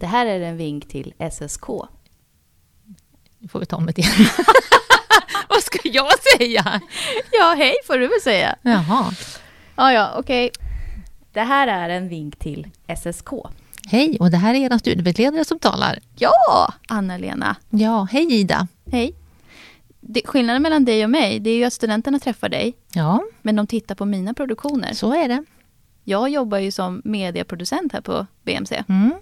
Det 0.00 0.06
här 0.06 0.26
är 0.26 0.40
en 0.40 0.56
vink 0.56 0.88
till 0.88 1.14
SSK. 1.32 1.66
Nu 3.38 3.48
får 3.48 3.60
vi 3.60 3.66
ta 3.66 3.76
om 3.76 3.86
det 3.86 3.98
igen. 3.98 4.12
Vad 5.48 5.62
ska 5.62 5.78
jag 5.88 6.12
säga? 6.38 6.80
Ja, 7.32 7.54
hej 7.58 7.74
får 7.86 7.98
du 7.98 8.08
väl 8.08 8.20
säga. 8.24 8.56
Jaha. 8.62 9.12
Ja, 9.76 9.92
ja, 9.92 10.14
okej. 10.18 10.50
Det 11.32 11.40
här 11.40 11.66
är 11.68 11.88
en 11.88 12.08
vink 12.08 12.36
till 12.38 12.66
SSK. 12.98 13.28
Hej, 13.88 14.16
och 14.20 14.30
det 14.30 14.36
här 14.36 14.54
är 14.54 14.58
era 14.58 14.78
studievägledare 14.78 15.44
som 15.44 15.58
talar. 15.58 15.98
Ja, 16.18 16.72
Anna-Lena. 16.88 17.56
Ja, 17.70 18.08
hej 18.10 18.32
Ida. 18.32 18.68
Hej. 18.92 19.14
Det, 20.00 20.22
skillnaden 20.24 20.62
mellan 20.62 20.84
dig 20.84 21.04
och 21.04 21.10
mig, 21.10 21.40
det 21.40 21.50
är 21.50 21.56
ju 21.56 21.64
att 21.64 21.72
studenterna 21.72 22.18
träffar 22.18 22.48
dig, 22.48 22.74
Ja, 22.92 23.22
men 23.42 23.56
de 23.56 23.66
tittar 23.66 23.94
på 23.94 24.04
mina 24.04 24.34
produktioner. 24.34 24.92
så 24.94 25.14
är 25.14 25.28
det. 25.28 25.44
Jag 26.04 26.28
jobbar 26.28 26.58
ju 26.58 26.70
som 26.70 27.02
medieproducent 27.04 27.92
här 27.92 28.00
på 28.00 28.26
BMC 28.42 28.84
Mm. 28.88 29.12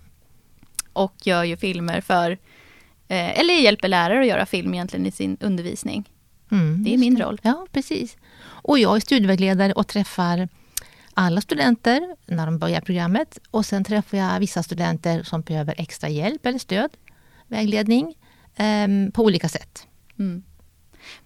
Och 0.94 1.14
gör 1.22 1.44
ju 1.44 1.56
filmer 1.56 2.00
för, 2.00 2.30
eh, 3.08 3.40
eller 3.40 3.54
hjälper 3.54 3.88
lärare 3.88 4.20
att 4.20 4.26
göra 4.26 4.46
film 4.46 4.74
egentligen 4.74 5.06
i 5.06 5.10
sin 5.10 5.36
undervisning. 5.40 6.08
Mm, 6.50 6.84
Det 6.84 6.94
är 6.94 6.98
min 6.98 7.20
roll. 7.20 7.40
Ja, 7.42 7.66
precis. 7.72 8.16
Och 8.44 8.78
jag 8.78 8.96
är 8.96 9.00
studievägledare 9.00 9.72
och 9.72 9.86
träffar 9.88 10.48
alla 11.14 11.40
studenter 11.40 12.16
när 12.26 12.46
de 12.46 12.58
börjar 12.58 12.80
programmet. 12.80 13.38
Och 13.50 13.66
sen 13.66 13.84
träffar 13.84 14.18
jag 14.18 14.40
vissa 14.40 14.62
studenter 14.62 15.22
som 15.22 15.42
behöver 15.42 15.74
extra 15.78 16.08
hjälp 16.08 16.46
eller 16.46 16.58
stöd, 16.58 16.90
vägledning, 17.48 18.14
ehm, 18.56 19.10
på 19.12 19.22
olika 19.22 19.48
sätt. 19.48 19.86
Mm. 20.18 20.42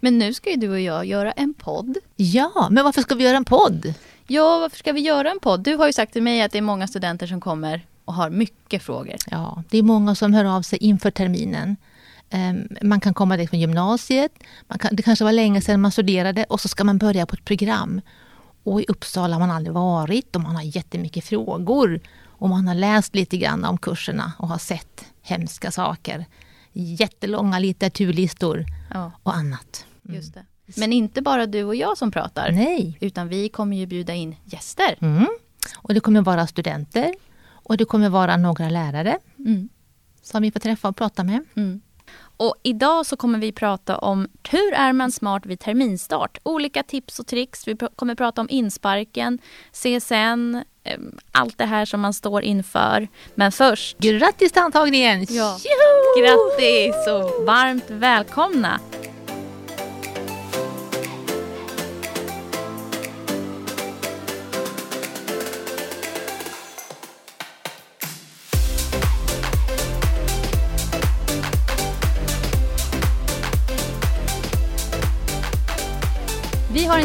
Men 0.00 0.18
nu 0.18 0.34
ska 0.34 0.50
ju 0.50 0.56
du 0.56 0.68
och 0.70 0.80
jag 0.80 1.04
göra 1.04 1.32
en 1.32 1.54
podd. 1.54 1.98
Ja, 2.16 2.68
men 2.70 2.84
varför 2.84 3.02
ska 3.02 3.14
vi 3.14 3.24
göra 3.24 3.36
en 3.36 3.44
podd? 3.44 3.94
Ja, 4.26 4.58
varför 4.58 4.76
ska 4.76 4.92
vi 4.92 5.00
göra 5.00 5.30
en 5.30 5.40
podd? 5.40 5.60
Du 5.64 5.76
har 5.76 5.86
ju 5.86 5.92
sagt 5.92 6.12
till 6.12 6.22
mig 6.22 6.42
att 6.42 6.52
det 6.52 6.58
är 6.58 6.62
många 6.62 6.86
studenter 6.86 7.26
som 7.26 7.40
kommer 7.40 7.86
och 8.08 8.14
har 8.14 8.30
mycket 8.30 8.82
frågor. 8.82 9.16
Ja, 9.30 9.62
det 9.68 9.78
är 9.78 9.82
många 9.82 10.14
som 10.14 10.34
hör 10.34 10.44
av 10.44 10.62
sig 10.62 10.78
inför 10.78 11.10
terminen. 11.10 11.76
Ehm, 12.30 12.68
Man 12.82 13.00
kan 13.00 13.14
komma 13.14 13.36
direkt 13.36 13.50
från 13.50 13.60
gymnasiet, 13.60 14.32
kan, 14.80 14.96
det 14.96 15.02
kanske 15.02 15.24
var 15.24 15.32
länge 15.32 15.60
sedan 15.60 15.80
man 15.80 15.92
studerade 15.92 16.44
och 16.44 16.60
så 16.60 16.68
ska 16.68 16.84
man 16.84 16.98
börja 16.98 17.26
på 17.26 17.34
ett 17.34 17.44
program. 17.44 18.00
Och 18.64 18.80
i 18.80 18.84
Uppsala 18.88 19.34
har 19.34 19.40
man 19.40 19.50
aldrig 19.50 19.74
varit 19.74 20.36
och 20.36 20.42
man 20.42 20.56
har 20.56 20.62
jättemycket 20.62 21.24
frågor. 21.24 22.00
Och 22.40 22.48
man 22.48 22.68
har 22.68 22.74
läst 22.74 23.14
lite 23.14 23.36
grann 23.36 23.64
om 23.64 23.78
kurserna 23.78 24.32
och 24.38 24.48
har 24.48 24.58
sett 24.58 25.04
hemska 25.22 25.70
saker. 25.70 26.24
Jättelånga 26.72 27.58
litteraturlistor 27.58 28.64
Ja, 28.94 29.12
och 29.22 29.34
annat. 29.36 29.84
just 30.02 30.34
det. 30.34 30.44
Men 30.76 30.92
inte 30.92 31.22
bara 31.22 31.46
du 31.46 31.64
och 31.64 31.74
jag 31.76 31.98
som 31.98 32.10
pratar, 32.10 32.50
Nej. 32.52 32.98
utan 33.00 33.28
vi 33.28 33.48
kommer 33.48 33.76
ju 33.76 33.86
bjuda 33.86 34.14
in 34.14 34.36
gäster. 34.44 34.96
Mm. 35.00 35.26
Och 35.76 35.94
det 35.94 36.00
kommer 36.00 36.20
vara 36.22 36.46
studenter 36.46 37.14
och 37.68 37.76
det 37.76 37.84
kommer 37.84 38.08
vara 38.08 38.36
några 38.36 38.68
lärare 38.68 39.18
Mm. 39.38 39.68
som 40.22 40.42
vi 40.42 40.50
får 40.52 40.60
träffa 40.60 40.88
och 40.88 40.96
prata 40.96 41.24
med. 41.24 41.44
Mm. 41.56 41.80
Och 42.36 42.54
idag 42.62 43.06
så 43.06 43.16
kommer 43.16 43.38
vi 43.38 43.52
prata 43.52 43.98
om 43.98 44.28
hur 44.50 44.72
är 44.74 44.92
man 44.92 45.12
smart 45.12 45.46
vid 45.46 45.60
terminstart? 45.60 46.38
Olika 46.42 46.82
tips 46.82 47.18
och 47.18 47.26
tricks. 47.26 47.68
Vi 47.68 47.76
kommer 47.96 48.14
prata 48.14 48.40
om 48.40 48.46
insparken, 48.50 49.38
CSN, 49.72 50.54
eh, 50.84 50.98
allt 51.32 51.58
det 51.58 51.64
här 51.64 51.84
som 51.84 52.00
man 52.00 52.14
står 52.14 52.42
inför. 52.42 53.08
Men 53.34 53.52
först, 53.52 53.98
Grattis 53.98 54.52
till 54.52 54.62
antagningen! 54.62 55.20
Ja. 55.28 55.58
Tjoho! 55.58 56.22
grattis 56.22 57.06
och 57.08 57.46
varmt 57.46 57.84
välkomna! 57.90 58.80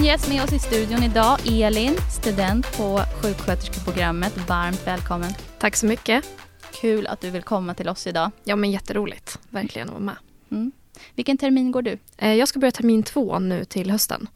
En 0.04 0.08
gäst 0.08 0.30
med 0.30 0.44
oss 0.44 0.54
i 0.54 0.60
studion 0.60 1.04
idag, 1.04 1.38
Elin, 1.46 1.96
student 2.22 2.78
på 2.78 3.02
sjuksköterskeprogrammet. 3.22 4.50
Varmt 4.50 4.88
välkommen. 4.88 5.34
Tack 5.60 5.76
så 5.76 5.86
mycket. 5.86 6.26
Kul 6.82 7.08
att 7.08 7.22
du 7.22 7.30
vill 7.30 7.42
komma 7.44 7.74
till 7.74 7.90
oss 7.90 8.08
idag. 8.08 8.32
Ja 8.44 8.56
men 8.56 8.72
jätteroligt, 8.72 9.40
verkligen 9.50 9.88
att 9.88 9.94
vara 9.94 10.04
med. 10.04 10.16
Mm. 10.52 10.72
Vilken 11.16 11.38
termin 11.38 11.72
går 11.72 11.82
du? 11.82 11.98
Eh, 12.18 12.34
Jag 12.34 12.48
ska 12.48 12.60
börja 12.60 12.72
termin 12.72 13.04
två 13.04 13.40
nu 13.40 13.66
till 13.66 13.92
hösten. 13.92 14.28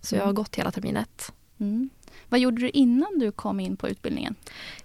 Så 0.00 0.14
jag 0.14 0.20
har 0.20 0.24
Mm. 0.26 0.34
gått 0.34 0.56
hela 0.56 0.70
termin 0.70 0.96
ett. 0.96 1.32
Mm. 1.60 1.90
Vad 2.28 2.40
gjorde 2.40 2.60
du 2.60 2.68
innan 2.70 3.18
du 3.18 3.32
kom 3.32 3.60
in 3.60 3.76
på 3.76 3.88
utbildningen? 3.88 4.34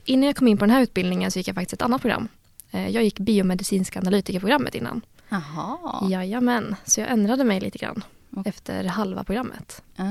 Innan 0.05 0.25
jag 0.27 0.35
kom 0.35 0.47
in 0.47 0.57
på 0.57 0.65
den 0.65 0.71
här 0.75 0.81
utbildningen 0.81 1.31
så 1.31 1.39
gick 1.39 1.47
jag 1.47 1.55
faktiskt 1.55 1.73
ett 1.73 1.81
annat 1.81 2.01
program. 2.01 2.27
Eh, 2.71 2.87
Jag 2.89 3.03
gick 3.03 3.19
biomedicinska 3.19 3.99
analytikerprogrammet 3.99 4.75
innan. 4.75 5.01
Jaha. 5.29 6.09
Jajamän, 6.09 6.75
så 6.85 6.99
jag 6.99 7.11
ändrade 7.11 7.43
mig 7.43 7.59
lite 7.59 7.77
grann 7.77 8.03
Okej. 8.35 8.49
efter 8.49 8.83
halva 8.83 9.23
programmet. 9.23 9.83
Ah. 9.95 10.03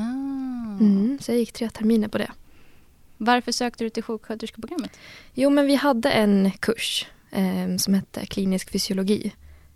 Mm, 0.80 1.19
så 1.20 1.32
jag 1.32 1.38
gick 1.38 1.52
tre 1.52 1.70
terminer 1.70 2.08
på 2.08 2.19
det. 2.19 2.30
Varför 3.16 3.53
sökte 3.53 3.84
du 3.84 3.91
till 3.91 4.03
sjuksköterskeprogrammet? 4.03 4.98
Jo 5.34 5.50
men 5.50 5.66
vi 5.66 5.74
hade 5.74 6.10
en 6.10 6.50
kurs 6.50 7.06
eh, 7.30 7.76
som 7.78 7.94
hette 7.94 8.26
klinisk 8.26 8.70
fysiologi. 8.70 9.32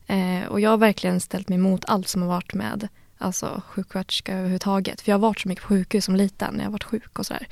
Eh, 0.07 0.49
och 0.49 0.61
jag 0.61 0.71
har 0.71 0.77
verkligen 0.77 1.21
ställt 1.21 1.49
mig 1.49 1.59
emot 1.59 1.85
allt 1.85 2.09
som 2.09 2.23
har 2.23 2.29
varit 2.29 2.55
med 2.55 2.89
alltså, 3.19 3.63
sjuksköterska 3.69 4.33
överhuvudtaget. 4.33 5.01
För 5.01 5.13
jag 5.13 5.19
har 5.19 5.21
varit 5.29 5.41
så 5.41 5.49
mycket 5.49 5.65
på 5.65 5.69
sjukhus 5.69 6.05
som 6.05 6.17
liten 6.17 6.55
när 6.55 6.61
jag 6.61 6.67
har 6.67 6.73
varit 6.73 6.85
sjuk 6.85 7.19
och 7.19 7.27
sådär. 7.27 7.49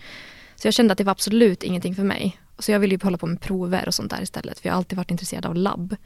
Så 0.56 0.66
jag 0.66 0.74
kände 0.74 0.92
att 0.92 0.98
det 0.98 1.04
var 1.04 1.10
absolut 1.10 1.62
ingenting 1.62 1.94
för 1.94 2.02
mig. 2.02 2.38
Så 2.58 2.72
jag 2.72 2.78
ville 2.78 2.94
ju 2.94 3.00
hålla 3.02 3.18
på 3.18 3.26
med 3.26 3.40
prover 3.40 3.88
och 3.88 3.94
sånt 3.94 4.10
där 4.10 4.22
istället. 4.22 4.58
För 4.58 4.68
jag 4.68 4.74
har 4.74 4.78
alltid 4.78 4.96
varit 4.96 5.10
intresserad 5.10 5.46
av 5.46 5.54
labb. 5.54 5.96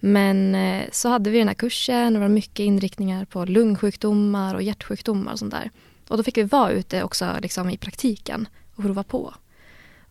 Men 0.00 0.54
eh, 0.54 0.88
så 0.92 1.08
hade 1.08 1.30
vi 1.30 1.38
den 1.38 1.48
här 1.48 1.54
kursen 1.54 2.06
och 2.06 2.12
det 2.12 2.18
var 2.18 2.28
mycket 2.28 2.64
inriktningar 2.64 3.24
på 3.24 3.44
lungsjukdomar 3.44 4.54
och 4.54 4.62
hjärtsjukdomar 4.62 5.32
och 5.32 5.38
sånt 5.38 5.52
där. 5.52 5.70
Och 6.08 6.16
då 6.16 6.22
fick 6.22 6.38
vi 6.38 6.42
vara 6.42 6.70
ute 6.70 7.02
också 7.02 7.36
liksom, 7.42 7.70
i 7.70 7.76
praktiken 7.76 8.48
och 8.74 8.82
prova 8.82 9.02
på. 9.02 9.34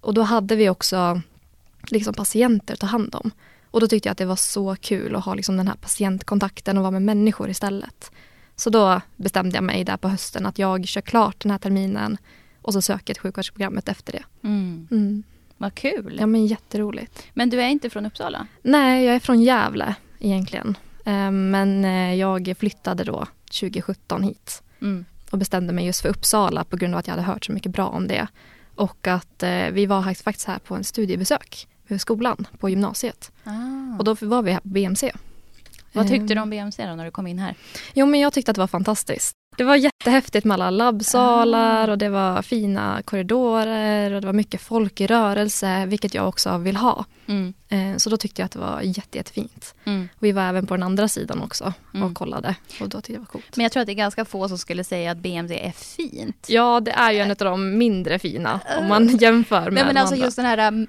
Och 0.02 0.14
då 0.14 0.22
hade 0.22 0.56
vi 0.56 0.70
också 0.70 1.22
liksom, 1.88 2.14
patienter 2.14 2.74
att 2.74 2.80
ta 2.80 2.88
hand 2.88 3.16
om. 3.16 3.32
Och 3.72 3.80
då 3.80 3.88
tyckte 3.88 4.10
jag 4.10 4.12
att 4.12 4.18
det 4.18 4.26
var 4.26 4.36
så 4.36 4.76
kul 4.76 5.16
att 5.16 5.26
ha 5.26 5.34
liksom, 5.34 5.58
den 5.58 5.68
här 5.68 5.76
patientkontakten 5.76 6.78
och 6.78 6.84
vara 6.84 6.92
med 6.92 7.02
människor 7.02 7.50
istället. 7.50 8.12
Så 8.56 8.70
då 8.70 9.02
bestämde 9.16 9.58
jag 9.58 9.64
mig 9.64 9.84
där 9.84 9.98
på 9.98 10.08
hösten 10.08 10.46
att 10.46 10.60
jag 10.60 10.88
kör 10.88 11.02
klart 11.02 11.40
den 11.40 11.52
här 11.52 11.58
terminen 11.58 12.18
och 12.62 12.74
så 12.74 12.82
söker 12.82 13.10
jag 13.10 13.16
till 13.16 13.22
sjuksköterskeprogrammet 13.22 13.90
efter 13.90 14.14
det. 14.14 14.24
Mm. 14.48 14.88
Mm. 14.92 15.24
Vad 15.62 15.75
kul. 15.75 16.18
Ja 16.20 16.25
men 16.25 16.46
jätteroligt. 16.46 17.24
Men 17.34 17.50
du 17.50 17.62
är 17.62 17.68
inte 17.68 17.90
från 17.90 18.06
Uppsala? 18.06 18.47
Nej, 18.62 19.06
jag 19.06 19.16
är 19.16 19.20
från 19.20 19.42
Gävle 19.42 19.96
egentligen. 20.20 20.78
Eh, 21.06 21.31
Men 21.31 21.86
eh, 21.86 22.14
jag 22.16 22.56
flyttade 22.59 23.03
då 23.03 23.25
2017 23.52 24.24
hit 24.24 24.62
Mm. 24.81 25.06
och 25.31 25.38
bestämde 25.38 25.74
mig 25.74 25.86
just 25.86 26.02
för 26.02 26.09
Uppsala 26.09 26.64
på 26.64 26.78
grund 26.78 26.94
av 26.94 27.00
att 27.00 27.08
jag 27.08 27.12
hade 27.16 27.24
hört 27.28 27.46
så 27.46 27.52
mycket 27.52 27.72
bra 27.72 27.88
om 27.88 28.08
det. 28.08 28.28
Och 28.75 29.08
att 29.08 29.44
eh, 29.44 29.66
vi 29.72 29.86
var 29.86 30.14
faktiskt 30.14 30.48
här 30.48 30.59
på 30.59 30.75
en 30.75 30.84
studiebesök 30.84 31.68
vid 31.88 32.02
skolan 32.02 32.48
på 32.59 32.69
gymnasiet. 32.69 33.31
Ah. 33.44 33.98
Och 33.98 34.03
då 34.03 34.16
var 34.22 34.42
vi 34.42 34.52
här 34.52 34.59
på 34.59 34.68
BMC. 34.68 35.12
Vad 35.94 36.08
tyckte 36.08 36.34
Eh, 36.34 36.36
du 36.38 36.42
om 36.42 36.50
BMC 36.50 36.86
då 36.86 36.96
när 36.96 37.06
du 37.06 37.12
kom 37.12 37.28
in 37.28 37.40
här? 37.40 37.56
Jo 37.94 38.06
men 38.06 38.19
jag 38.19 38.34
tyckte 38.34 38.52
att 38.52 38.56
det 38.56 38.62
var 38.62 38.68
fantastiskt. 38.68 39.34
Det 39.59 39.66
var 39.66 39.75
jättehäftigt 39.75 40.46
med 40.46 40.56
alla 40.56 40.70
labbsalar 40.70 41.88
Ah. 41.88 41.92
och 41.92 41.97
det 41.97 42.09
var 42.09 42.42
fina 42.42 43.02
korridorer 43.06 44.14
och 44.14 44.22
det 44.22 44.28
var 44.28 44.34
mycket 44.34 44.62
folk 44.62 45.02
i 45.02 45.08
rörelse, 45.08 45.86
vilket 45.86 46.14
jag 46.14 46.28
också 46.28 46.58
vill 46.58 46.75
ha. 46.75 47.06
Mm. 47.28 47.53
Eh, 47.69 47.98
Så 47.98 48.09
då 48.09 48.18
tyckte 48.18 48.42
jag 48.42 48.46
att 48.46 48.52
det 48.52 48.59
var 48.59 48.81
jätte, 48.81 49.18
jättefint. 49.18 49.75
Mm. 49.86 50.09
Vi 50.19 50.31
var 50.31 50.42
även 50.44 50.66
på 50.68 50.74
den 50.75 50.84
andra 50.84 51.08
sidan 51.08 51.42
också 51.42 51.74
Mm. 51.94 52.08
och 52.08 52.14
kollade 52.18 52.56
och 52.81 52.90
då 52.90 52.98
tyckte 53.02 53.12
jag 53.12 53.19
det 53.19 53.19
var 53.19 53.25
coolt. 53.25 53.56
Men 53.58 53.64
jag 53.64 53.72
tror 53.72 53.81
att 53.81 53.88
det 53.88 53.92
är 53.94 53.96
ganska 53.96 54.25
få 54.25 54.48
som 54.50 54.58
skulle 54.58 54.84
säga 54.84 55.12
att 55.12 55.18
BMC 55.18 55.59
är 55.59 55.72
fint. 55.72 56.46
Ja, 56.50 56.80
det 56.80 56.92
är 56.92 57.12
ju 57.12 57.19
en 57.19 57.31
av 57.31 57.36
de 57.38 57.78
mindre 57.78 58.19
fina 58.19 58.59
om 58.80 58.88
man 58.88 59.18
jämför 59.18 59.62
med 59.62 59.74
Nej, 59.74 59.84
men 59.86 59.98
alltså 59.98 60.16
andra. 60.16 60.25
just 60.25 60.36
den 60.38 60.46
här 60.46 60.68
um, 60.68 60.88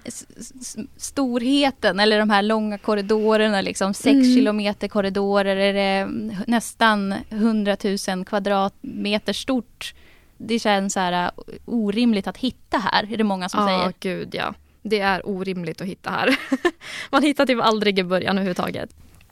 storheten 0.97 2.01
eller 2.01 2.19
de 2.19 2.31
här 2.31 2.43
långa 2.43 2.79
korridorerna, 2.79 3.61
liksom 3.61 3.95
sex 3.95 4.15
Mm. 4.15 4.35
kilometer 4.35 4.89
korridorer, 4.89 5.57
är 5.57 5.73
det 5.75 5.81
mm, 6.01 6.37
nästan 6.47 7.15
100 7.31 7.77
000 8.09 8.25
kvadratmeter 8.69 9.33
stort. 9.33 9.95
Det 10.37 10.59
känns 10.59 10.93
så 10.93 11.01
här 11.01 11.25
uh, 11.25 11.55
orimligt 11.65 12.27
att 12.27 12.37
hitta 12.37 12.79
här, 12.79 13.13
är 13.13 13.17
det 13.17 13.25
många 13.25 13.49
som 13.49 13.61
Ja, 13.61 13.67
säger. 13.67 13.93
gud 14.01 14.35
ja. 14.35 14.55
Det 14.83 15.01
är 15.01 15.29
orimligt 15.29 15.81
att 15.81 15.87
hitta 15.87 16.11
här. 16.11 16.37
man 17.11 17.23
hittar 17.23 17.47
typ 17.47 17.61
aldrig 17.63 17.99
i 17.99 18.05
början 18.05 18.37
överhuvudtaget. 18.39 18.91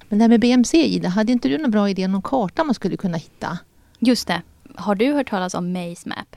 Men 0.08 0.18
det 0.18 0.22
här 0.24 0.28
med 0.28 0.40
BMC, 0.40 0.78
Ida, 0.78 1.08
hade 1.08 1.32
inte 1.32 1.48
du 1.48 1.58
någon 1.58 1.70
bra 1.70 1.90
idé 1.90 2.04
om 2.04 2.12
någon 2.12 2.22
karta 2.22 2.64
man 2.64 2.74
skulle 2.74 2.96
kunna 2.96 3.16
hitta? 3.16 3.58
Just 3.98 4.28
det. 4.28 4.42
Har 4.74 4.94
du 4.94 5.12
hört 5.12 5.30
talas 5.30 5.54
om 5.54 5.72
Maze 5.72 6.08
Map? 6.08 6.36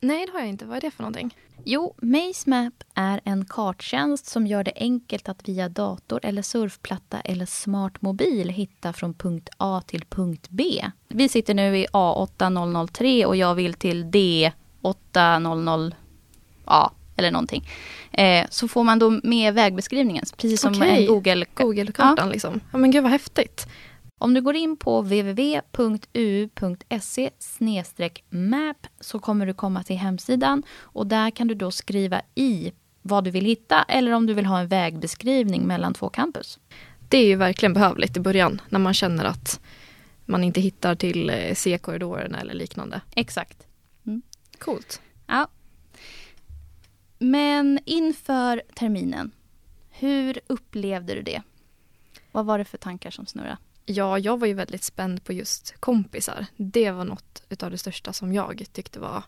Nej, 0.00 0.26
det 0.26 0.32
har 0.32 0.40
jag 0.40 0.48
inte. 0.48 0.64
Vad 0.64 0.76
är 0.76 0.80
det 0.80 0.90
för 0.90 1.02
någonting? 1.02 1.34
Jo, 1.64 1.94
Maze 2.02 2.50
Map 2.50 2.74
är 2.94 3.20
en 3.24 3.44
karttjänst 3.44 4.26
som 4.26 4.46
gör 4.46 4.64
det 4.64 4.72
enkelt 4.76 5.28
att 5.28 5.48
via 5.48 5.68
dator 5.68 6.20
eller 6.22 6.42
surfplatta 6.42 7.20
eller 7.20 7.46
smart 7.46 8.02
mobil 8.02 8.48
hitta 8.48 8.92
från 8.92 9.14
punkt 9.14 9.48
A 9.56 9.82
till 9.86 10.04
punkt 10.04 10.46
B. 10.50 10.84
Vi 11.08 11.28
sitter 11.28 11.54
nu 11.54 11.78
i 11.78 11.86
A8003 11.86 13.24
och 13.24 13.36
jag 13.36 13.54
vill 13.54 13.74
till 13.74 14.04
D8000 14.04 15.92
A 16.64 16.90
eller 17.16 17.30
någonting. 17.30 17.68
Eh, 18.12 18.46
så 18.50 18.68
får 18.68 18.84
man 18.84 18.98
då 18.98 19.20
med 19.22 19.54
vägbeskrivningen, 19.54 20.24
precis 20.36 20.60
som 20.60 20.72
Okej. 20.72 21.00
en 21.00 21.06
Google. 21.06 21.46
Google-kartan 21.54 22.28
liksom. 22.28 22.60
Ja 22.72 22.78
men 22.78 22.90
gud 22.90 23.02
vad 23.02 23.12
häftigt. 23.12 23.66
Om 24.22 24.34
du 24.34 24.40
går 24.40 24.56
in 24.56 24.76
på 24.76 25.00
www.uu.se 25.00 25.70
map 28.30 28.86
så 29.00 29.18
kommer 29.18 29.46
du 29.46 29.54
komma 29.54 29.82
till 29.82 29.96
hemsidan 29.96 30.62
och 30.78 31.06
där 31.06 31.30
kan 31.30 31.48
du 31.48 31.54
då 31.54 31.70
skriva 31.70 32.22
i 32.34 32.72
vad 33.02 33.24
du 33.24 33.30
vill 33.30 33.44
hitta 33.44 33.82
eller 33.82 34.12
om 34.12 34.26
du 34.26 34.34
vill 34.34 34.46
ha 34.46 34.60
en 34.60 34.68
vägbeskrivning 34.68 35.66
mellan 35.66 35.94
två 35.94 36.08
campus. 36.08 36.58
Det 37.08 37.18
är 37.18 37.26
ju 37.26 37.36
verkligen 37.36 37.72
behövligt 37.72 38.16
i 38.16 38.20
början 38.20 38.60
när 38.68 38.78
man 38.78 38.94
känner 38.94 39.24
att 39.24 39.60
man 40.24 40.44
inte 40.44 40.60
hittar 40.60 40.94
till 40.94 41.30
eh, 41.30 41.54
C-korridorerna 41.54 42.40
eller 42.40 42.54
liknande. 42.54 43.00
Exakt. 43.14 43.66
Coolt. 44.58 45.00
Ja. 45.26 45.48
Men 47.18 47.78
inför 47.84 48.62
terminen, 48.74 49.30
hur 49.90 50.40
upplevde 50.46 51.14
du 51.14 51.22
det? 51.22 51.42
Vad 52.32 52.46
var 52.46 52.58
det 52.58 52.64
för 52.64 52.78
tankar 52.78 53.10
som 53.10 53.26
snurrade? 53.26 53.58
Ja, 53.86 54.18
jag 54.18 54.40
var 54.40 54.46
ju 54.46 54.54
väldigt 54.54 54.84
spänd 54.84 55.24
på 55.24 55.32
just 55.32 55.74
kompisar. 55.80 56.46
Det 56.56 56.90
var 56.90 57.04
något 57.04 57.42
utav 57.48 57.70
det 57.70 57.78
största 57.78 58.12
som 58.12 58.32
jag 58.32 58.64
tyckte 58.72 59.00
var, 59.00 59.24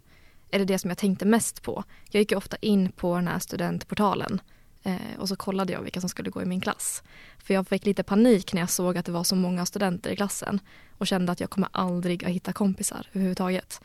eller 0.51 0.65
det 0.65 0.79
som 0.79 0.91
jag 0.91 0.99
tänkte 0.99 1.25
mest 1.25 1.63
på. 1.63 1.85
Jag 2.11 2.21
gick 2.21 2.31
ju 2.31 2.37
ofta 2.37 2.57
in 2.61 2.93
på 2.93 3.17
den 3.17 3.29
här 3.29 3.39
studentportalen 3.39 4.41
eh, 4.83 4.97
och 5.19 5.29
så 5.29 5.37
kollade 5.37 5.73
jag 5.73 5.83
vilka 5.83 6.01
som 6.01 6.09
skulle 6.09 6.31
gå 6.31 6.43
i 6.43 6.45
min 6.45 6.61
klass. 6.61 7.03
För 7.39 7.55
jag 7.55 7.69
fick 7.69 7.87
lite 7.87 8.03
panik 8.03 8.53
när 8.53 8.61
jag 8.63 8.71
såg 8.71 8.99
att 8.99 9.07
det 9.07 9.13
var 9.13 9.25
så 9.25 9.37
många 9.37 9.67
studenter 9.67 10.11
i 10.11 10.17
klassen 10.17 10.61
och 10.99 11.07
kände 11.07 11.33
att 11.33 11.41
jag 11.41 11.51
kommer 11.51 11.69
aldrig 11.73 12.25
att 12.25 12.31
hitta 12.31 12.53
kompisar 12.53 13.07
överhuvudtaget. 13.13 13.81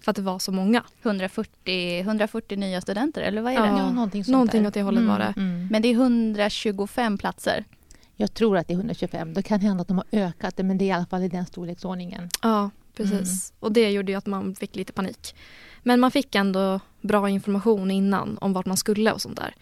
För 0.00 0.10
att 0.10 0.16
det 0.16 0.22
var 0.22 0.38
så 0.38 0.52
många. 0.52 0.84
140, 1.02 2.00
140 2.00 2.58
nya 2.58 2.80
studenter, 2.80 3.22
eller 3.22 3.42
vad 3.42 3.52
är 3.52 3.60
det? 3.60 3.66
Ja, 3.66 3.90
någonting 3.90 4.24
sånt 4.24 4.32
Någonting 4.32 4.62
där. 4.62 4.68
åt 4.68 4.74
det 4.74 4.82
hållet 4.82 5.04
var 5.04 5.18
det. 5.18 5.34
Mm. 5.36 5.68
Men 5.70 5.82
det 5.82 5.88
är 5.88 5.92
125 5.92 7.18
platser. 7.18 7.64
Jag 8.16 8.34
tror 8.34 8.56
att 8.58 8.68
det 8.68 8.72
är 8.74 8.76
125. 8.76 9.34
Det 9.34 9.42
kan 9.42 9.60
hända 9.60 9.82
att 9.82 9.88
de 9.88 9.96
har 9.96 10.06
ökat 10.12 10.56
det, 10.56 10.62
men 10.62 10.78
det 10.78 10.84
är 10.84 10.86
i 10.86 10.92
alla 10.92 11.06
fall 11.06 11.22
i 11.22 11.28
den 11.28 11.46
storleksordningen. 11.46 12.28
Ja, 12.42 12.70
precis. 12.96 13.52
Och 13.60 13.72
det 13.72 13.90
gjorde 13.90 14.12
ju 14.12 14.18
att 14.18 14.26
man 14.26 14.54
fick 14.54 14.76
lite 14.76 14.92
panik. 14.92 15.34
Men 15.82 16.00
man 16.00 16.10
fick 16.10 16.34
ändå 16.34 16.80
bra 17.00 17.28
information 17.28 17.90
innan 17.90 18.38
om 18.40 18.52
vart 18.52 18.66
man 18.66 18.76
skulle 18.76 19.12
och 19.12 19.22
sånt 19.22 19.36
där. 19.36 19.54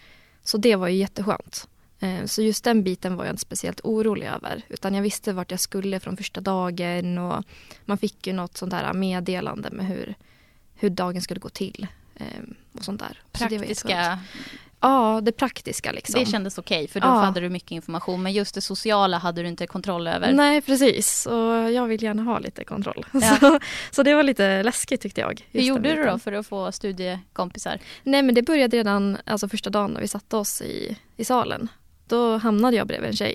Så 0.43 0.59
det 0.59 0.77
var 0.77 0.89
ju 0.89 0.97
jätteskönt. 0.97 1.69
Eh, 2.01 2.25
Så 2.25 2.43
just 2.43 2.65
den 2.65 2.83
biten 2.83 3.17
var 3.17 3.25
jag 3.25 3.33
inte 3.33 3.41
speciellt 3.43 3.81
orolig 3.85 4.27
över. 4.27 4.63
Utan 4.69 4.95
jag 4.95 5.03
visste 5.03 5.33
vart 5.33 5.51
jag 5.51 5.61
skulle 5.61 6.01
från 6.01 6.17
första 6.17 6.41
dagen 6.41 7.19
och 7.19 7.45
man 7.85 7.99
fick 7.99 8.27
ju 8.27 8.33
något 8.33 8.57
sånt 8.57 8.71
där 8.71 8.93
meddelande 8.93 9.71
med 9.71 9.87
hur, 9.87 10.15
hur 10.75 10.91
dagen 10.91 11.23
skulle 11.23 11.41
gå 11.41 11.49
till. 11.49 11.87
eh, 12.17 12.27
Och 12.73 12.85
sånt 12.85 13.01
där. 13.01 13.19
Så 13.75 13.89
Ja, 14.83 15.21
det 15.23 15.33
praktiska 15.33 15.93
liksom. 15.93 16.21
det 16.21 16.27
kändes 16.31 16.59
okej 16.59 16.89
för 16.89 17.01
då 17.01 17.07
Ja. 17.07 17.11
hade 17.21 17.41
du 17.41 17.49
mycket 17.49 17.71
information. 17.71 18.23
Men 18.23 18.33
just 18.33 18.55
det 18.55 18.61
sociala 18.61 19.19
hade 19.19 19.43
du 19.43 19.49
inte 19.49 19.67
kontroll 19.67 20.07
över. 20.07 20.33
Nej, 20.33 20.61
precis. 20.61 21.27
Och 21.27 21.71
jag 21.73 21.87
vill 21.87 22.03
gärna 22.03 22.23
ha 22.23 22.39
lite 22.39 22.65
kontroll. 22.65 23.07
Ja. 23.13 23.21
Så, 23.41 23.59
så 23.91 24.03
det 24.03 24.15
var 24.15 24.23
lite 24.23 24.63
läskigt 24.63 25.01
tyckte 25.01 25.21
jag. 25.21 25.47
Hur 25.51 25.61
gjorde 25.61 25.95
du 25.97 26.05
då 26.05 26.19
för 26.19 26.33
att 26.33 26.47
få 26.47 26.73
studiekompisar? 26.73 27.79
Nej 28.03 28.23
men 28.23 28.35
det 28.35 28.43
började 28.43 28.77
redan 28.77 29.17
alltså 29.27 29.49
första 29.49 29.71
dagen 29.71 29.91
när 29.91 30.01
vi 30.01 30.09
satte 30.09 30.37
oss 30.37 30.63
i, 30.63 30.97
i 31.17 31.25
salen. 31.25 31.69
Då 32.07 32.37
hamnade 32.37 32.77
jag 32.77 32.87
bredvid 32.87 33.11
en 33.11 33.17
tjej. 33.17 33.35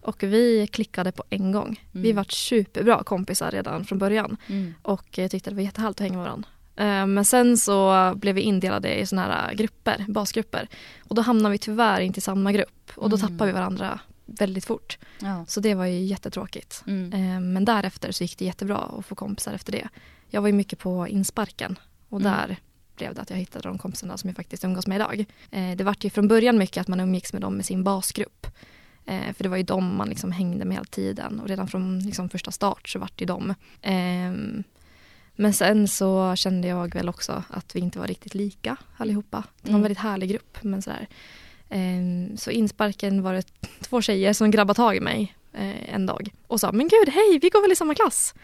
Och 0.00 0.22
vi 0.22 0.66
klickade 0.72 1.12
på 1.12 1.24
en 1.30 1.52
gång. 1.52 1.80
Vi 1.92 2.10
Mm. 2.10 2.16
var 2.16 2.24
superbra 2.28 3.02
kompisar 3.04 3.50
redan 3.50 3.84
från 3.84 3.98
början. 3.98 4.36
Mm. 4.48 4.74
Och 4.82 5.18
eh, 5.18 5.28
tyckte 5.28 5.50
det 5.50 5.56
var 5.56 5.62
jättehärligt 5.62 6.00
att 6.00 6.04
hänga 6.04 6.16
med 6.16 6.24
varandra. 6.26 6.48
Eh, 6.76 7.06
Men 7.06 7.24
sen 7.24 7.56
så 7.56 8.12
blev 8.16 8.34
vi 8.34 8.40
indelade 8.40 8.94
i 9.00 9.06
såna 9.06 9.22
här 9.22 9.54
grupper, 9.54 10.04
basgrupper. 10.08 10.68
Och 11.08 11.14
då 11.14 11.22
hamnade 11.22 11.52
vi 11.52 11.58
tyvärr 11.58 12.00
inte 12.00 12.18
i 12.18 12.20
samma 12.20 12.52
grupp. 12.52 12.90
Och 12.96 13.10
då 13.10 13.16
Mm. 13.16 13.28
tappade 13.28 13.46
vi 13.46 13.52
varandra 13.52 14.00
väldigt 14.26 14.64
fort. 14.64 14.98
Ja. 15.20 15.44
Så 15.48 15.60
det 15.60 15.74
var 15.74 15.84
ju 15.86 16.00
jättetråkigt. 16.04 16.82
Mm. 16.86 17.12
Eh, 17.12 17.40
Men 17.40 17.64
därefter 17.64 18.12
så 18.12 18.24
gick 18.24 18.38
det 18.38 18.44
jättebra 18.44 18.76
att 18.78 19.06
få 19.06 19.14
kompisar 19.14 19.52
efter 19.52 19.72
det. 19.72 19.88
Jag 20.30 20.40
var 20.40 20.48
ju 20.48 20.54
mycket 20.54 20.78
på 20.78 21.08
insparken 21.08 21.78
och 22.08 22.20
Mm. 22.20 22.32
där 22.32 22.56
blev 22.96 23.14
det 23.14 23.20
att 23.22 23.30
jag 23.30 23.36
hittade 23.36 23.68
de 23.68 23.78
kompisarna 23.78 24.16
som 24.18 24.28
jag 24.28 24.36
faktiskt 24.36 24.64
umgås 24.64 24.86
med 24.86 24.96
idag. 24.96 25.24
Eh, 25.50 25.76
Det 25.76 25.84
var 25.84 25.96
ju 26.00 26.10
från 26.10 26.28
början 26.28 26.58
mycket 26.58 26.80
att 26.80 26.88
man 26.88 27.00
umgicks 27.00 27.32
med 27.32 27.42
dem 27.42 27.56
med 27.56 27.66
sin 27.66 27.84
basgrupp. 27.84 28.46
Eh, 29.06 29.32
För 29.36 29.42
det 29.42 29.48
var 29.48 29.56
ju 29.56 29.62
dem 29.62 29.96
man 29.96 30.08
liksom 30.08 30.32
hängde 30.32 30.64
med 30.64 30.74
hela 30.76 30.84
tiden 30.84 31.40
och 31.40 31.48
redan 31.48 31.68
från 31.68 31.98
liksom 31.98 32.28
första 32.28 32.50
start 32.50 32.88
så 32.88 32.98
vart 32.98 33.18
det 33.18 33.22
ju 33.22 33.26
dem. 33.26 33.54
Ehm, 33.82 34.64
Men 35.42 35.52
sen 35.52 35.88
så 35.88 36.36
kände 36.36 36.68
jag 36.68 36.94
väl 36.94 37.08
också 37.08 37.42
att 37.50 37.76
vi 37.76 37.80
inte 37.80 37.98
var 37.98 38.06
riktigt 38.06 38.34
lika 38.34 38.76
allihopa. 38.96 39.44
Det 39.62 39.68
var 39.68 39.70
en 39.70 39.74
Mm. 39.74 39.82
väldigt 39.82 39.98
härlig 39.98 40.28
grupp 40.30 40.58
men 40.62 40.82
sådär. 40.82 41.08
Ehm, 41.70 42.36
Så 42.36 42.50
insparken 42.50 43.22
var 43.22 43.34
det 43.34 43.42
två 43.80 44.02
tjejer 44.02 44.32
som 44.32 44.50
grabbade 44.50 44.76
tag 44.76 44.96
i 44.96 45.00
mig 45.00 45.34
eh, 45.52 45.94
en 45.94 46.06
dag 46.06 46.34
och 46.46 46.60
sa 46.60 46.72
men 46.72 46.88
gud 46.88 47.08
hej 47.08 47.38
vi 47.42 47.48
går 47.48 47.62
väl 47.62 47.72
i 47.72 47.76
samma 47.76 47.94
klass. 47.94 48.34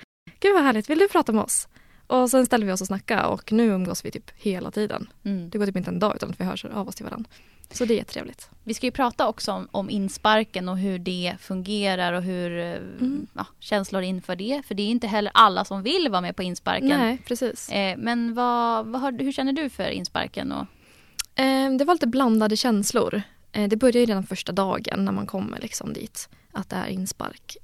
Gud 0.40 0.54
vad 0.54 0.62
härligt, 0.62 0.90
vill 0.90 0.98
du 0.98 1.08
prata 1.08 1.32
med 1.32 1.44
oss? 1.44 1.68
Och 2.08 2.30
sen 2.30 2.46
ställde 2.46 2.66
vi 2.66 2.72
oss 2.72 2.80
och 2.80 2.86
snackade 2.86 3.22
och 3.26 3.52
nu 3.52 3.66
umgås 3.66 4.04
vi 4.04 4.10
typ 4.10 4.30
hela 4.36 4.70
tiden. 4.70 5.08
Mm. 5.24 5.50
Det 5.50 5.58
går 5.58 5.66
typ 5.66 5.76
inte 5.76 5.90
en 5.90 5.98
dag 5.98 6.16
utan 6.16 6.30
att 6.30 6.40
vi 6.40 6.44
hörs 6.44 6.64
av 6.64 6.88
oss 6.88 6.94
till 6.94 7.04
varandra. 7.04 7.30
Så 7.70 7.84
det 7.84 8.00
är 8.00 8.04
trevligt. 8.04 8.50
Vi 8.64 8.74
ska 8.74 8.86
ju 8.86 8.92
prata 8.92 9.28
också 9.28 9.52
om, 9.52 9.68
om 9.70 9.90
insparken 9.90 10.68
och 10.68 10.78
hur 10.78 10.98
det 10.98 11.36
fungerar 11.40 12.12
och 12.12 12.22
hur 12.22 12.58
eh, 12.58 12.72
Mm. 12.74 13.26
ja, 13.34 13.46
känslor 13.58 14.02
inför 14.02 14.36
det. 14.36 14.62
För 14.66 14.74
det 14.74 14.82
är 14.82 14.86
inte 14.88 15.06
heller 15.06 15.32
alla 15.34 15.64
som 15.64 15.82
vill 15.82 16.08
vara 16.10 16.20
med 16.20 16.36
på 16.36 16.42
insparken. 16.42 16.88
Nej, 16.88 17.18
precis. 17.26 17.68
Eh, 17.68 17.96
men 17.98 18.34
vad, 18.34 18.86
vad 18.86 19.20
hur 19.22 19.32
känner 19.32 19.52
du 19.52 19.70
för 19.70 19.88
insparken? 19.88 20.52
Och, 20.52 20.66
Eh, 21.34 21.70
det 21.78 21.84
var 21.84 21.94
lite 21.94 22.06
blandade 22.06 22.56
känslor. 22.56 23.22
Eh, 23.52 23.68
det 23.68 23.76
började 23.76 23.98
ju 23.98 24.06
redan 24.06 24.26
första 24.26 24.52
dagen 24.52 25.04
när 25.04 25.12
man 25.12 25.26
kommer 25.26 25.58
liksom 25.60 25.92
dit. 25.92 26.28
Att 26.52 26.68
det 26.68 26.76
är 26.76 26.86
inspark. 26.86 27.56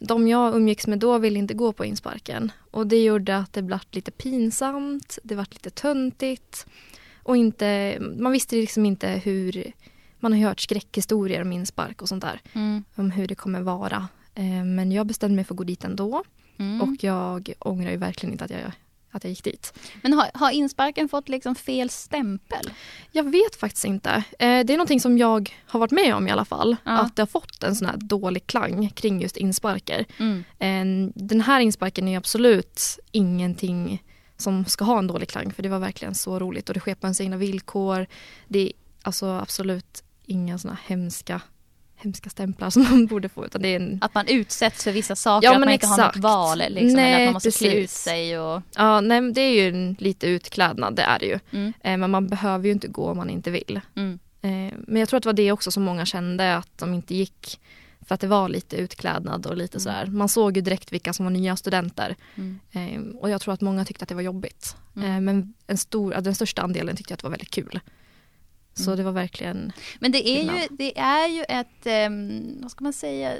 De 0.00 0.28
jag 0.28 0.56
umgicks 0.56 0.86
med 0.86 0.98
då 0.98 1.18
ville 1.18 1.38
inte 1.38 1.54
gå 1.54 1.72
på 1.72 1.84
insparken. 1.84 2.52
Och 2.70 2.86
det 2.86 3.04
gjorde 3.04 3.36
att 3.36 3.52
det 3.52 3.62
blev 3.62 3.80
lite 3.90 4.10
pinsamt. 4.10 5.18
Det 5.22 5.34
var 5.34 5.46
lite 5.50 5.70
töntigt. 5.70 6.66
Och 7.22 7.36
inte, 7.36 7.98
man 8.18 8.32
visste 8.32 8.56
liksom 8.56 8.86
inte 8.86 9.08
hur... 9.08 9.72
Man 10.22 10.32
har 10.32 10.38
ju 10.38 10.44
hört 10.46 10.60
skräckhistorier 10.60 11.42
om 11.42 11.52
inspark 11.52 12.02
och 12.02 12.08
sånt 12.08 12.22
där. 12.22 12.40
mm. 12.52 12.84
Om 12.94 13.10
hur 13.10 13.26
det 13.26 13.34
kommer 13.34 13.60
vara. 13.60 14.08
Eh, 14.34 14.64
men 14.64 14.92
jag 14.92 15.06
bestämde 15.06 15.36
mig 15.36 15.44
för 15.44 15.54
att 15.54 15.58
gå 15.58 15.64
dit 15.64 15.84
ändå. 15.84 16.24
Mm. 16.56 16.80
Och 16.82 17.04
jag 17.04 17.52
ångrar 17.58 17.90
ju 17.90 17.96
verkligen 17.96 18.32
inte 18.32 18.44
att 18.44 18.50
jag, 18.50 18.72
att 19.10 19.24
jag 19.24 19.30
gick 19.30 19.44
dit. 19.44 19.74
Men 20.02 20.12
har, 20.12 20.30
har 20.34 20.50
insparken 20.50 21.08
fått 21.08 21.28
liksom 21.28 21.54
fel 21.54 21.90
stämpel? 21.90 22.70
Jag 23.12 23.30
vet 23.30 23.56
faktiskt 23.56 23.84
inte. 23.84 24.10
Eh, 24.10 24.24
det 24.38 24.72
är 24.72 24.76
någonting 24.76 25.00
som 25.00 25.18
jag 25.18 25.54
har 25.66 25.80
varit 25.80 25.90
med 25.90 26.14
om 26.14 26.28
i 26.28 26.30
alla 26.30 26.44
fall. 26.44 26.76
Ja. 26.84 26.98
Att 26.98 27.16
det 27.16 27.22
har 27.22 27.26
fått 27.26 27.62
en 27.62 27.76
sån 27.76 27.86
här 27.86 27.96
dålig 27.96 28.46
klang 28.46 28.88
kring 28.88 29.20
just 29.20 29.36
insparker. 29.36 30.04
Mm. 30.18 30.44
Eh, 30.58 31.12
den 31.14 31.40
här 31.40 31.60
insparken 31.60 32.08
är 32.08 32.18
absolut 32.18 32.98
ingenting 33.10 34.02
som 34.36 34.64
ska 34.64 34.84
ha 34.84 34.98
en 34.98 35.06
dålig 35.06 35.28
klang. 35.28 35.52
För 35.52 35.62
det 35.62 35.68
var 35.68 35.78
verkligen 35.78 36.14
så 36.14 36.38
roligt 36.38 36.68
och 36.68 36.74
det 36.74 36.80
sker 36.80 36.94
på 36.94 37.06
ens 37.06 37.20
egna 37.20 37.36
villkor. 37.36 38.06
Det 38.48 38.58
är 38.58 38.72
alltså 39.02 39.26
absolut 39.26 40.04
inga 40.26 40.58
såna 40.58 40.78
hemska, 40.86 41.40
hemska 42.00 42.30
stämplar 42.30 42.70
som 42.70 42.82
man 42.82 43.06
borde 43.06 43.28
få. 43.28 43.46
Utan 43.46 43.62
det 43.62 43.68
är 43.68 43.76
en, 43.76 43.98
Att 44.02 44.14
man 44.14 44.26
utsätts 44.28 44.84
för 44.84 44.92
vissa 44.92 45.16
saker, 45.16 45.46
Ja, 45.48 45.54
att 45.54 45.60
man 45.60 45.68
inte 45.70 45.86
har 45.86 45.98
något 46.06 46.16
val. 46.16 46.58
Liksom, 46.58 46.76
eller 46.76 46.94
Nej, 46.96 47.14
att 47.14 47.26
man 47.26 47.32
måste 47.32 47.50
klä 47.50 47.68
ut 47.68 47.74
precis. 47.74 48.02
sig. 48.02 48.38
Och, 48.38 48.62
ja, 48.76 49.00
nej, 49.00 49.32
det 49.32 49.40
är 49.40 49.62
ju 49.62 49.68
en 49.68 49.96
lite 49.98 50.26
utklädnad, 50.26 50.96
det 50.96 51.02
är 51.02 51.18
det 51.18 51.26
ju. 51.26 51.38
mm. 51.50 51.72
Eh, 51.80 51.96
men 51.96 52.10
man 52.10 52.26
behöver 52.28 52.66
ju 52.66 52.72
inte 52.72 52.88
gå 52.88 53.10
om 53.10 53.16
man 53.16 53.30
inte 53.30 53.50
vill. 53.50 53.80
Mm. 53.96 54.18
Eh, 54.42 54.74
Men 54.86 55.00
jag 55.00 55.08
tror 55.08 55.16
att 55.16 55.22
det 55.22 55.28
var 55.28 55.32
det 55.34 55.52
också 55.52 55.70
som 55.70 55.82
många 55.82 56.06
kände 56.06 56.56
att 56.56 56.78
de 56.78 56.94
inte 56.94 57.14
gick 57.14 57.60
för 58.06 58.14
att 58.14 58.20
det 58.20 58.26
var 58.26 58.48
lite 58.48 58.76
utklädnad 58.76 59.46
och 59.46 59.56
lite 59.56 59.76
Mm. 59.76 59.80
sådär. 59.80 60.06
Man 60.06 60.28
såg 60.28 60.56
ju 60.56 60.62
direkt 60.62 60.92
vilka 60.92 61.12
som 61.12 61.24
var 61.26 61.30
nya 61.30 61.56
studenter. 61.56 62.16
Mm. 62.36 62.60
Eh, 62.72 63.18
Och 63.20 63.30
jag 63.30 63.40
tror 63.40 63.54
att 63.54 63.60
många 63.60 63.84
tyckte 63.84 64.02
att 64.02 64.08
det 64.08 64.14
var 64.14 64.22
jobbigt. 64.22 64.76
Mm. 64.96 65.10
Eh, 65.14 65.20
Men 65.20 65.54
en 65.66 65.78
stor, 65.78 66.14
den 66.20 66.34
största 66.34 66.62
andelen 66.62 66.96
tyckte 66.96 67.14
att 67.14 67.20
det 67.20 67.24
var 67.24 67.30
väldigt 67.30 67.50
kul. 67.50 67.80
Så 68.74 68.90
Mm. 68.90 68.96
det 68.96 69.02
var 69.02 69.12
verkligen, 69.12 69.72
Men 70.00 70.12
det 70.12 70.28
är, 70.28 70.42
ju, 70.42 70.68
det 70.70 70.98
är 70.98 71.28
ju 71.28 71.44
ett, 71.48 71.86
ehm, 71.86 72.58
vad 72.62 72.70
ska 72.70 72.84
man 72.84 72.92
säga, 72.92 73.32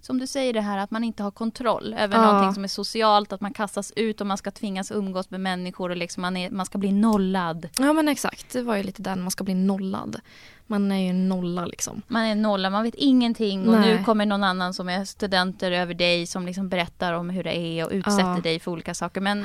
som 0.00 0.18
du 0.18 0.26
säger 0.26 0.52
det 0.52 0.60
här 0.60 0.78
att 0.78 0.90
man 0.90 1.04
inte 1.04 1.22
har 1.22 1.30
kontroll 1.30 1.94
över 1.98 2.16
Ja. 2.16 2.22
någonting 2.26 2.54
som 2.54 2.64
är 2.64 2.68
socialt, 2.68 3.32
att 3.32 3.40
man 3.40 3.52
kastas 3.52 3.92
ut 3.96 4.20
och 4.20 4.26
man 4.26 4.38
ska 4.38 4.50
tvingas 4.50 4.90
umgås 4.92 5.30
med 5.30 5.40
människor 5.40 5.90
och 5.90 5.96
liksom 5.96 6.20
man, 6.20 6.36
är, 6.36 6.50
man 6.50 6.66
ska 6.66 6.78
bli 6.78 6.92
nollad. 6.92 7.68
ja 7.78 7.92
men 7.92 8.08
exakt, 8.08 8.52
det 8.52 8.62
var 8.62 8.76
ju 8.76 8.82
lite 8.82 9.02
där 9.02 9.16
man 9.16 9.30
ska 9.30 9.44
bli 9.44 9.54
nollad. 9.54 10.20
Man 10.66 10.92
är 10.92 11.06
ju 11.06 11.12
nolla 11.12 11.66
liksom. 11.66 12.02
Man 12.08 12.22
är 12.24 12.34
nollad, 12.34 12.72
man 12.72 12.82
vet 12.82 12.94
ingenting 12.94 13.68
och 13.68 13.80
Nej. 13.80 13.96
nu 13.98 14.04
kommer 14.04 14.26
någon 14.26 14.44
annan 14.44 14.74
som 14.74 14.88
är 14.88 15.04
studenter 15.04 15.72
över 15.72 15.94
dig 15.94 16.26
som 16.26 16.46
liksom 16.46 16.68
berättar 16.68 17.12
om 17.12 17.30
hur 17.30 17.44
det 17.44 17.56
är 17.56 17.84
och 17.86 17.90
utsätter 17.92 18.20
Ja. 18.34 18.40
dig 18.42 18.60
för 18.60 18.70
olika 18.70 18.94
saker. 18.94 19.20
Men 19.20 19.44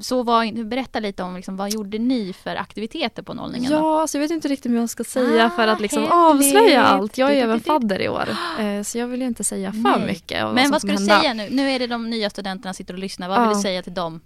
så 0.00 0.22
var, 0.22 0.64
berätta 0.64 1.00
lite 1.00 1.22
om 1.22 1.36
liksom, 1.36 1.56
vad 1.56 1.70
gjorde 1.72 1.98
ni 1.98 2.32
för 2.32 2.56
aktiviteter 2.56 3.22
på 3.22 3.34
nollningen? 3.34 3.72
då? 3.72 3.76
Ja, 3.78 4.06
så 4.06 4.16
jag 4.16 4.20
vet 4.22 4.30
inte 4.30 4.48
riktigt 4.48 4.72
vad 4.72 4.80
jag 4.82 4.90
ska 4.90 5.04
säga 5.04 5.46
Ah, 5.46 5.50
för 5.50 5.68
att 5.68 5.80
liksom 5.80 6.06
avslöja 6.10 6.84
allt. 6.84 7.18
Jag 7.18 7.30
är 7.30 7.34
ju 7.34 7.40
även 7.40 7.60
fadder 7.60 8.00
i 8.02 8.08
år. 8.08 8.28
eh, 8.60 8.82
Så 8.82 8.98
jag 8.98 9.06
vill 9.06 9.20
ju 9.20 9.26
inte 9.26 9.44
säga 9.44 9.72
för 9.72 9.78
Nej. 9.98 10.06
mycket. 10.06 10.44
av 10.44 10.54
Men 10.54 10.70
vad 10.70 10.80
ska 10.80 10.88
du 10.90 10.94
hända. 10.98 11.20
säga 11.20 11.34
nu? 11.34 11.48
Nu 11.50 11.70
är 11.70 11.78
det 11.78 11.86
de 11.86 12.10
nya 12.10 12.30
studenterna 12.30 12.74
sitter 12.74 12.94
och 12.94 13.00
lyssnar. 13.00 13.28
Vad 13.28 13.40
vill 13.40 13.48
Ja. 13.50 13.54
du 13.56 13.62
säga 13.62 13.82
till 13.82 13.94
dem? 13.94 14.20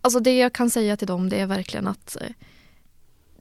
Alltså 0.00 0.20
det 0.20 0.38
jag 0.38 0.52
kan 0.52 0.70
säga 0.70 0.96
till 0.96 1.06
dem 1.06 1.28
det 1.28 1.40
är 1.40 1.46
verkligen 1.46 1.86
att 1.88 2.16
eh, 2.20 2.26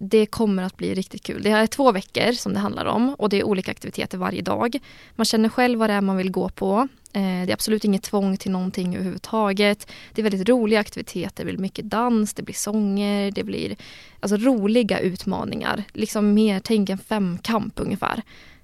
det 0.04 0.26
kommer 0.26 0.64
att 0.64 0.78
bli 0.78 0.94
riktigt 0.94 1.24
kul. 1.24 1.44
Det 1.44 1.50
är 1.50 1.68
två 1.68 1.92
veckor 1.92 2.32
som 2.32 2.54
det 2.54 2.60
handlar 2.60 2.86
om 2.86 3.14
och 3.14 3.30
det 3.30 3.40
är 3.40 3.44
olika 3.44 3.72
aktiviteter 3.72 4.18
varje 4.18 4.42
dag. 4.42 4.80
Man 5.16 5.26
känner 5.26 5.50
själv 5.50 5.80
vad 5.80 5.90
det 5.90 5.94
är 5.94 6.02
man 6.02 6.18
vill 6.18 6.32
gå 6.32 6.50
på. 6.50 6.88
Eh, 7.14 7.22
det 7.22 7.50
är 7.50 7.54
absolut 7.54 7.86
inget 7.86 8.04
tvång 8.04 8.38
till 8.38 8.52
någonting 8.52 8.96
överhuvudtaget. 8.96 9.92
Det 10.14 10.22
är 10.22 10.24
väldigt 10.24 10.50
roliga 10.50 10.80
aktiviteter. 10.80 11.46
Det 11.46 11.52
blir 11.52 11.62
mycket 11.62 11.90
dans, 11.90 12.34
det 12.34 12.44
blir 12.44 12.56
sånger, 12.56 13.32
det 13.32 13.44
blir 13.44 13.76
alltså, 14.20 14.38
roliga 14.38 15.00
utmaningar. 15.00 15.84
Liksom 15.94 16.34
mer, 16.34 16.60
tänk 16.60 16.90
en 16.90 16.98
femkamp 16.98 17.80
ungefär. 17.80 18.22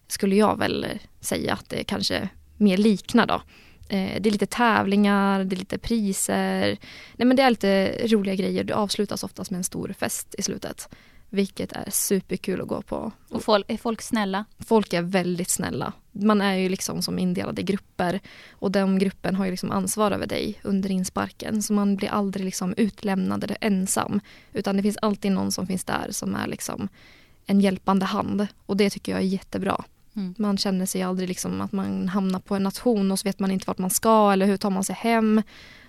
Skulle 0.08 0.36
jag 0.36 0.60
väl 0.60 0.86
säga 1.20 1.53
att 1.53 1.70
det 1.70 1.84
kanske 1.84 2.29
mer 2.58 2.77
liknar 2.77 3.27
då. 3.27 3.41
Eh, 3.89 4.22
det 4.22 4.29
är 4.29 4.32
lite 4.32 4.46
tävlingar, 4.46 5.44
det 5.44 5.56
är 5.56 5.60
lite 5.60 5.77
priser. 5.77 6.77
Nej 7.15 7.25
men 7.25 7.36
det 7.36 7.44
är 7.44 7.50
lite 7.50 7.98
roliga 8.08 8.36
grejer. 8.36 8.63
Det 8.63 8.74
avslutas 8.74 9.24
oftast 9.24 9.51
med 9.51 9.58
en 9.58 9.63
stor 9.63 9.96
fest 10.00 10.36
i 10.38 10.41
slutet. 10.41 10.89
Vilket 11.29 11.72
är 11.72 11.89
superkul 11.89 12.62
att 12.62 12.67
gå 12.67 12.81
på. 12.81 13.12
Och 13.29 13.43
folk, 13.43 13.65
är 13.67 13.77
folk 13.77 14.01
snälla? 14.01 14.46
Folk 14.60 14.93
är 14.93 15.01
väldigt 15.01 15.50
snälla. 15.50 15.93
Man 16.12 16.41
är 16.41 16.55
ju 16.55 16.69
liksom 16.69 17.01
som 17.01 17.19
indelad 17.19 17.60
i 17.60 17.63
grupper 17.63 18.19
och 18.51 18.72
den 18.72 19.00
gruppen 19.00 19.36
har 19.36 19.46
ju 19.46 19.51
liksom 19.51 19.72
ansvar 19.72 20.12
över 20.12 20.27
dig 20.27 20.60
under 20.63 20.91
insparken. 20.91 21.63
Så 21.63 21.74
man 21.74 21.96
blir 21.96 22.10
aldrig 22.10 22.46
liksom 22.46 22.74
utlämnad 22.77 23.43
eller 23.43 23.57
ensam. 23.62 24.19
Utan 24.53 24.77
det 24.77 24.84
finns 24.84 24.98
alltid 25.01 25.31
någon 25.31 25.51
som 25.51 25.67
finns 25.67 25.84
där 25.84 26.07
som 26.12 26.36
är 26.36 26.48
liksom 26.48 26.88
en 27.46 27.62
hjälpande 27.62 28.05
hand. 28.05 28.48
Och 28.65 28.77
det 28.77 28.89
tycker 28.89 29.12
jag 29.12 29.22
är 29.22 29.25
jättebra. 29.25 29.84
Mm. 30.15 30.36
Man 30.38 30.57
känner 30.57 30.86
sig 30.86 31.03
aldrig 31.03 31.29
liksom 31.29 31.62
att 31.62 31.72
man 31.72 32.07
hamnar 32.07 32.39
på 32.39 32.55
en 32.55 32.63
nation 32.63 33.12
och 33.12 33.19
så 33.19 33.27
vet 33.27 33.39
man 33.39 33.51
inte 33.51 33.67
vart 33.67 33.77
man 33.77 33.89
ska 33.89 34.31
eller 34.31 34.46
hur 34.46 34.57
tar 34.57 34.69
man 34.69 34.84
sig 34.84 34.96
hem. 34.96 35.41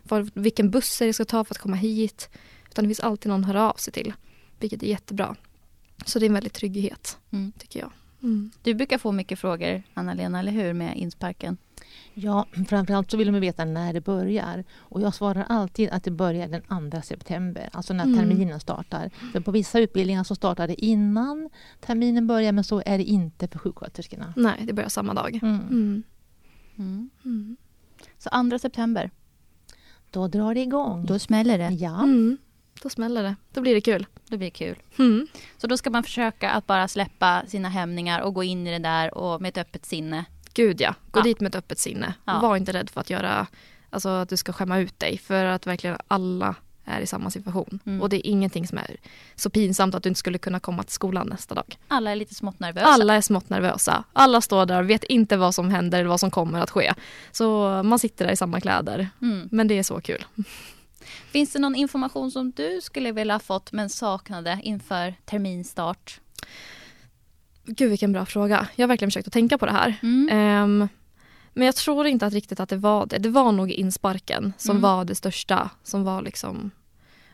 Var, 0.02 0.30
vilken 0.35 0.71
buss 0.71 1.02
är 1.02 1.07
det 1.07 1.12
ska 1.12 1.25
ta 1.25 1.45
för 1.45 1.54
att 1.54 1.59
komma 1.59 1.76
hit. 1.76 2.28
Utan 2.71 2.85
det 2.85 2.88
finns 2.88 3.00
alltid 3.00 3.30
någon 3.30 3.40
att 3.40 3.47
höra 3.47 3.71
av 3.73 3.75
sig 3.75 3.92
till. 3.92 4.12
Vilket 4.58 4.82
är 4.82 4.86
jättebra. 4.86 5.36
Så 6.06 6.18
det 6.18 6.24
är 6.24 6.28
en 6.28 6.34
väldig 6.34 6.52
trygghet, 6.52 7.18
mm. 7.30 7.52
tycker 7.58 7.80
jag. 7.80 7.92
Mm. 8.22 8.50
Du 8.62 8.74
brukar 8.74 8.98
få 8.98 9.12
mycket 9.12 9.38
frågor, 9.38 9.82
Anna-Lena, 9.94 10.38
eller 10.38 10.52
hur, 10.52 10.72
med 10.72 10.96
Insparken? 10.96 11.56
Ja, 12.14 12.46
framförallt 12.68 13.10
så 13.10 13.16
vill 13.16 13.32
de 13.32 13.40
veta 13.40 13.64
när 13.64 13.92
det 13.92 14.00
börjar. 14.00 14.64
Och 14.78 15.00
jag 15.00 15.14
svarar 15.14 15.46
alltid 15.48 15.90
att 15.90 16.04
det 16.04 16.10
börjar 16.10 16.48
den 16.48 16.90
2 16.90 17.02
september, 17.02 17.68
alltså 17.72 17.94
när 17.94 18.04
mm. 18.04 18.18
terminen 18.18 18.60
startar. 18.60 19.10
För 19.32 19.40
på 19.40 19.50
vissa 19.50 19.78
utbildningar 19.78 20.24
så 20.24 20.34
startar 20.34 20.68
det 20.68 20.84
innan 20.84 21.50
terminen 21.80 22.26
börjar, 22.26 22.52
men 22.52 22.64
så 22.64 22.82
är 22.86 22.98
det 22.98 23.04
inte 23.04 23.48
för 23.48 23.58
sjuksköterskorna. 23.58 24.34
Nej, 24.36 24.64
det 24.64 24.72
börjar 24.72 24.88
samma 24.88 25.14
dag. 25.14 25.38
Mm. 25.42 25.60
Mm. 25.60 26.02
mm. 26.76 27.10
mm. 27.24 27.56
Så 28.18 28.30
2 28.50 28.58
september? 28.58 29.10
Då 30.10 30.28
drar 30.28 30.54
det 30.54 30.60
igång. 30.60 31.06
Då 31.06 31.18
smäller 31.18 31.58
det? 31.58 31.70
Ja. 31.70 32.02
Mm. 32.02 32.38
Då 32.82 32.88
smäller 32.88 33.22
det. 33.22 33.36
Då 33.52 33.60
blir 33.60 33.74
det 33.74 33.80
kul. 33.80 34.06
Då 34.30 34.37
blir 34.37 34.47
det 34.47 34.50
kul. 34.50 34.76
Mm. 34.99 35.26
Så 35.56 35.66
då 35.66 35.76
ska 35.76 35.90
man 35.90 36.02
försöka 36.02 36.50
att 36.50 36.66
bara 36.66 36.88
släppa 36.88 37.42
sina 37.47 37.68
hämningar 37.68 38.20
och 38.20 38.35
gå 38.35 38.44
in 38.44 38.66
i 38.66 38.70
det 38.70 38.78
där 38.78 39.18
och 39.18 39.42
med 39.42 39.49
ett 39.49 39.58
öppet 39.58 39.87
sinne. 39.87 40.25
Gud 40.54 40.80
ja, 40.80 40.94
gå 41.11 41.20
ja. 41.20 41.25
dit 41.25 41.40
med 41.40 41.49
ett 41.49 41.54
öppet 41.54 41.78
sinne. 41.78 42.14
Ja. 42.25 42.38
Var 42.38 42.56
inte 42.56 42.73
rädd 42.73 42.90
för 42.90 43.00
att 43.00 43.11
göra, 43.11 43.47
alltså 43.90 44.08
att 44.08 44.28
du 44.28 44.37
ska 44.37 44.52
skämma 44.52 44.78
ut 44.78 44.99
dig 44.99 45.18
för 45.18 45.44
att 45.44 45.66
verkligen 45.66 45.97
alla 46.08 46.54
är 46.85 47.00
i 47.00 47.06
samma 47.06 47.30
situation. 47.30 47.80
Mm. 47.87 48.02
Och 48.02 48.08
det 48.08 48.16
är 48.16 48.30
ingenting 48.30 48.66
som 48.66 48.78
är 48.78 48.97
så 49.35 49.50
pinsamt 49.50 49.94
att 49.94 50.02
du 50.02 50.08
inte 50.08 50.18
skulle 50.18 50.38
kunna 50.38 50.61
komma 50.61 50.82
till 50.82 50.92
skolan 50.92 51.26
nästa 51.26 51.54
dag. 51.54 51.78
Alla 51.88 52.11
är 52.11 52.16
lite 52.16 52.35
smått 52.35 52.61
nervösa. 52.61 52.87
Alla 52.87 53.14
är 53.14 53.20
smått 53.20 53.49
nervösa. 53.49 54.04
Alla 54.12 54.40
står 54.40 54.66
där 54.66 54.82
och 54.82 54.90
vet 54.90 55.04
inte 55.04 55.37
vad 55.37 55.54
som 55.54 55.70
händer 55.70 55.99
eller 55.99 56.08
vad 56.08 56.20
som 56.20 56.30
kommer 56.30 56.61
att 56.61 56.70
ske. 56.70 56.94
Så 57.32 57.68
man 57.82 57.99
sitter 57.99 58.25
där 58.25 58.32
i 58.32 58.37
samma 58.37 58.61
kläder. 58.61 59.08
Mm. 59.23 59.49
Men 59.52 59.68
det 59.68 59.78
är 59.78 59.82
så 59.82 60.00
kul. 60.00 60.25
Finns 61.30 61.52
det 61.52 61.58
någon 61.58 61.74
information 61.74 62.30
som 62.30 62.50
du 62.50 62.80
skulle 62.82 63.12
vilja 63.12 63.34
ha 63.34 63.38
fått 63.38 63.72
men 63.72 63.88
saknade 63.88 64.60
inför 64.62 65.14
terminstart? 65.24 66.20
Gud 67.64 67.90
vilken 67.90 68.12
bra 68.12 68.26
fråga. 68.26 68.68
Jag 68.76 68.82
har 68.82 68.88
verkligen 68.88 69.10
försökt 69.10 69.26
att 69.26 69.32
tänka 69.32 69.58
på 69.58 69.66
det 69.66 69.72
här. 69.72 69.94
Mm. 70.02 70.62
Um, 70.62 70.88
men 71.52 71.66
jag 71.66 71.76
tror 71.76 72.06
inte 72.06 72.26
att 72.26 72.32
riktigt 72.32 72.60
att 72.60 72.68
det 72.68 72.76
var 72.76 73.06
det. 73.06 73.18
Det 73.18 73.28
var 73.28 73.52
nog 73.52 73.70
insparken 73.70 74.52
som 74.58 74.70
mm. 74.70 74.82
var 74.82 75.04
det 75.04 75.14
största. 75.14 75.70
Som 75.82 76.04
var 76.04 76.22
liksom 76.22 76.70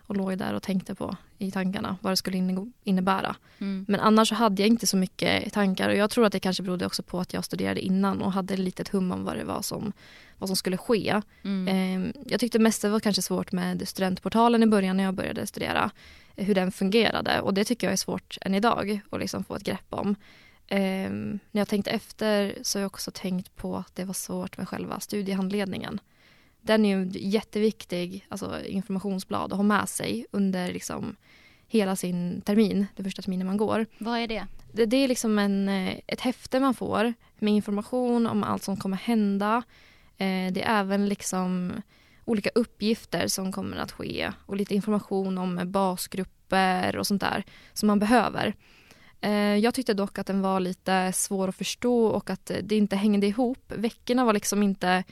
och 0.07 0.17
låg 0.17 0.39
där 0.39 0.55
och 0.55 0.63
tänkte 0.63 0.95
på 0.95 1.17
i 1.39 1.51
tankarna 1.51 1.97
vad 2.01 2.13
det 2.13 2.17
skulle 2.17 2.67
innebära. 2.85 3.37
Mm. 3.59 3.85
Men 3.89 4.01
annars 4.01 4.33
hade 4.33 4.63
jag 4.63 4.69
inte 4.69 4.87
så 4.87 4.97
mycket 4.97 5.53
tankar 5.53 5.89
och 5.89 5.97
jag 5.97 6.11
tror 6.11 6.27
att 6.27 6.33
det 6.33 6.41
kanske 6.41 6.63
berodde 6.63 6.87
också 6.87 7.03
på 7.03 7.21
att 7.21 7.33
jag 7.33 7.45
studerade 7.45 7.81
innan 7.81 8.23
och 8.23 8.33
hade 8.33 8.57
lite 8.57 8.83
ett 8.83 8.89
hum 8.89 9.13
om 9.13 9.25
vad 9.25 9.37
det 9.37 9.45
var 9.45 9.63
som, 9.63 9.93
vad 10.39 10.49
som 10.49 10.57
skulle 10.57 10.77
ske. 10.77 11.21
Mm. 11.43 11.69
Eh, 11.69 12.13
jag 12.27 12.41
tyckte 12.41 12.59
mest 12.59 12.83
det 12.83 12.89
var 12.89 13.01
kanske 13.01 13.23
svårt 13.23 13.53
med 13.53 13.89
studentportalen 13.89 14.63
i 14.63 14.67
början 14.67 14.97
när 14.97 15.05
jag 15.05 15.15
började 15.15 15.47
studera. 15.47 15.91
Hur 16.37 16.55
den 16.55 16.73
fungerade 16.73 17.41
och 17.41 17.55
det 17.55 17.65
tycker 17.65 17.87
jag 17.87 17.93
är 17.93 17.97
svårt 17.97 18.39
än 18.41 18.55
idag 18.55 19.01
att 19.11 19.21
liksom 19.21 19.45
få 19.45 19.57
ett 19.57 19.65
grepp 19.65 19.87
om. 19.91 20.17
Eh, 20.67 21.11
när 21.11 21.61
jag 21.61 21.69
tänkte 21.69 21.91
efter 21.91 22.59
så 22.63 22.79
har 22.79 22.83
jag 22.83 22.87
också 22.87 23.11
tänkt 23.11 23.57
på 23.57 23.77
att 23.77 23.95
det 23.95 24.05
var 24.05 24.15
svårt 24.15 24.59
med 24.59 24.69
själva 24.69 25.01
studiehandledningen 25.01 26.01
den 26.65 26.85
är 26.85 26.97
ju 26.97 27.11
jätteviktig 27.13 28.27
alltså 28.29 28.61
informationsblad 28.67 29.53
att 29.53 29.57
ha 29.57 29.63
med 29.63 29.89
sig 29.89 30.27
under 30.31 30.73
liksom 30.73 31.17
hela 31.69 31.97
sin 31.97 32.41
termin, 32.41 32.87
den 32.97 33.05
första 33.05 33.23
terminen 33.23 33.47
man 33.47 33.57
går. 33.57 33.87
Vad 33.99 34.19
är 34.19 34.29
det? 34.29 34.47
Det, 34.73 34.87
det 34.87 34.97
är 34.97 35.09
liksom 35.09 35.39
en, 35.39 35.69
eh, 35.69 35.95
ett 36.07 36.21
häfte 36.21 36.61
man 36.61 36.75
får 36.75 37.15
med 37.39 37.55
information 37.55 38.27
om 38.27 38.45
allt 38.45 38.63
som 38.63 38.77
kommer 38.77 38.97
hända. 38.97 39.63
Eh, 40.19 40.53
det 40.53 40.63
är 40.63 40.81
även 40.81 41.09
liksom 41.09 41.73
olika 42.25 42.51
uppgifter 42.55 43.29
som 43.29 43.53
kommer 43.53 43.77
att 43.77 43.93
ske 43.93 44.33
och 44.47 44.57
lite 44.57 44.75
information 44.75 45.39
om 45.39 45.61
basgrupper 45.65 46.97
och 46.97 47.07
sånt 47.07 47.21
där 47.21 47.45
som 47.73 47.87
man 47.87 47.99
behöver. 47.99 48.55
Eh, 49.21 49.57
jag 49.57 49.75
tyckte 49.75 49.95
dock 49.95 50.19
att 50.19 50.27
den 50.27 50.41
var 50.41 50.61
lite 50.61 51.13
svår 51.13 51.49
att 51.49 51.57
förstå 51.57 52.07
och 52.07 52.31
att 52.31 52.51
det 52.63 52.77
inte 52.77 52.97
hängde 52.97 53.27
ihop. 53.27 53.73
Veckorna 53.77 54.25
var 54.25 54.33
liksom 54.33 54.63
inte 54.63 55.05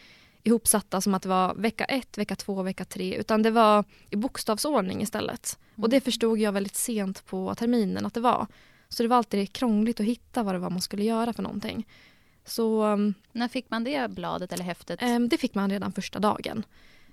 ihopsatta 0.43 1.01
som 1.01 1.15
att 1.15 1.23
det 1.23 1.29
var 1.29 1.55
vecka 1.55 1.85
ett, 1.85 2.19
vecka 2.19 2.37
två, 2.37 2.63
vecka 2.63 2.85
tre 2.85 3.17
utan 3.17 3.43
det 3.43 3.51
var 3.51 3.85
i 4.11 4.17
bokstavsordning 4.17 5.03
istället. 5.03 5.59
Mm. 5.75 5.85
Och 5.85 5.91
det 5.91 6.01
förstod 6.01 6.39
jag 6.39 6.53
väldigt 6.53 6.77
sent 6.77 7.27
på 7.27 7.55
terminen 7.55 8.07
att 8.07 8.15
det 8.15 8.21
var. 8.21 8.47
Så 8.89 9.03
det 9.03 9.09
var 9.09 9.17
alltid 9.17 9.53
krångligt 9.53 10.01
att 10.01 10.07
hitta 10.07 10.43
vad 10.43 10.55
det 10.55 10.59
var 10.59 10.71
man 10.71 10.81
skulle 10.81 11.05
göra 11.05 11.33
för 11.33 11.43
någonting. 11.43 11.87
Så, 12.45 12.85
um, 12.85 13.15
När 13.33 13.49
fick 13.49 13.71
man 13.71 13.85
det 13.85 14.11
bladet 14.11 14.53
eller 14.53 14.65
häftet? 14.65 15.01
Det 15.31 15.39
fick 15.39 15.55
man 15.55 15.71
redan 15.71 15.93
första 15.93 16.19
dagen. 16.19 16.65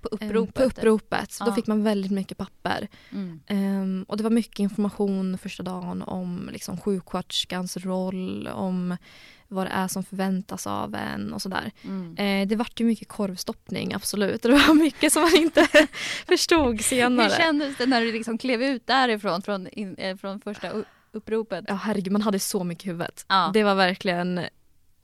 På 0.02 0.08
uppropet? 0.08 0.56
på 0.56 0.64
uppropet. 0.64 1.38
Ja. 1.40 1.46
Då 1.46 1.52
fick 1.52 1.68
man 1.68 1.84
väldigt 1.84 2.12
mycket 2.12 2.38
papper. 2.38 2.88
Mm. 3.12 3.40
Um, 3.50 4.04
och 4.04 4.18
det 4.18 4.24
var 4.24 4.30
mycket 4.30 4.60
information 4.60 5.38
första 5.38 5.64
dagen 5.64 6.02
om 6.02 6.50
liksom, 6.54 6.78
sjuksköterskans 6.78 7.78
roll, 7.78 8.48
om 8.48 8.98
vad 9.50 9.68
det 9.68 9.72
är 9.72 9.88
som 9.88 10.04
förväntas 10.04 10.68
av 10.68 10.96
en 10.96 11.34
och 11.34 11.42
sådär. 11.42 11.72
Mm. 11.84 12.18
Eh, 12.18 12.48
det 12.48 12.56
vart 12.56 12.80
ju 12.80 12.86
mycket 12.86 13.08
korvstoppning, 13.08 13.94
absolut. 13.94 14.42
Det 14.42 14.52
var 14.52 14.74
mycket 14.84 15.14
som 15.14 15.22
man 15.22 15.36
inte 15.36 15.68
förstod 16.28 16.82
senare. 16.82 17.30
Hur 17.30 17.38
kändes 17.38 17.78
det 17.78 17.86
när 17.86 18.02
du 18.02 18.12
liksom 18.12 18.38
klev 18.38 18.64
ut 18.64 18.88
därifrån, 18.88 19.42
från, 19.42 19.68
in, 19.68 19.96
eh, 19.96 20.18
från 20.18 20.42
första 20.42 20.72
uppropet? 21.12 21.66
Ja 21.68 21.74
herregud, 21.76 22.12
man 22.12 22.22
hade 22.22 22.40
så 22.40 22.64
mycket 22.64 22.86
i 22.86 22.88
huvudet. 22.88 23.26
Ja. 23.28 23.52
Det 23.54 23.64
var 23.64 23.76
verkligen 23.76 24.42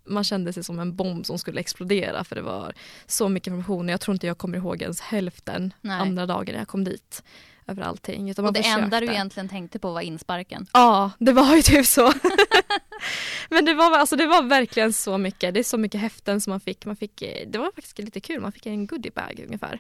man 0.08 0.24
kände 0.24 0.54
sig 0.54 0.64
som 0.64 0.80
en 0.80 0.96
bomb 0.96 1.26
som 1.26 1.40
skulle 1.40 1.60
explodera 1.60 2.24
för 2.24 2.36
det 2.36 2.42
var 2.42 2.74
så 3.06 3.30
mycket 3.30 3.48
information. 3.48 3.90
Jag 3.90 4.02
tror 4.02 4.16
inte 4.16 4.28
jag 4.28 4.38
kommer 4.38 4.58
ihåg 4.58 4.82
ens 4.82 5.02
hälften 5.02 5.74
Nej. 5.82 6.00
andra 6.00 6.26
dagen 6.26 6.54
när 6.54 6.60
jag 6.60 6.68
kom 6.68 6.84
dit 6.84 7.24
över 7.68 7.84
allting. 7.84 8.30
Och 8.38 8.54
det 8.54 8.64
försökte. 8.64 8.82
enda 8.82 9.00
du 9.00 9.08
egentligen 9.08 9.50
tänkte 9.50 9.80
på 9.80 9.92
var 9.92 10.02
insparken? 10.02 10.68
Ja, 10.74 11.12
det 11.20 11.34
var 11.34 11.56
ju 11.56 11.62
typ 11.62 11.86
så. 11.86 12.14
Men 13.50 13.66
det 13.66 13.74
var, 13.74 13.98
alltså, 13.98 14.16
det 14.16 14.28
var 14.28 14.44
verkligen 14.44 14.94
så 14.94 15.18
mycket. 15.18 15.54
Det 15.54 15.60
är 15.60 15.64
så 15.64 15.78
mycket 15.78 16.02
häften 16.02 16.42
som 16.42 16.52
man 16.52 16.60
fick. 16.60 16.86
man 16.86 16.96
fick. 16.96 17.22
Eh, 17.22 17.48
det 17.48 17.58
var 17.58 17.66
faktiskt 17.66 18.00
lite 18.00 18.20
kul. 18.20 18.42
Man 18.42 18.52
fick 18.52 18.66
en 18.66 18.88
goodiebag 18.88 19.44
ungefär. 19.46 19.74
Uh 19.74 19.80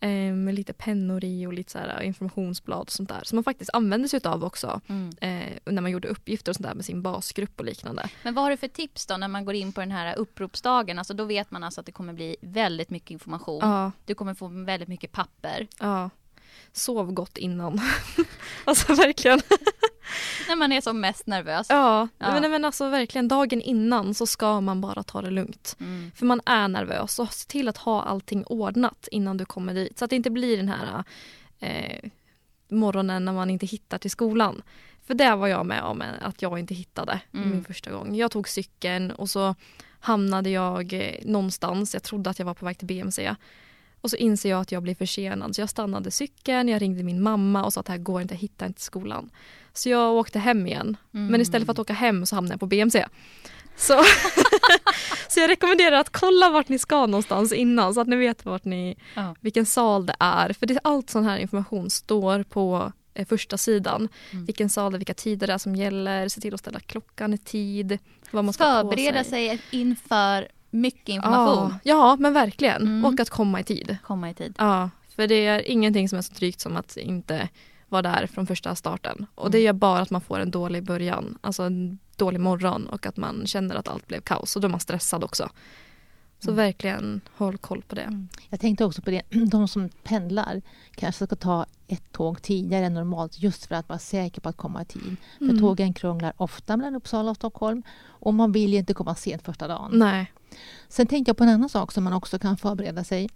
-huh. 0.00 0.28
eh, 0.28 0.34
med 0.34 0.54
lite 0.54 0.72
pennor 0.72 1.24
i 1.24 1.46
och 1.46 1.52
lite 1.52 1.72
så 1.72 1.78
här 1.78 2.02
informationsblad 2.02 2.80
och 2.80 2.92
sånt 2.92 3.08
där. 3.08 3.20
Som 3.24 3.36
man 3.36 3.44
faktiskt 3.44 3.70
använde 3.72 4.08
sig 4.08 4.20
av 4.24 4.44
också. 4.44 4.80
Mm. 4.86 5.10
Eh, 5.20 5.72
när 5.72 5.82
man 5.82 5.90
gjorde 5.90 6.08
uppgifter 6.08 6.52
och 6.52 6.56
sånt 6.56 6.66
där 6.66 6.74
med 6.74 6.84
sin 6.84 7.02
basgrupp 7.02 7.60
och 7.60 7.66
liknande. 7.66 8.08
Men 8.22 8.34
vad 8.34 8.44
har 8.44 8.50
du 8.50 8.56
för 8.56 8.68
tips 8.68 9.06
då 9.06 9.16
när 9.16 9.28
man 9.28 9.44
går 9.44 9.54
in 9.54 9.72
på 9.72 9.80
den 9.80 9.90
här 9.90 10.18
uppropsdagen? 10.18 10.98
Alltså 10.98 11.14
då 11.14 11.24
vet 11.24 11.50
man 11.50 11.64
alltså 11.64 11.80
att 11.80 11.86
det 11.86 11.92
kommer 11.92 12.12
bli 12.12 12.36
väldigt 12.40 12.90
mycket 12.90 13.10
information. 13.10 13.58
Ja. 13.62 13.92
Du 14.04 14.14
kommer 14.14 14.34
få 14.34 14.48
väldigt 14.48 14.88
mycket 14.88 15.12
papper. 15.12 15.66
Ja 15.78 16.10
sov 16.72 17.12
gott 17.12 17.38
innan. 17.38 17.80
alltså 18.64 18.94
verkligen. 18.94 19.40
När 20.48 20.56
man 20.56 20.72
är 20.72 20.80
som 20.80 21.00
mest 21.00 21.26
nervös. 21.26 21.66
Ja, 21.70 22.08
ja. 22.18 22.40
Men, 22.40 22.50
men 22.50 22.64
alltså 22.64 22.88
verkligen 22.88 23.28
dagen 23.28 23.60
innan 23.60 24.14
så 24.14 24.26
ska 24.26 24.60
man 24.60 24.80
bara 24.80 25.02
ta 25.02 25.22
det 25.22 25.30
lugnt. 25.30 25.76
Mm. 25.80 26.10
För 26.14 26.26
man 26.26 26.40
är 26.46 26.68
nervös 26.68 27.18
och 27.18 27.32
se 27.32 27.48
till 27.48 27.68
att 27.68 27.76
ha 27.76 28.02
allting 28.02 28.44
ordnat 28.44 29.08
innan 29.10 29.36
du 29.36 29.44
kommer 29.44 29.74
dit. 29.74 29.98
Så 29.98 30.04
att 30.04 30.10
det 30.10 30.16
inte 30.16 30.30
blir 30.30 30.56
den 30.56 30.68
här 30.68 31.04
eh, 31.60 32.10
morgonen 32.68 33.24
när 33.24 33.32
man 33.32 33.50
inte 33.50 33.66
hittar 33.66 33.98
till 33.98 34.10
skolan. 34.10 34.62
För 35.06 35.14
det 35.14 35.36
var 35.36 35.46
jag 35.46 35.66
med 35.66 35.82
om, 35.82 36.02
att 36.22 36.42
jag 36.42 36.58
inte 36.58 36.74
hittade 36.74 37.20
mm. 37.34 37.50
min 37.50 37.64
första 37.64 37.90
gång. 37.90 38.14
Jag 38.14 38.30
tog 38.30 38.48
cykeln 38.48 39.10
och 39.10 39.30
så 39.30 39.54
hamnade 40.00 40.50
jag 40.50 40.92
eh, 40.92 41.14
någonstans, 41.24 41.94
jag 41.94 42.02
trodde 42.02 42.30
att 42.30 42.38
jag 42.38 42.46
var 42.46 42.54
på 42.54 42.64
väg 42.64 42.78
till 42.78 42.86
BMC 42.86 43.34
Och 44.00 44.10
så 44.10 44.16
inser 44.16 44.50
jag 44.50 44.60
att 44.60 44.72
jag 44.72 44.82
blir 44.82 44.94
försenad 44.94 45.54
så 45.54 45.60
jag 45.60 45.68
stannade 45.70 46.10
cykeln, 46.10 46.68
jag 46.68 46.82
ringde 46.82 47.02
min 47.02 47.22
mamma 47.22 47.64
och 47.64 47.72
sa 47.72 47.80
att 47.80 47.86
det 47.86 47.92
här 47.92 47.98
går 47.98 48.22
inte, 48.22 48.34
jag 48.34 48.38
hittar 48.40 48.66
inte 48.66 48.80
skolan. 48.80 49.30
Så 49.72 49.88
jag 49.88 50.14
åkte 50.14 50.38
hem 50.38 50.66
igen. 50.66 50.96
Mm. 51.14 51.26
Men 51.26 51.40
istället 51.40 51.66
för 51.66 51.72
att 51.72 51.78
åka 51.78 51.92
hem 51.92 52.26
så 52.26 52.34
hamnade 52.34 52.52
jag 52.52 52.60
på 52.60 52.66
BMC. 52.66 53.06
Så, 53.76 54.02
så 55.28 55.40
jag 55.40 55.50
rekommenderar 55.50 55.96
att 55.96 56.10
kolla 56.10 56.50
vart 56.50 56.68
ni 56.68 56.78
ska 56.78 57.06
någonstans 57.06 57.52
innan 57.52 57.94
så 57.94 58.00
att 58.00 58.08
ni 58.08 58.16
vet 58.16 58.44
vart 58.44 58.64
ni, 58.64 58.96
Ja. 59.14 59.34
vilken 59.40 59.66
sal 59.66 60.06
det 60.06 60.16
är. 60.18 60.52
För 60.52 60.66
det, 60.66 60.78
allt 60.84 61.10
sån 61.10 61.24
här 61.24 61.38
information 61.38 61.90
står 61.90 62.42
på 62.42 62.92
eh, 63.14 63.26
första 63.26 63.58
sidan. 63.58 64.08
Mm. 64.30 64.44
Vilken 64.44 64.68
sal 64.70 64.92
det 64.92 64.96
är, 64.96 64.98
vilka 64.98 65.14
tider 65.14 65.46
det 65.46 65.52
är 65.52 65.58
som 65.58 65.76
gäller, 65.76 66.28
se 66.28 66.40
till 66.40 66.54
att 66.54 66.60
ställa 66.60 66.80
klockan 66.80 67.34
i 67.34 67.38
tid. 67.38 67.98
Vad 68.30 68.44
man 68.44 68.54
ska 68.54 68.64
Förbereda 68.64 69.24
sig 69.24 69.60
inför 69.70 70.48
mycket 70.70 71.08
information. 71.08 71.74
Ja, 71.84 71.94
ja 71.94 72.16
men 72.18 72.32
verkligen. 72.32 72.82
Mm. 72.82 73.04
Och 73.04 73.20
att 73.20 73.30
komma 73.30 73.60
i 73.60 73.64
tid. 73.64 73.96
Komma 74.02 74.30
i 74.30 74.34
tid. 74.34 74.54
Ja, 74.58 74.90
för 75.16 75.26
det 75.26 75.46
är 75.46 75.70
ingenting 75.70 76.08
som 76.08 76.18
är 76.18 76.22
så 76.22 76.32
drygt 76.34 76.60
som 76.60 76.76
att 76.76 76.96
inte 76.96 77.48
vara 77.88 78.02
där 78.02 78.26
från 78.26 78.46
första 78.46 78.74
starten. 78.74 79.26
Och 79.34 79.50
det 79.50 79.58
Mm. 79.58 79.66
gör 79.66 79.72
bara 79.72 80.00
att 80.00 80.10
man 80.10 80.20
får 80.20 80.38
en 80.40 80.50
dålig 80.50 80.84
början, 80.84 81.38
alltså 81.40 81.62
en 81.62 81.98
dålig 82.16 82.40
morgon 82.40 82.86
och 82.86 83.06
att 83.06 83.16
man 83.16 83.46
känner 83.46 83.74
att 83.74 83.88
allt 83.88 84.06
blev 84.06 84.20
kaos 84.20 84.56
och 84.56 84.62
då 84.62 84.68
är 84.68 84.70
man 84.70 84.80
stressad 84.80 85.24
också. 85.24 85.48
Så 86.38 86.50
Mm. 86.50 86.56
verkligen 86.56 87.20
håll 87.36 87.58
koll 87.58 87.82
på 87.88 87.94
det. 87.94 88.26
Jag 88.48 88.60
tänkte 88.60 88.84
också 88.84 89.02
på 89.02 89.10
det, 89.10 89.22
de 89.50 89.68
som 89.68 89.88
pendlar 89.88 90.62
kanske 90.94 91.26
ska 91.26 91.36
ta 91.36 91.66
ett 91.88 92.12
tåg 92.12 92.42
tidigare 92.42 92.86
än 92.86 92.94
normalt 92.94 93.38
just 93.42 93.66
för 93.66 93.74
att 93.74 93.88
vara 93.88 93.98
säker 93.98 94.40
på 94.40 94.48
att 94.48 94.56
komma 94.56 94.82
i 94.82 94.84
tid. 94.84 95.16
För 95.38 95.44
Mm. 95.44 95.58
tågen 95.60 95.94
krånglar 95.94 96.32
ofta 96.36 96.76
mellan 96.76 96.94
Uppsala 96.94 97.30
och 97.30 97.36
Stockholm 97.36 97.82
och 98.06 98.34
man 98.34 98.52
vill 98.52 98.72
ju 98.72 98.78
inte 98.78 98.94
komma 98.94 99.14
sent 99.14 99.42
första 99.44 99.68
dagen. 99.68 99.90
Nej. 99.94 100.32
Sen 100.88 101.06
tänkte 101.06 101.28
jag 101.28 101.36
på 101.36 101.44
en 101.44 101.50
annan 101.50 101.68
sak 101.68 101.92
som 101.92 102.04
man 102.04 102.12
också 102.12 102.38
kan 102.38 102.56
förbereda 102.56 103.04
sig. 103.04 103.28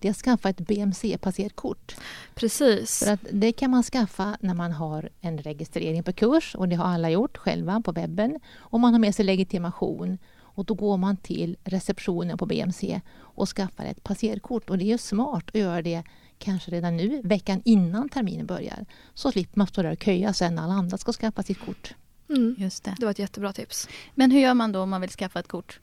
Det 0.00 0.08
är 0.08 0.10
att 0.10 0.16
skaffa 0.16 0.48
ett 0.48 0.60
BMC-passerkort. 0.60 1.96
Precis. 2.34 2.98
För 2.98 3.12
att 3.12 3.26
det 3.32 3.52
kan 3.52 3.70
man 3.70 3.82
skaffa 3.82 4.36
när 4.40 4.54
man 4.54 4.72
har 4.72 5.10
en 5.20 5.38
registrering 5.38 6.02
på 6.02 6.12
kurs 6.12 6.54
och 6.54 6.68
det 6.68 6.76
har 6.76 6.84
alla 6.84 7.10
gjort 7.10 7.36
själva 7.36 7.80
på 7.80 7.92
webben. 7.92 8.40
Och 8.56 8.80
man 8.80 8.92
har 8.92 9.00
med 9.00 9.14
sig 9.14 9.24
legitimation 9.24 10.18
och 10.40 10.64
då 10.64 10.74
går 10.74 10.96
man 10.96 11.16
till 11.16 11.56
receptionen 11.64 12.38
på 12.38 12.46
BMC 12.46 13.00
och 13.18 13.48
skaffar 13.48 13.84
ett 13.84 14.04
passerkort. 14.04 14.70
Och 14.70 14.78
det 14.78 14.84
är 14.84 14.86
ju 14.86 14.98
smart 14.98 15.44
att 15.48 15.54
göra 15.54 15.82
det 15.82 16.02
kanske 16.38 16.70
redan 16.70 16.96
nu, 16.96 17.22
veckan 17.24 17.62
innan 17.64 18.08
terminen 18.08 18.46
börjar. 18.46 18.86
Så 19.14 19.32
slipper 19.32 19.58
man 19.58 19.66
stå 19.66 19.82
där 19.82 19.92
och 19.92 20.02
köa 20.02 20.32
sen 20.32 20.54
när 20.54 20.62
alla 20.62 20.74
andra 20.74 20.98
ska 20.98 21.12
skaffa 21.12 21.42
sitt 21.42 21.60
kort. 21.60 21.94
Mm. 22.28 22.54
Just 22.58 22.84
det. 22.84 22.94
Det 22.98 23.04
var 23.04 23.10
ett 23.10 23.18
jättebra 23.18 23.52
tips. 23.52 23.88
Men 24.14 24.30
hur 24.30 24.40
gör 24.40 24.54
man 24.54 24.72
då 24.72 24.80
om 24.80 24.90
man 24.90 25.00
vill 25.00 25.10
skaffa 25.10 25.40
ett 25.40 25.48
kort? 25.48 25.80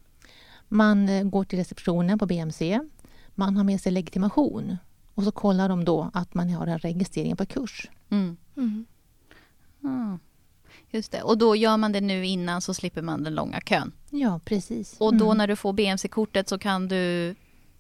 Man 0.68 1.10
eh, 1.10 1.24
går 1.24 1.44
till 1.44 1.60
receptionen 1.60 2.20
på 2.20 2.26
BMC. 2.26 2.80
Man 3.36 3.58
har 3.58 3.64
med 3.64 3.82
sig 3.82 3.92
legitimation 3.92 4.78
och 5.14 5.24
så 5.24 5.32
kollar 5.32 5.70
de 5.70 5.86
då 5.86 6.12
att 6.14 6.34
man 6.34 6.50
har 6.50 6.68
en 6.68 6.80
registrering 6.80 7.36
på 7.36 7.46
kurs. 7.46 7.90
Mm. 8.10 8.38
Mm. 8.58 8.86
Mm. 9.84 10.20
Just 10.92 11.12
det. 11.12 11.22
Och 11.22 11.38
då 11.38 11.56
gör 11.56 11.78
man 11.78 11.92
det 11.92 12.02
nu 12.02 12.26
innan 12.26 12.62
så 12.62 12.74
slipper 12.74 13.02
man 13.02 13.24
den 13.24 13.36
långa 13.36 13.62
kön. 13.62 13.92
Ja, 14.12 14.40
precis. 14.46 14.96
Och 15.00 15.16
då 15.16 15.26
Mm. 15.26 15.38
när 15.38 15.48
du 15.48 15.56
får 15.56 15.74
BMC-kortet 15.74 16.50
så 16.50 16.58
kan 16.58 16.88
du 16.88 17.36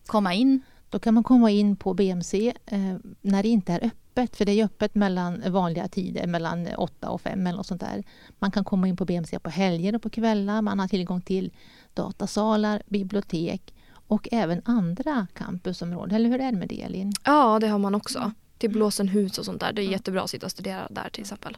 komma 0.06 0.34
in. 0.34 0.62
Då 0.90 1.00
kan 1.00 1.14
man 1.14 1.24
komma 1.24 1.52
in 1.52 1.76
på 1.76 1.94
BMC 1.94 2.54
eh, 2.66 2.96
när 3.22 3.44
det 3.44 3.50
inte 3.50 3.74
är 3.74 3.78
öppet. 3.86 4.00
För 4.16 4.46
det 4.46 4.52
är 4.52 4.66
öppet 4.66 4.96
mellan 4.96 5.52
vanliga 5.52 5.88
tider, 5.88 6.28
mellan 6.28 6.68
8 6.78 7.10
och 7.10 7.22
5 7.22 7.48
eller 7.48 7.58
något 7.58 7.68
sånt 7.68 7.82
där. 7.82 8.04
Man 8.40 8.52
kan 8.52 8.64
komma 8.64 8.88
in 8.88 8.98
på 8.98 9.06
BMC 9.06 9.40
på 9.40 9.50
helger 9.50 9.96
och 9.96 10.02
på 10.02 10.10
kvällar. 10.10 10.62
Man 10.62 10.80
har 10.80 10.88
tillgång 10.88 11.22
till 11.22 11.52
datasalar, 11.94 12.84
bibliotek 12.88 13.74
och 14.08 14.28
även 14.32 14.62
andra 14.66 15.28
campusområden. 15.34 16.16
Eller 16.16 16.30
hur 16.30 16.42
är 16.42 16.52
det 16.52 16.58
med 16.58 16.70
det 16.70 16.82
Elin? 16.82 17.14
Ja, 17.24 17.60
det 17.60 17.68
har 17.68 17.80
man 17.80 17.96
också. 17.96 18.32
Till 18.58 18.70
Blåsenhus 18.70 19.38
och 19.38 19.46
sånt 19.46 19.60
där. 19.60 19.74
Det 19.74 19.82
är 19.82 19.92
jättebra 19.92 20.22
att 20.22 20.30
sitta 20.30 20.46
och 20.46 20.52
studera 20.52 20.88
där 20.90 21.10
till 21.10 21.22
exempel. 21.22 21.56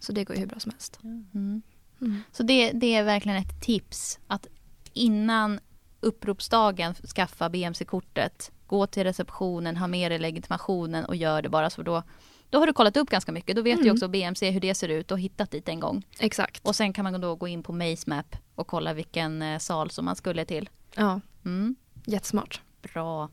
Så 0.00 0.12
det 0.12 0.24
går 0.24 0.36
ju 0.36 0.40
hur 0.40 0.48
bra 0.48 0.60
som 0.60 0.72
helst. 0.72 0.98
Mm. 1.02 1.62
Mm. 2.00 2.22
Så 2.32 2.42
det, 2.42 2.72
det 2.72 2.94
är 2.94 3.04
verkligen 3.04 3.38
ett 3.38 3.60
tips 3.60 4.18
att 4.26 4.46
innan 4.92 5.60
uppropsdagen 6.04 6.94
skaffa 6.94 7.48
BMC-kortet. 7.48 8.50
Gå 8.66 8.86
till 8.86 9.04
receptionen, 9.04 9.76
ha 9.76 9.86
med 9.86 10.10
dig 10.10 10.18
legitimationen 10.18 11.04
och 11.04 11.16
gör 11.16 11.42
det 11.42 11.48
bara 11.48 11.70
så 11.70 11.82
då 11.82 12.02
då 12.50 12.58
har 12.58 12.66
du 12.66 12.72
kollat 12.72 12.96
upp 12.96 13.10
ganska 13.10 13.32
mycket. 13.32 13.56
Då 13.56 13.62
vet 13.62 13.76
du 13.78 13.82
Mm. 13.82 13.92
också 13.94 14.08
BMC 14.08 14.50
hur 14.50 14.60
det 14.60 14.74
ser 14.74 14.88
ut 14.88 15.10
och 15.10 15.18
hittat 15.20 15.50
dit 15.50 15.68
en 15.68 15.80
gång. 15.80 16.06
Exakt. 16.18 16.66
Och 16.66 16.76
sen 16.76 16.92
kan 16.92 17.02
man 17.04 17.20
då 17.20 17.34
gå 17.36 17.48
in 17.48 17.62
på 17.62 17.72
Maze 17.72 18.04
Map 18.10 18.36
och 18.54 18.66
kolla 18.66 18.92
vilken 18.92 19.42
eh, 19.42 19.58
sal 19.58 19.90
som 19.90 20.04
man 20.04 20.16
skulle 20.16 20.44
till. 20.44 20.68
Ja, 20.94 21.20
Mm. 21.44 21.76
jättesmart. 22.06 22.60
Bra. 22.82 23.28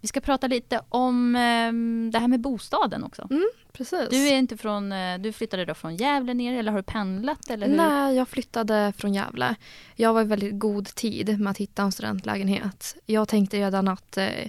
Vi 0.00 0.08
ska 0.08 0.20
prata 0.20 0.46
lite 0.46 0.80
om 0.88 1.36
eh, 1.36 1.72
det 2.12 2.18
här 2.18 2.28
med 2.28 2.40
bostaden 2.40 3.04
också. 3.04 3.28
Precis. 3.72 4.08
Du 4.10 4.28
är 4.28 4.38
inte 4.38 4.56
från, 4.56 4.92
eh, 4.92 5.18
du 5.18 5.32
flyttade 5.32 5.64
då 5.64 5.74
från 5.74 5.96
Gävle 5.96 6.34
ner 6.34 6.58
eller 6.58 6.72
har 6.72 6.78
du 6.78 6.82
pendlat 6.82 7.50
eller 7.50 7.68
hur? 7.68 7.76
Nej, 7.76 8.16
jag 8.16 8.28
flyttade 8.28 8.92
från 8.96 9.14
Gävle. 9.14 9.54
Jag 9.96 10.14
var 10.14 10.20
i 10.20 10.24
väldigt 10.24 10.58
god 10.58 10.86
tid 10.86 11.40
med 11.40 11.50
att 11.50 11.58
hitta 11.58 11.82
en 11.82 11.92
studentlägenhet. 11.92 12.96
Jag 13.06 13.28
tänkte 13.28 13.58
redan 13.58 13.88
att 13.88 14.16
eh, 14.16 14.48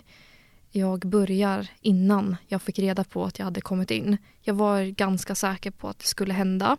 jag 0.72 1.00
börjar 1.00 1.68
innan 1.82 2.36
jag 2.48 2.62
fick 2.62 2.80
reda 2.80 3.04
på 3.04 3.26
att 3.26 3.40
jag 3.40 3.46
hade 3.46 3.62
kommit 3.62 3.92
in. 3.92 4.18
Jag 4.42 4.54
var 4.54 4.84
ganska 4.84 5.36
säker 5.36 5.72
på 5.72 5.88
att 5.88 6.00
det 6.00 6.06
skulle 6.06 6.34
hända. 6.34 6.78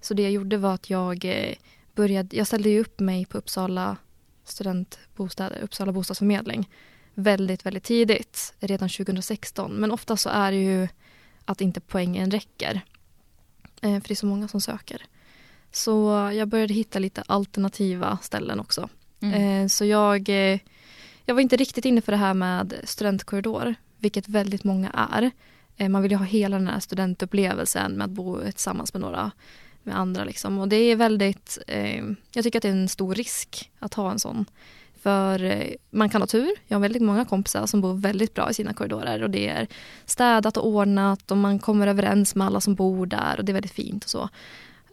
Så 0.00 0.14
det 0.14 0.22
jag 0.22 0.32
gjorde 0.32 0.56
var 0.56 0.74
att 0.74 0.90
jag 0.90 1.24
eh, 1.24 1.54
började, 1.94 2.36
jag 2.36 2.46
ställde 2.46 2.80
upp 2.80 3.00
mig 3.00 3.24
på 3.26 3.38
Uppsala 3.38 3.96
studentbostäder, 4.44 5.60
Uppsala 5.62 5.92
bostadsförmedling 5.92 6.68
väldigt, 7.14 7.66
väldigt 7.66 7.84
tidigt, 7.84 8.54
redan 8.60 8.88
2016. 8.88 9.72
Men 9.72 9.90
ofta 9.90 10.16
så 10.16 10.28
är 10.28 10.52
det 10.52 10.58
ju 10.58 10.88
att 11.44 11.60
inte 11.60 11.80
poängen 11.80 12.30
räcker. 12.30 12.80
Eh, 13.82 14.00
för 14.00 14.08
det 14.08 14.14
är 14.14 14.14
så 14.14 14.26
många 14.26 14.48
som 14.48 14.60
söker. 14.60 15.02
Så 15.70 16.30
jag 16.34 16.48
började 16.48 16.74
hitta 16.74 16.98
lite 16.98 17.22
alternativa 17.26 18.18
ställen 18.22 18.60
också. 18.60 18.88
Mm. 19.20 19.62
Eh, 19.62 19.68
så 19.68 19.84
jag, 19.84 20.28
eh, 20.28 20.58
jag 21.24 21.34
var 21.34 21.40
inte 21.40 21.56
riktigt 21.56 21.84
inne 21.84 22.00
för 22.00 22.12
det 22.12 22.18
här 22.18 22.34
med 22.34 22.74
studentkorridor, 22.84 23.74
vilket 23.98 24.28
väldigt 24.28 24.64
många 24.64 24.90
är. 24.90 25.30
Man 25.88 26.02
vill 26.02 26.10
ju 26.10 26.16
ha 26.16 26.24
hela 26.24 26.58
den 26.58 26.68
här 26.68 26.80
studentupplevelsen 26.80 27.92
med 27.92 28.04
att 28.04 28.10
bo 28.10 28.40
tillsammans 28.40 28.94
med 28.94 29.00
några 29.00 29.30
med 29.82 29.98
andra. 29.98 30.24
Liksom. 30.24 30.58
Och 30.58 30.68
det 30.68 30.76
är 30.76 30.96
väldigt, 30.96 31.58
jag 32.32 32.44
tycker 32.44 32.58
att 32.58 32.62
det 32.62 32.68
är 32.68 32.72
en 32.72 32.88
stor 32.88 33.14
risk 33.14 33.70
att 33.78 33.94
ha 33.94 34.10
en 34.10 34.18
sån. 34.18 34.44
För 35.02 35.44
eh, 35.44 35.74
man 35.90 36.08
kan 36.08 36.22
ha 36.22 36.26
tur. 36.26 36.50
Jag 36.66 36.76
har 36.76 36.80
väldigt 36.80 37.02
många 37.02 37.24
kompisar 37.24 37.66
som 37.66 37.80
bor 37.80 37.94
väldigt 37.94 38.34
bra 38.34 38.50
i 38.50 38.54
sina 38.54 38.74
korridorer 38.74 39.22
och 39.22 39.30
det 39.30 39.48
är 39.48 39.66
städat 40.04 40.56
och 40.56 40.66
ordnat 40.66 41.30
och 41.30 41.36
man 41.36 41.58
kommer 41.58 41.86
överens 41.86 42.34
med 42.34 42.46
alla 42.46 42.60
som 42.60 42.74
bor 42.74 43.06
där 43.06 43.34
och 43.38 43.44
det 43.44 43.52
är 43.52 43.54
väldigt 43.54 43.72
fint 43.72 44.04
och 44.04 44.10
så. 44.10 44.22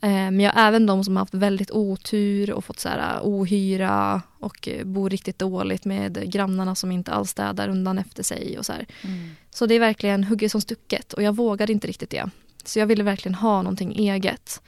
Eh, 0.02 0.10
Men 0.10 0.40
jag 0.40 0.52
har 0.52 0.68
även 0.68 0.86
de 0.86 1.04
som 1.04 1.16
har 1.16 1.22
haft 1.22 1.34
väldigt 1.34 1.72
otur 1.72 2.52
och 2.52 2.66
fått 2.66 2.80
så 2.80 2.90
här 2.90 3.20
ohyra 3.24 4.22
och 4.40 4.68
eh, 4.68 4.86
bor 4.86 5.10
riktigt 5.10 5.40
dåligt 5.40 5.86
med 5.86 6.32
grannarna 6.32 6.76
som 6.76 6.92
inte 6.92 7.12
alls 7.12 7.30
städar 7.30 7.70
undan 7.70 7.98
efter 7.98 8.24
sig 8.24 8.58
och 8.58 8.66
så 8.66 8.74
här. 8.74 8.86
Mm. 9.02 9.30
Så 9.50 9.66
det 9.66 9.76
är 9.76 9.80
verkligen 9.80 10.24
hugget 10.24 10.52
som 10.52 10.62
stucket 10.62 11.14
och 11.14 11.24
jag 11.24 11.36
vågade 11.36 11.74
inte 11.74 11.88
riktigt 11.88 12.10
det. 12.10 12.30
Så 12.66 12.80
jag 12.80 12.88
ville 12.88 13.04
verkligen 13.04 13.36
ha 13.36 13.62
någonting 13.62 13.96
eget. 13.96 14.62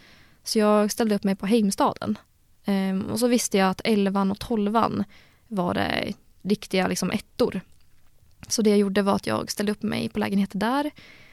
Så 0.44 0.60
jag 0.60 0.92
ställde 0.92 1.16
upp 1.16 1.24
mig 1.24 1.36
på 1.36 1.46
Heimstaden. 1.46 2.18
Ehm, 2.66 3.02
och 3.02 3.20
så 3.20 3.28
visste 3.28 3.58
jag 3.58 3.70
att 3.70 3.82
11 3.84 4.22
och 4.32 4.40
12 4.40 4.78
var 5.52 5.74
det 5.74 6.14
riktiga 6.42 6.88
liksom 6.88 7.12
ettor. 7.12 7.62
Så 8.48 8.62
det 8.62 8.70
jag 8.70 8.80
gjorde 8.80 9.02
var 9.02 9.16
att 9.16 9.28
jag 9.28 9.52
ställde 9.52 9.72
upp 9.72 9.84
mig 9.84 10.10
på 10.10 10.20
lägenheter 10.20 10.58
där. 10.58 10.92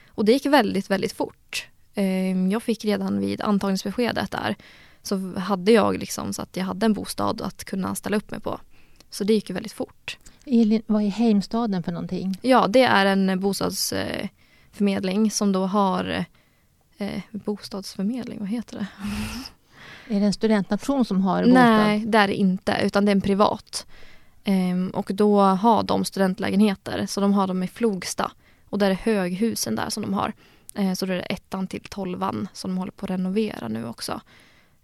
Och 0.08 0.24
det 0.24 0.32
gick 0.32 0.46
väldigt, 0.46 0.90
väldigt 0.90 1.12
fort. 1.12 1.68
Ehm, 1.94 2.50
jag 2.50 2.62
fick 2.62 2.84
redan 2.84 3.20
vid 3.20 3.42
antagningsbeskedet 3.42 4.30
där 4.30 4.56
så 5.02 5.38
hade 5.38 5.72
jag 5.72 5.98
liksom 5.98 6.32
så 6.32 6.42
att 6.42 6.56
jag 6.56 6.64
hade 6.64 6.86
en 6.86 6.92
bostad 6.92 7.42
att 7.42 7.64
kunna 7.64 7.94
ställa 7.94 8.16
upp 8.16 8.30
mig 8.30 8.40
på. 8.40 8.60
Så 9.10 9.24
det 9.24 9.32
gick 9.32 9.48
ju 9.48 9.54
väldigt 9.54 9.72
fort. 9.72 10.18
Elin, 10.46 10.82
vad 10.86 11.02
är 11.02 11.08
Heimstaden 11.08 11.82
för 11.82 11.92
någonting? 11.92 12.38
Ja, 12.42 12.66
det 12.66 12.82
är 12.82 13.06
en 13.06 13.40
bostadsförmedling 13.40 15.30
som 15.30 15.52
då 15.52 15.66
har 15.66 16.24
eh, 16.98 17.22
bostadsförmedling, 17.30 18.38
vad 18.38 18.48
heter 18.48 18.78
det? 18.78 18.86
Är 20.14 20.20
det 20.20 20.26
en 20.26 20.32
studentnation 20.32 21.04
som 21.04 21.22
har 21.22 21.42
bostad? 21.42 21.54
Nej, 21.54 22.04
det 22.06 22.18
är 22.18 22.28
det 22.28 22.34
inte, 22.34 22.80
utan 22.82 23.04
det 23.04 23.10
är 23.10 23.14
en 23.16 23.20
privat. 23.20 23.86
Ehm, 24.50 24.90
och 24.90 25.10
då 25.14 25.40
har 25.40 25.82
de 25.82 26.04
studentlägenheter, 26.04 27.06
så 27.06 27.20
de 27.20 27.32
har 27.32 27.46
dem 27.46 27.62
i 27.62 27.68
Flogsta. 27.68 28.32
Och 28.68 28.78
där 28.78 28.90
är 28.90 28.94
höghusen 28.94 29.76
där 29.76 29.90
som 29.90 30.02
de 30.02 30.14
har. 30.14 30.32
Ehm, 30.74 30.96
så 30.96 31.06
då 31.06 31.12
är 31.12 31.16
det 31.16 31.22
ettan 31.22 31.66
till 31.66 31.80
tolvan 31.80 32.48
som 32.52 32.70
de 32.70 32.78
håller 32.78 32.92
på 32.92 33.06
att 33.06 33.10
renovera 33.10 33.68
nu 33.68 33.86
också. 33.86 34.20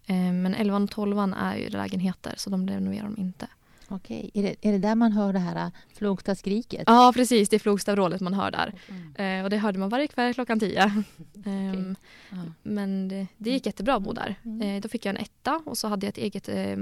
Ehm, 0.07 0.43
men 0.43 0.55
elvan 0.55 0.85
och 0.85 0.91
tolvan 0.91 1.35
är 1.35 1.57
ju 1.57 1.69
lägenheter, 1.69 2.35
så 2.37 2.51
de 2.51 2.69
renoverar 2.69 3.05
de 3.05 3.19
inte. 3.19 3.47
Okej, 3.89 4.31
är 4.35 4.43
det, 4.43 4.57
är 4.61 4.73
det 4.73 4.79
där 4.79 4.95
man 4.95 5.13
hör 5.13 5.33
det 5.33 5.39
här 5.39 5.57
äh, 5.57 5.69
Flogstaskriket? 5.95 6.83
Ja, 6.87 7.13
precis. 7.15 7.49
Det 7.49 7.57
är 7.57 7.61
Flogstavrålet 7.61 8.21
man 8.21 8.35
hör 8.35 8.51
där. 8.51 8.75
Mm. 9.17 9.45
Och 9.45 9.51
det 9.51 9.57
hörde 9.57 9.79
man 9.79 9.89
varje 9.89 10.07
kväll 10.07 10.35
klockan 10.35 10.61
tio. 10.61 11.05
Ehm, 11.47 11.97
Ja. 12.31 12.37
Men 12.63 13.09
det, 13.09 13.27
det 13.37 13.51
gick 13.51 13.67
jättebra 13.67 13.95
att 13.95 14.03
bo 14.03 14.13
där. 14.13 14.35
Mm. 14.45 14.61
Eh, 14.61 14.81
då 14.81 14.89
fick 14.89 15.07
jag 15.07 15.11
en 15.11 15.23
etta 15.23 15.63
och 15.67 15.79
så 15.79 15.89
hade 15.89 16.07
jag 16.07 16.09
ett 16.09 16.19
eget 16.19 16.49
eh, 16.49 16.77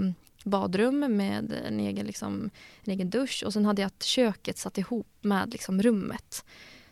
badrum 0.44 1.16
med 1.16 1.52
en 1.66 1.80
egen, 1.80 2.06
liksom, 2.06 2.50
en 2.84 2.92
egen 2.92 3.10
dusch 3.10 3.42
och 3.46 3.52
sen 3.52 3.64
hade 3.64 3.82
jag 3.82 3.90
köket 4.00 4.58
satt 4.58 4.78
ihop 4.78 5.08
med 5.20 5.52
liksom, 5.52 5.82
rummet. 5.82 6.44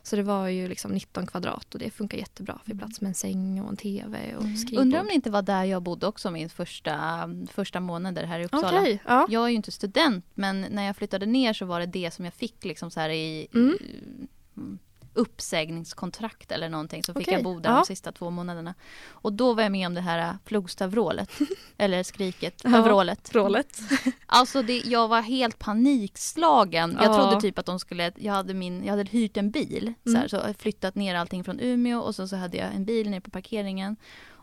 Så 0.02 0.16
det 0.16 0.22
var 0.22 0.48
ju 0.48 0.68
liksom 0.68 0.92
19 0.92 1.26
kvadrat 1.26 1.74
och 1.74 1.80
det 1.80 1.90
funkar 1.90 2.18
jättebra. 2.18 2.60
Fick 2.64 2.78
plats 2.78 3.00
med 3.00 3.08
en 3.08 3.14
säng 3.14 3.62
och 3.62 3.70
en 3.70 3.76
tv 3.76 4.36
och 4.36 4.58
skrivbord. 4.58 4.82
Undrar 4.82 5.00
om 5.00 5.06
det 5.06 5.14
inte 5.14 5.30
var 5.30 5.42
där 5.42 5.64
jag 5.64 5.82
bodde 5.82 6.06
också 6.06 6.30
min 6.30 6.48
första, 6.50 7.28
första 7.52 7.80
månader 7.80 8.24
här 8.24 8.40
i 8.40 8.44
Uppsala. 8.44 8.80
Okej, 8.80 9.02
ja. 9.06 9.26
Jag 9.30 9.44
är 9.44 9.48
ju 9.48 9.56
inte 9.56 9.72
student 9.72 10.24
men 10.34 10.60
när 10.70 10.86
jag 10.86 10.96
flyttade 10.96 11.26
ner 11.26 11.52
så 11.52 11.64
var 11.64 11.80
det 11.80 11.86
det 11.86 12.10
som 12.10 12.24
jag 12.24 12.34
fick 12.34 12.64
liksom 12.64 12.90
så 12.90 13.00
här 13.00 13.10
i 13.10 13.48
Mm. 13.54 14.78
Uppsägningskontrakt 15.14 16.52
eller 16.52 16.68
någonting 16.68 17.02
så 17.04 17.14
fick 17.14 17.22
Okej, 17.22 17.34
jag 17.34 17.44
bo 17.44 17.60
där 17.60 17.70
ja. 17.70 17.76
de 17.76 17.84
sista 17.84 18.12
två 18.12 18.30
månaderna. 18.30 18.74
Och 19.10 19.32
då 19.32 19.54
var 19.54 19.62
jag 19.62 19.72
med 19.72 19.86
om 19.86 19.94
det 19.94 20.00
här 20.00 20.18
äh, 20.18 20.34
Flogstavrålet. 20.44 21.30
eller 21.78 22.02
skriket, 22.02 22.60
Ja. 22.64 22.70
ja. 22.70 22.82
vrålet. 22.82 23.34
Vrålet. 23.34 23.78
Alltså 24.26 24.62
det, 24.62 24.76
jag 24.78 25.08
var 25.08 25.20
helt 25.20 25.58
panikslagen. 25.58 26.96
Jag 27.00 27.10
Ja. 27.12 27.16
trodde 27.18 27.40
typ 27.40 27.58
att 27.58 27.66
de 27.66 27.78
skulle, 27.78 28.12
jag 28.16 28.32
hade, 28.32 28.54
min, 28.54 28.84
jag 28.84 28.90
hade 28.96 29.10
hyrt 29.10 29.36
en 29.36 29.50
bil. 29.50 29.92
Så, 30.04 30.10
här, 30.10 30.16
Mm. 30.16 30.28
så 30.28 30.54
flyttat 30.58 30.94
ner 30.94 31.14
allting 31.14 31.44
från 31.44 31.60
Umeå 31.60 32.00
och 32.00 32.14
så, 32.14 32.28
så 32.28 32.36
hade 32.36 32.56
jag 32.56 32.74
en 32.74 32.84
bil 32.84 33.10
nere 33.10 33.20
på 33.20 33.30
parkeringen. 33.30 33.96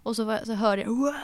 Och 0.03 0.15
så, 0.15 0.23
var, 0.23 0.39
så 0.45 0.53
hörde 0.53 0.81
jag 0.81 1.15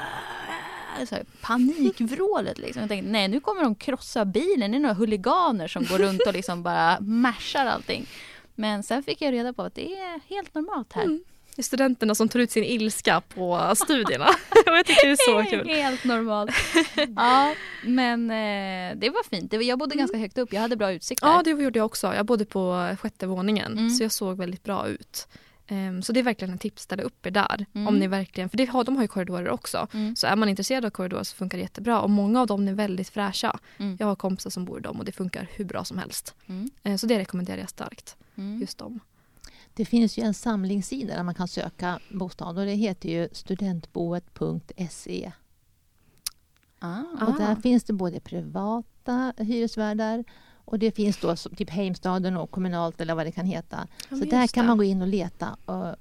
så 1.10 1.15
här, 1.15 1.25
panikvrålet 1.41 2.58
liksom. 2.58 2.79
Jag 2.82 2.89
tänkte 2.89 3.12
nej 3.12 3.27
nu 3.27 3.39
kommer 3.39 3.63
de 3.63 3.75
krossa 3.75 4.25
bilen, 4.25 4.71
det 4.71 4.77
är 4.77 4.79
några 4.79 4.93
huliganer 4.95 5.67
som 5.67 5.84
går 5.86 5.97
runt 5.97 6.21
och 6.27 6.34
liksom 6.34 6.63
bara 6.63 6.99
mashar 6.99 7.65
allting. 7.65 8.06
Men 8.56 8.84
sen 8.84 9.04
fick 9.04 9.22
jag 9.22 9.34
reda 9.34 9.54
på 9.54 9.62
att 9.62 9.76
det 9.76 9.94
är 9.98 10.20
helt 10.30 10.54
normalt 10.56 10.94
här. 10.94 11.04
Mm. 11.04 11.24
Det 11.56 11.62
är 11.62 11.63
studenterna 11.63 12.16
som 12.16 12.30
tar 12.30 12.39
ut 12.39 12.52
sin 12.52 12.63
ilska 12.63 13.22
på 13.22 13.74
studierna. 13.76 14.26
och 14.68 14.78
jag 14.78 14.86
tycker 14.86 15.08
det 15.08 15.12
är 15.13 15.44
så 15.44 15.50
kul. 15.50 15.68
Helt 15.70 16.04
normalt. 16.04 16.52
ja, 17.16 17.54
men 17.84 18.32
eh, 18.32 18.96
det 18.98 19.10
var 19.10 19.30
fint. 19.30 19.54
Jag 19.54 19.80
bodde 19.80 19.96
ganska 19.96 20.18
högt 20.18 20.38
upp, 20.38 20.54
jag 20.54 20.62
hade 20.62 20.76
bra 20.76 20.92
utsikt 20.92 21.22
där. 21.22 21.28
Ja, 21.30 21.42
det 21.44 21.50
gjorde 21.50 21.80
jag 21.80 21.86
också. 21.86 22.13
Jag 22.16 22.26
bodde 22.26 22.46
på 22.46 22.96
sjätte 23.02 23.28
våningen 23.28 23.72
Mm. 23.78 23.89
så 23.89 24.04
jag 24.04 24.12
såg 24.12 24.38
väldigt 24.38 24.63
bra 24.63 24.88
ut. 24.88 25.28
Ehm, 25.67 26.02
så 26.02 26.13
det 26.13 26.19
är 26.19 26.23
verkligen 26.23 26.52
en 26.52 26.58
tips, 26.58 26.84
ställa 26.84 27.04
upp 27.04 27.26
er 27.26 27.32
där. 27.32 27.65
Mm. 27.73 27.88
Om 27.88 27.99
ni 27.99 28.08
verkligen, 28.08 28.49
för 28.49 28.58
det 28.58 28.65
har, 28.65 28.84
de 28.84 28.95
har 28.95 29.04
ju 29.04 29.08
korridorer 29.08 29.49
också. 29.49 29.88
Mm. 29.93 30.15
Så 30.15 30.28
är 30.28 30.36
man 30.36 30.49
intresserad 30.49 30.86
av 30.86 30.89
korridorer 30.89 31.23
så 31.23 31.36
funkar 31.36 31.58
det 31.58 31.62
jättebra. 31.62 32.02
Och 32.02 32.10
många 32.10 32.41
av 32.41 32.47
dem 32.47 32.67
är 32.67 32.73
väldigt 32.73 33.10
fräscha. 33.10 33.60
Mm. 33.78 33.97
Jag 33.99 34.08
har 34.08 34.15
kompisar 34.15 34.49
som 34.49 34.65
bor 34.65 34.80
i 34.80 34.82
dem 34.82 34.99
och 34.99 35.06
det 35.06 35.12
funkar 35.12 35.49
hur 35.56 35.65
bra 35.65 35.84
som 35.84 35.97
helst. 35.97 36.36
Mm. 36.45 36.69
Ehm, 36.84 36.97
så 36.97 37.08
det 37.08 37.19
rekommenderar 37.19 37.58
jag 37.58 37.69
starkt. 37.69 38.17
Mm. 38.36 38.60
Just 38.60 38.78
dem. 38.78 38.99
Det 39.73 39.86
finns 39.86 40.17
ju 40.17 40.23
en 40.23 40.34
samlingssida 40.34 41.15
där 41.15 41.23
man 41.23 41.36
kan 41.36 41.47
söka 41.47 41.99
bostad 42.10 42.58
och 42.58 42.65
det 42.65 42.73
heter 42.73 43.10
ju 43.10 43.30
studentboet.se. 43.32 45.32
Ah. 46.80 47.26
Och 47.28 47.38
där 47.38 47.56
finns 47.56 47.84
det 47.84 47.93
både 47.93 48.19
privata 48.19 49.34
hyresvärdar 49.38 50.23
och 50.65 50.80
det 50.80 50.91
finns 50.91 51.17
då 51.17 51.36
typ 51.36 51.69
Heimstaden 51.69 52.38
och 52.38 52.52
kommunalt 52.52 53.02
eller 53.02 53.15
vad 53.15 53.26
det 53.26 53.32
kan 53.32 53.45
heta. 53.45 53.88
Ja, 54.10 54.17
Så 54.17 54.26
där 54.26 54.47
kan 54.47 54.63
det. 54.63 54.67
man 54.67 54.78
gå 54.78 54.84
in 54.84 55.02
och 55.02 55.08
leta 55.08 55.58
eh, 55.67 55.91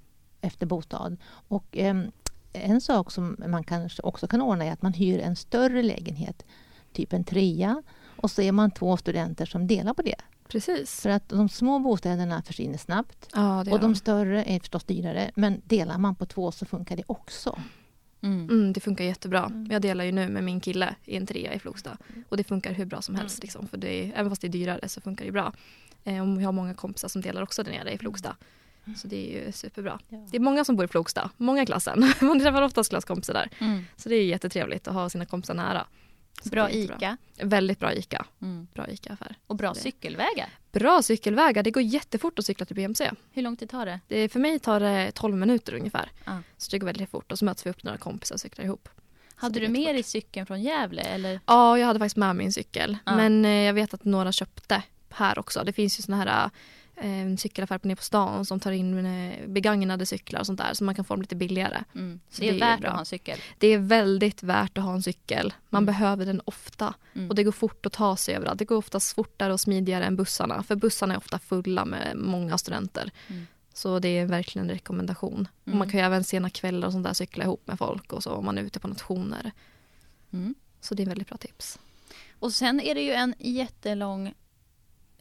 efter 0.41 0.67
bostad. 0.67 1.17
Och 1.49 1.67
ehm, 1.73 2.11
en 2.53 2.81
sak 2.81 3.11
som 3.13 3.37
man 3.47 3.65
kanske 3.65 4.03
också 4.03 4.27
kan 4.27 4.43
ordna 4.43 4.65
är 4.65 4.73
att 4.73 4.83
man 4.83 4.93
hyr 4.93 5.19
en 5.19 5.37
större 5.37 5.83
lägenhet, 5.83 6.45
typ 6.93 7.13
en 7.13 7.25
trea, 7.25 7.83
och 8.17 8.31
så 8.31 8.43
är 8.43 8.53
man 8.53 8.71
två 8.71 8.97
studenter 8.97 9.47
som 9.47 9.67
delar 9.67 9.95
på 9.95 10.03
det. 10.03 10.15
Precis. 10.49 11.01
För 11.01 11.11
att 11.11 11.29
de 11.29 11.49
små 11.49 11.79
bostäderna 11.79 12.43
försvinner 12.43 12.79
snabbt 12.79 13.29
Ja, 13.35 13.59
och 13.59 13.65
de 13.65 13.79
de. 13.81 13.95
större 13.95 14.45
är 14.45 14.61
förstås 14.61 14.85
dyrare, 14.85 15.31
men 15.35 15.63
delar 15.65 15.99
man 15.99 16.15
på 16.15 16.27
två 16.27 16.53
så 16.53 16.67
funkar 16.67 16.97
det 16.97 17.03
också. 17.07 17.59
Mm. 18.23 18.51
Mm, 18.51 18.73
det 18.73 18.81
funkar 18.81 19.05
jättebra. 19.05 19.45
Mm. 19.45 19.69
Jag 19.71 19.83
delar 19.83 20.05
ju 20.05 20.13
nu 20.13 20.29
med 20.29 20.45
min 20.45 20.61
kille 20.61 20.95
i 21.05 21.17
en 21.17 21.27
trea 21.27 21.55
i 21.55 21.59
Flogsta. 21.59 21.97
Och 22.29 22.37
det 22.37 22.45
funkar 22.45 22.73
hur 22.73 22.85
bra 22.85 23.03
som 23.03 23.15
helst. 23.15 23.39
Mm. 23.39 23.43
Liksom, 23.43 23.69
för 23.69 23.77
det 23.77 23.89
är, 23.89 24.13
även 24.17 24.31
fast 24.31 24.43
det 24.43 24.49
är 24.49 24.53
dyrare 24.53 24.89
så 24.89 25.01
funkar 25.01 25.25
det 25.25 25.33
bra. 25.33 25.53
Eh, 26.05 26.23
och 26.23 26.41
vi 26.41 26.45
har 26.45 26.53
många 26.53 26.75
kompisar 26.75 27.09
som 27.09 27.23
delar 27.23 27.43
också 27.43 27.63
där 27.63 27.73
nere 27.73 27.93
i 27.93 27.99
Flogsta. 27.99 28.37
Så 28.97 29.09
det 29.09 29.17
är 29.17 29.47
ju 29.47 29.53
superbra. 29.53 30.01
Ja. 30.09 30.27
Det 30.31 30.37
är 30.37 30.41
många 30.41 30.65
som 30.65 30.77
bor 30.77 30.85
i 30.85 30.89
Flogsta, 30.89 31.31
många 31.37 31.63
i 31.63 31.67
klassen. 31.67 32.13
Man 32.21 32.41
träffar 32.41 32.63
oftast 32.63 32.91
klasskompisar 32.91 33.35
där. 33.35 33.51
Mm. 33.59 33.85
Så 33.97 34.09
det 34.09 34.15
är 34.15 34.25
jättetrevligt 34.25 34.89
att 34.89 34.95
ha 34.95 35.11
sina 35.11 35.27
kompisar 35.27 35.55
nära. 35.55 35.87
Bra. 36.51 36.71
ICA 36.71 37.17
Väldigt 37.37 37.79
bra 37.79 37.95
ICA. 37.95 38.27
mm. 38.43 38.67
Bra 38.75 38.89
ICA-affär. 38.89 39.35
och 39.47 39.57
bra 39.57 39.75
cykelvägar. 39.75 40.49
Bra 40.73 41.03
cykelvägar, 41.03 41.63
det 41.63 41.71
går 41.71 41.83
jättefort 41.83 42.39
att 42.39 42.47
cykla 42.47 42.67
till 42.67 42.77
BMC. 42.77 43.11
Hur 43.33 43.43
lång 43.43 43.57
tid 43.57 43.71
tar 43.71 43.87
det? 43.87 44.01
Det, 44.09 44.29
för 44.29 44.41
mig 44.41 44.59
tar 44.59 44.81
det 44.81 45.13
12 45.13 45.37
minuter 45.37 45.75
ungefär. 45.75 46.11
Ah. 46.25 46.39
Så 46.57 46.71
det 46.71 46.79
går 46.79 46.87
väldigt 46.87 47.11
fort 47.11 47.33
och 47.33 47.39
så 47.39 47.45
möts 47.45 47.67
vi 47.67 47.71
upp 47.71 47.83
några 47.83 47.99
kompisar 47.99 48.35
och 48.35 48.41
cyklar 48.41 48.65
ihop. 48.65 48.89
Hade 49.35 49.61
du 49.61 49.69
med 49.69 49.95
dig 49.95 50.03
cykeln 50.03 50.47
från 50.47 50.63
Gävle 50.63 51.03
eller? 51.03 51.41
Ja, 51.47 51.79
jag 51.79 51.87
hade 51.87 51.99
faktiskt 51.99 52.17
med 52.17 52.37
min 52.37 52.53
cykel. 52.53 52.99
Ja. 53.07 53.17
Men 53.17 53.45
eh, 53.45 53.51
jag 53.51 53.75
vet 53.75 53.95
att 53.95 54.05
några 54.05 54.33
köpte 54.33 54.83
här 55.11 55.39
också. 55.39 55.65
Det 55.65 55.73
finns 55.73 55.99
ju 55.99 56.03
såna 56.03 56.17
här 56.17 56.51
eh, 56.97 57.37
cykelaffärer 57.39 57.79
på 57.79 57.89
nere 57.89 57.97
på 57.97 58.03
stan 58.03 58.45
som 58.45 58.61
tar 58.61 58.73
in 58.73 59.07
eh, 59.07 59.47
begagnade 59.49 60.07
cyklar 60.07 60.41
och 60.41 60.47
sånt 60.47 60.59
där 60.59 60.75
så 60.75 60.85
man 60.85 60.95
kan 60.95 61.05
få 61.05 61.15
dem 61.15 61.21
lite 61.23 61.37
billigare. 61.37 61.85
Mm. 61.95 62.21
Så 62.31 62.41
det 62.41 62.49
är 62.49 62.53
det 62.53 62.57
är 62.57 62.61
värt 62.61 62.81
bra. 62.81 62.89
att 62.89 62.95
ha 62.95 63.01
en 63.01 63.07
cykel. 63.07 63.39
Det 63.59 63.67
är 63.67 63.79
väldigt 63.79 64.43
värt 64.43 64.79
att 64.79 64.85
ha 64.85 64.93
en 64.95 65.03
cykel. 65.03 65.55
Man 65.69 65.83
Mm. 65.83 65.87
behöver 65.87 66.27
den 66.27 66.41
ofta 66.45 66.95
Mm. 67.15 67.29
och 67.29 67.35
det 67.35 67.45
går 67.45 67.53
fort 67.53 67.87
att 67.87 67.93
ta 67.93 68.17
sig 68.17 68.35
överallt. 68.35 68.59
Det 68.59 68.65
går 68.65 68.77
oftast 68.77 69.15
fortare 69.15 69.53
och 69.53 69.61
smidigare 69.61 70.05
än 70.05 70.17
bussarna 70.17 70.63
för 70.63 70.77
bussarna 70.77 71.15
är 71.15 71.19
ofta 71.19 71.39
fulla 71.39 71.85
med 71.85 72.17
många 72.17 72.59
studenter. 72.59 73.11
Mm. 73.29 73.47
Så 73.75 73.99
det 73.99 74.09
är 74.09 74.27
verkligen 74.27 74.69
en 74.69 74.75
rekommendation. 74.75 75.49
Och 75.63 75.67
Mm. 75.69 75.79
man 75.79 75.91
kan 75.91 76.01
ju 76.01 76.07
även 76.07 76.25
sena 76.25 76.51
kvällar 76.51 76.87
och 76.87 76.93
sånt 76.93 77.05
där 77.07 77.13
cykla 77.13 77.45
ihop 77.45 77.67
med 77.67 77.79
folk 77.79 78.13
och 78.13 78.23
så 78.23 78.31
om 78.33 78.45
man 78.45 78.59
är 78.59 78.63
ute 78.63 78.81
på 78.81 78.89
nationer. 78.89 79.53
Mm. 80.33 80.55
Så 80.81 80.95
det 80.95 81.03
är 81.03 81.07
väldigt 81.07 81.29
bra 81.29 81.37
tips. 81.37 81.79
Och 82.39 82.53
sen 82.53 82.81
är 82.81 82.95
det 82.95 83.01
ju 83.03 83.13
en 83.13 83.35
jättelång 83.39 84.35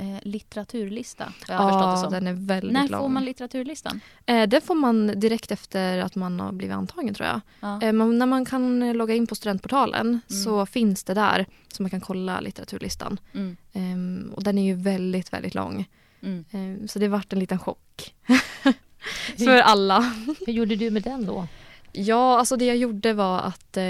eh, 0.02 0.18
litteraturlista. 0.22 1.34
Har 1.48 1.56
jag 1.56 1.70
förstått 1.74 1.96
det 1.96 1.98
som. 2.02 2.12
den 2.14 2.28
är 2.28 2.34
väldigt 2.48 2.72
När 2.74 2.88
lång. 2.88 3.02
får 3.02 3.10
man 3.10 3.26
litteraturlistan? 3.26 4.00
Eh, 4.26 4.48
det 4.48 4.62
får 4.62 4.76
man 4.76 5.08
direkt 5.20 5.52
efter 5.52 5.98
att 6.00 6.16
man 6.16 6.40
har 6.40 6.52
blivit 6.52 6.76
antagen 6.76 7.14
tror 7.14 7.28
jag. 7.28 7.42
Ja. 7.60 7.82
Eh, 7.82 7.94
man, 7.94 8.18
när 8.18 8.26
man 8.26 8.46
kan 8.46 8.84
eh, 8.84 8.94
logga 8.96 9.16
in 9.16 9.28
på 9.28 9.36
studentportalen 9.36 10.08
Mm. 10.30 10.44
så 10.44 10.66
finns 10.66 11.04
det 11.04 11.14
där 11.14 11.46
så 11.74 11.84
man 11.84 11.90
kan 11.90 12.02
kolla 12.02 12.40
litteraturlistan. 12.40 13.20
Mm. 13.34 13.58
Ehm, 13.74 14.32
och 14.36 14.44
den 14.44 14.58
är 14.58 14.64
ju 14.66 14.74
väldigt, 14.76 15.34
väldigt 15.34 15.56
lång. 15.56 15.86
Mm. 16.24 16.46
Ehm, 16.52 16.88
så 16.88 17.00
det 17.00 17.08
vart 17.08 17.34
en 17.34 17.40
liten 17.40 17.60
chock. 17.60 18.14
För 19.38 19.58
alla. 19.58 20.14
Hur 20.46 20.54
gjorde 20.54 20.76
du 20.76 20.90
med 20.92 21.04
den 21.04 21.26
då? 21.26 21.48
Ja, 21.92 22.40
alltså 22.40 22.56
det 22.58 22.66
jag 22.66 22.78
gjorde 22.78 23.14
var 23.14 23.40
att 23.40 23.78
eh, 23.78 23.84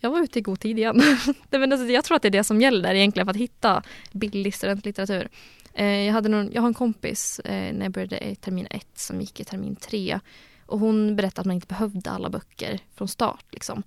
jag 0.00 0.10
var 0.10 0.20
ute 0.20 0.38
i 0.38 0.42
god 0.42 0.60
tid 0.60 0.78
igen. 0.78 1.02
Men 1.50 1.72
alltså, 1.72 1.86
jag 1.86 2.04
tror 2.04 2.16
att 2.16 2.22
det 2.22 2.28
är 2.28 2.30
det 2.30 2.44
som 2.44 2.60
gäller 2.60 2.94
egentligen 2.94 3.26
för 3.26 3.30
att 3.30 3.36
hitta 3.36 3.82
billig 4.12 4.54
studentlitteratur. 4.54 5.28
Eh, 5.74 5.86
jag, 5.86 6.12
hade 6.12 6.28
någon, 6.28 6.52
jag 6.52 6.62
har 6.62 6.68
en 6.68 6.74
kompis 6.74 7.40
eh, 7.44 7.74
när 7.74 7.82
jag 7.82 7.92
började 7.92 8.28
i 8.28 8.36
termin 8.36 8.66
ett 8.70 8.98
som 8.98 9.20
gick 9.20 9.40
i 9.40 9.44
termin 9.44 9.76
tre. 9.76 10.20
Och 10.66 10.78
hon 10.78 11.16
berättade 11.16 11.40
att 11.40 11.46
man 11.46 11.54
inte 11.54 11.66
behövde 11.66 12.10
alla 12.10 12.30
böcker 12.30 12.80
från 12.94 13.08
start. 13.08 13.44
Liksom. 13.50 13.82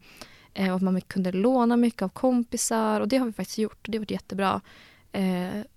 Eh, 0.53 0.69
och 0.69 0.75
att 0.75 0.81
man 0.81 1.01
kunde 1.01 1.31
låna 1.31 1.77
mycket 1.77 2.01
av 2.01 2.09
kompisar 2.09 3.01
och 3.01 3.07
det 3.07 3.17
har 3.17 3.25
vi 3.25 3.31
faktiskt 3.31 3.57
gjort 3.57 3.87
och 3.87 3.91
det 3.91 3.97
har 3.97 4.01
varit 4.01 4.11
jättebra. 4.11 4.61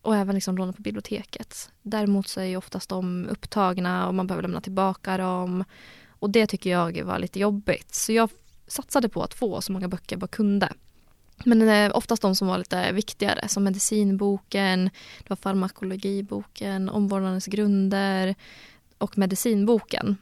Och 0.02 0.16
även 0.16 0.34
liksom 0.34 0.56
låna 0.56 0.72
på 0.72 0.82
biblioteket. 0.82 1.70
Däremot 1.82 2.28
så 2.28 2.40
är 2.40 2.44
ju 2.44 2.56
oftast 2.56 2.88
de 2.88 3.28
upptagna 3.30 4.08
och 4.08 4.14
man 4.14 4.26
behöver 4.26 4.42
lämna 4.42 4.60
tillbaka 4.60 5.16
dem. 5.16 5.64
Och 6.08 6.30
det 6.30 6.46
tycker 6.46 6.70
jag 6.70 7.02
var 7.02 7.18
lite 7.18 7.40
jobbigt. 7.40 7.94
Så 7.94 8.12
jag 8.12 8.30
satsade 8.72 9.08
på 9.08 9.22
att 9.22 9.34
få 9.34 9.60
så 9.60 9.72
många 9.72 9.88
böcker 9.88 10.16
jag 10.16 10.20
bara 10.20 10.26
kunde. 10.26 10.72
Men 11.44 11.68
eh, 11.68 11.90
oftast 11.96 12.22
de 12.22 12.36
som 12.36 12.48
var 12.48 12.58
lite 12.58 12.92
viktigare 12.92 13.48
som 13.48 13.64
medicinboken, 13.64 14.90
det 15.18 15.30
var 15.30 15.36
farmakologiboken, 15.36 16.88
omvårdnadens 16.88 17.46
grunder 17.46 18.34
och 18.98 19.18
medicinboken. 19.18 20.16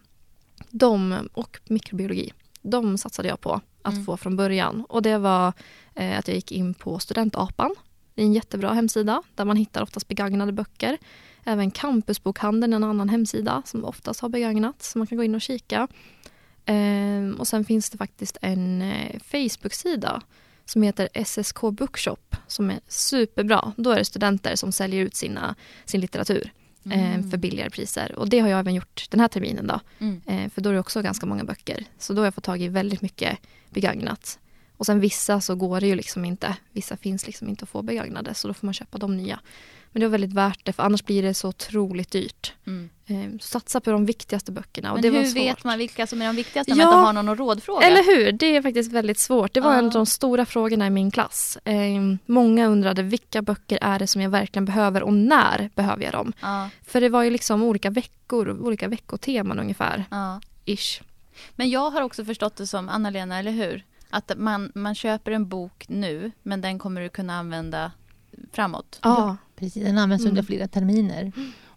De 0.70 1.28
och 1.32 1.60
mikrobiologi. 1.68 2.32
De 2.62 2.98
satsade 2.98 3.28
jag 3.28 3.40
på 3.40 3.60
att 3.82 3.92
Mm. 3.94 4.04
få 4.04 4.16
från 4.16 4.36
början. 4.36 4.84
Och 4.88 5.02
det 5.02 5.18
var 5.18 5.52
eh, 5.94 6.18
att 6.18 6.28
jag 6.28 6.34
gick 6.34 6.52
in 6.52 6.74
på 6.74 6.98
Studentapan. 6.98 7.74
Det 8.14 8.22
är 8.22 8.26
en 8.26 8.32
jättebra 8.32 8.72
hemsida 8.72 9.22
där 9.34 9.44
man 9.44 9.56
hittar 9.56 9.82
oftast 9.82 10.08
begagnade 10.08 10.52
böcker. 10.52 10.98
Även 11.44 11.70
Campusbokhandeln, 11.70 12.72
en 12.72 12.84
annan 12.84 13.08
hemsida 13.08 13.62
som 13.66 13.84
oftast 13.84 14.20
har 14.20 14.28
begagnats. 14.28 14.90
Så 14.92 14.98
man 14.98 15.06
kan 15.06 15.18
gå 15.18 15.24
in 15.24 15.34
och 15.34 15.40
kika. 15.40 15.88
Ehm, 16.66 17.36
och 17.38 17.48
sen 17.48 17.64
finns 17.64 17.90
det 17.90 17.98
faktiskt 17.98 18.38
en 18.42 18.82
eh, 18.82 19.20
Facebook-sida 19.20 20.22
som 20.64 20.82
heter 20.82 21.08
SSK 21.24 21.60
Bookshop 21.72 22.36
som 22.46 22.70
är 22.70 22.80
superbra. 22.88 23.72
Då 23.76 23.90
är 23.90 23.96
det 23.98 24.04
studenter 24.04 24.56
som 24.56 24.72
säljer 24.72 25.04
ut 25.04 25.14
sina, 25.14 25.54
sin 25.84 26.00
litteratur 26.00 26.52
eh, 26.84 27.12
Mm. 27.14 27.30
för 27.30 27.36
billigare 27.38 27.70
priser. 27.70 28.18
Och 28.18 28.28
det 28.28 28.38
har 28.40 28.48
jag 28.48 28.60
även 28.60 28.74
gjort 28.74 29.06
den 29.10 29.20
här 29.20 29.28
terminen 29.28 29.66
då. 29.66 29.80
Mm. 29.98 30.20
Eh, 30.26 30.50
för 30.50 30.60
då 30.60 30.70
är 30.70 30.74
det 30.74 30.80
också 30.80 31.02
ganska 31.02 31.26
många 31.26 31.44
böcker. 31.44 31.84
Så 31.98 32.12
då 32.12 32.20
har 32.20 32.26
jag 32.26 32.34
fått 32.34 32.44
tag 32.44 32.62
i 32.62 32.68
väldigt 32.68 33.02
mycket 33.02 33.38
begagnat. 33.70 34.38
Och 34.76 34.86
sen 34.86 35.00
vissa 35.00 35.40
så 35.40 35.54
går 35.54 35.80
det 35.80 35.86
ju 35.86 35.94
liksom 35.94 36.24
inte. 36.24 36.56
Vissa 36.72 36.96
finns 36.96 37.26
liksom 37.26 37.48
inte 37.48 37.62
att 37.62 37.68
få 37.68 37.82
begagnade 37.82 38.34
så 38.34 38.48
då 38.48 38.54
får 38.54 38.66
man 38.66 38.74
köpa 38.74 38.98
de 38.98 39.16
nya. 39.16 39.40
Men 39.92 40.00
det 40.00 40.06
var 40.06 40.10
väldigt 40.12 40.32
värt 40.32 40.64
det 40.64 40.72
för 40.72 40.82
annars 40.82 41.04
blir 41.04 41.22
det 41.22 41.34
så 41.34 41.48
otroligt 41.48 42.10
dyrt. 42.10 42.52
Mm. 42.66 42.90
Eh, 43.06 43.38
så 43.40 43.48
satsa 43.48 43.80
på 43.80 43.90
de 43.90 44.06
viktigaste 44.06 44.52
böckerna. 44.52 44.92
Och 44.92 45.00
Men 45.02 45.14
hur 45.14 45.34
vet 45.34 45.64
man 45.64 45.78
vilka 45.78 46.06
som 46.06 46.22
är 46.22 46.26
de 46.26 46.36
viktigaste 46.36 46.72
om 46.72 46.78
Ja. 46.78 46.84
man 46.86 46.94
inte 46.94 47.06
har 47.06 47.12
någon 47.12 47.36
rådfråga? 47.36 47.86
Eller 47.86 48.02
hur? 48.16 48.32
Det 48.32 48.56
är 48.56 48.62
faktiskt 48.62 48.92
väldigt 48.92 49.18
svårt. 49.18 49.54
Det 49.54 49.60
var 49.60 49.72
Ja. 49.72 49.78
en 49.78 49.84
av 49.84 49.90
de 49.92 50.06
stora 50.06 50.46
frågorna 50.46 50.86
i 50.86 50.90
min 50.90 51.10
klass. 51.10 51.58
Eh, 51.64 51.74
många 52.26 52.66
undrade 52.66 53.02
vilka 53.02 53.42
böcker 53.42 53.78
är 53.82 53.98
det 53.98 54.06
som 54.06 54.22
jag 54.22 54.30
verkligen 54.30 54.64
behöver 54.64 55.02
och 55.02 55.12
när 55.12 55.70
behöver 55.74 56.04
jag 56.04 56.12
dem? 56.12 56.32
Ja, 56.40 56.68
För 56.86 57.00
det 57.00 57.08
var 57.08 57.22
ju 57.22 57.30
liksom 57.30 57.62
olika 57.62 57.90
veckor, 57.90 58.50
olika 58.60 58.88
veckoteman 58.88 59.58
ungefär. 59.58 60.04
ja. 60.10 60.40
Ish. 60.64 61.02
Men 61.56 61.70
jag 61.70 61.90
har 61.90 62.02
också 62.02 62.24
förstått 62.24 62.56
det 62.56 62.66
som, 62.66 62.88
Anna-Lena, 62.88 63.38
eller 63.38 63.50
hur? 63.52 63.84
Att 64.10 64.32
man, 64.36 64.72
man 64.74 64.94
köper 64.94 65.32
en 65.32 65.48
bok 65.48 65.84
nu, 65.88 66.30
men 66.42 66.60
den 66.60 66.78
kommer 66.78 67.00
du 67.00 67.08
kunna 67.08 67.38
använda 67.38 67.92
framåt. 68.52 68.98
Ja, 69.02 69.36
Precis, 69.56 69.84
den 69.84 69.98
används 69.98 70.24
Mm. 70.24 70.30
under 70.30 70.42
flera 70.42 70.68
terminer. 70.68 71.32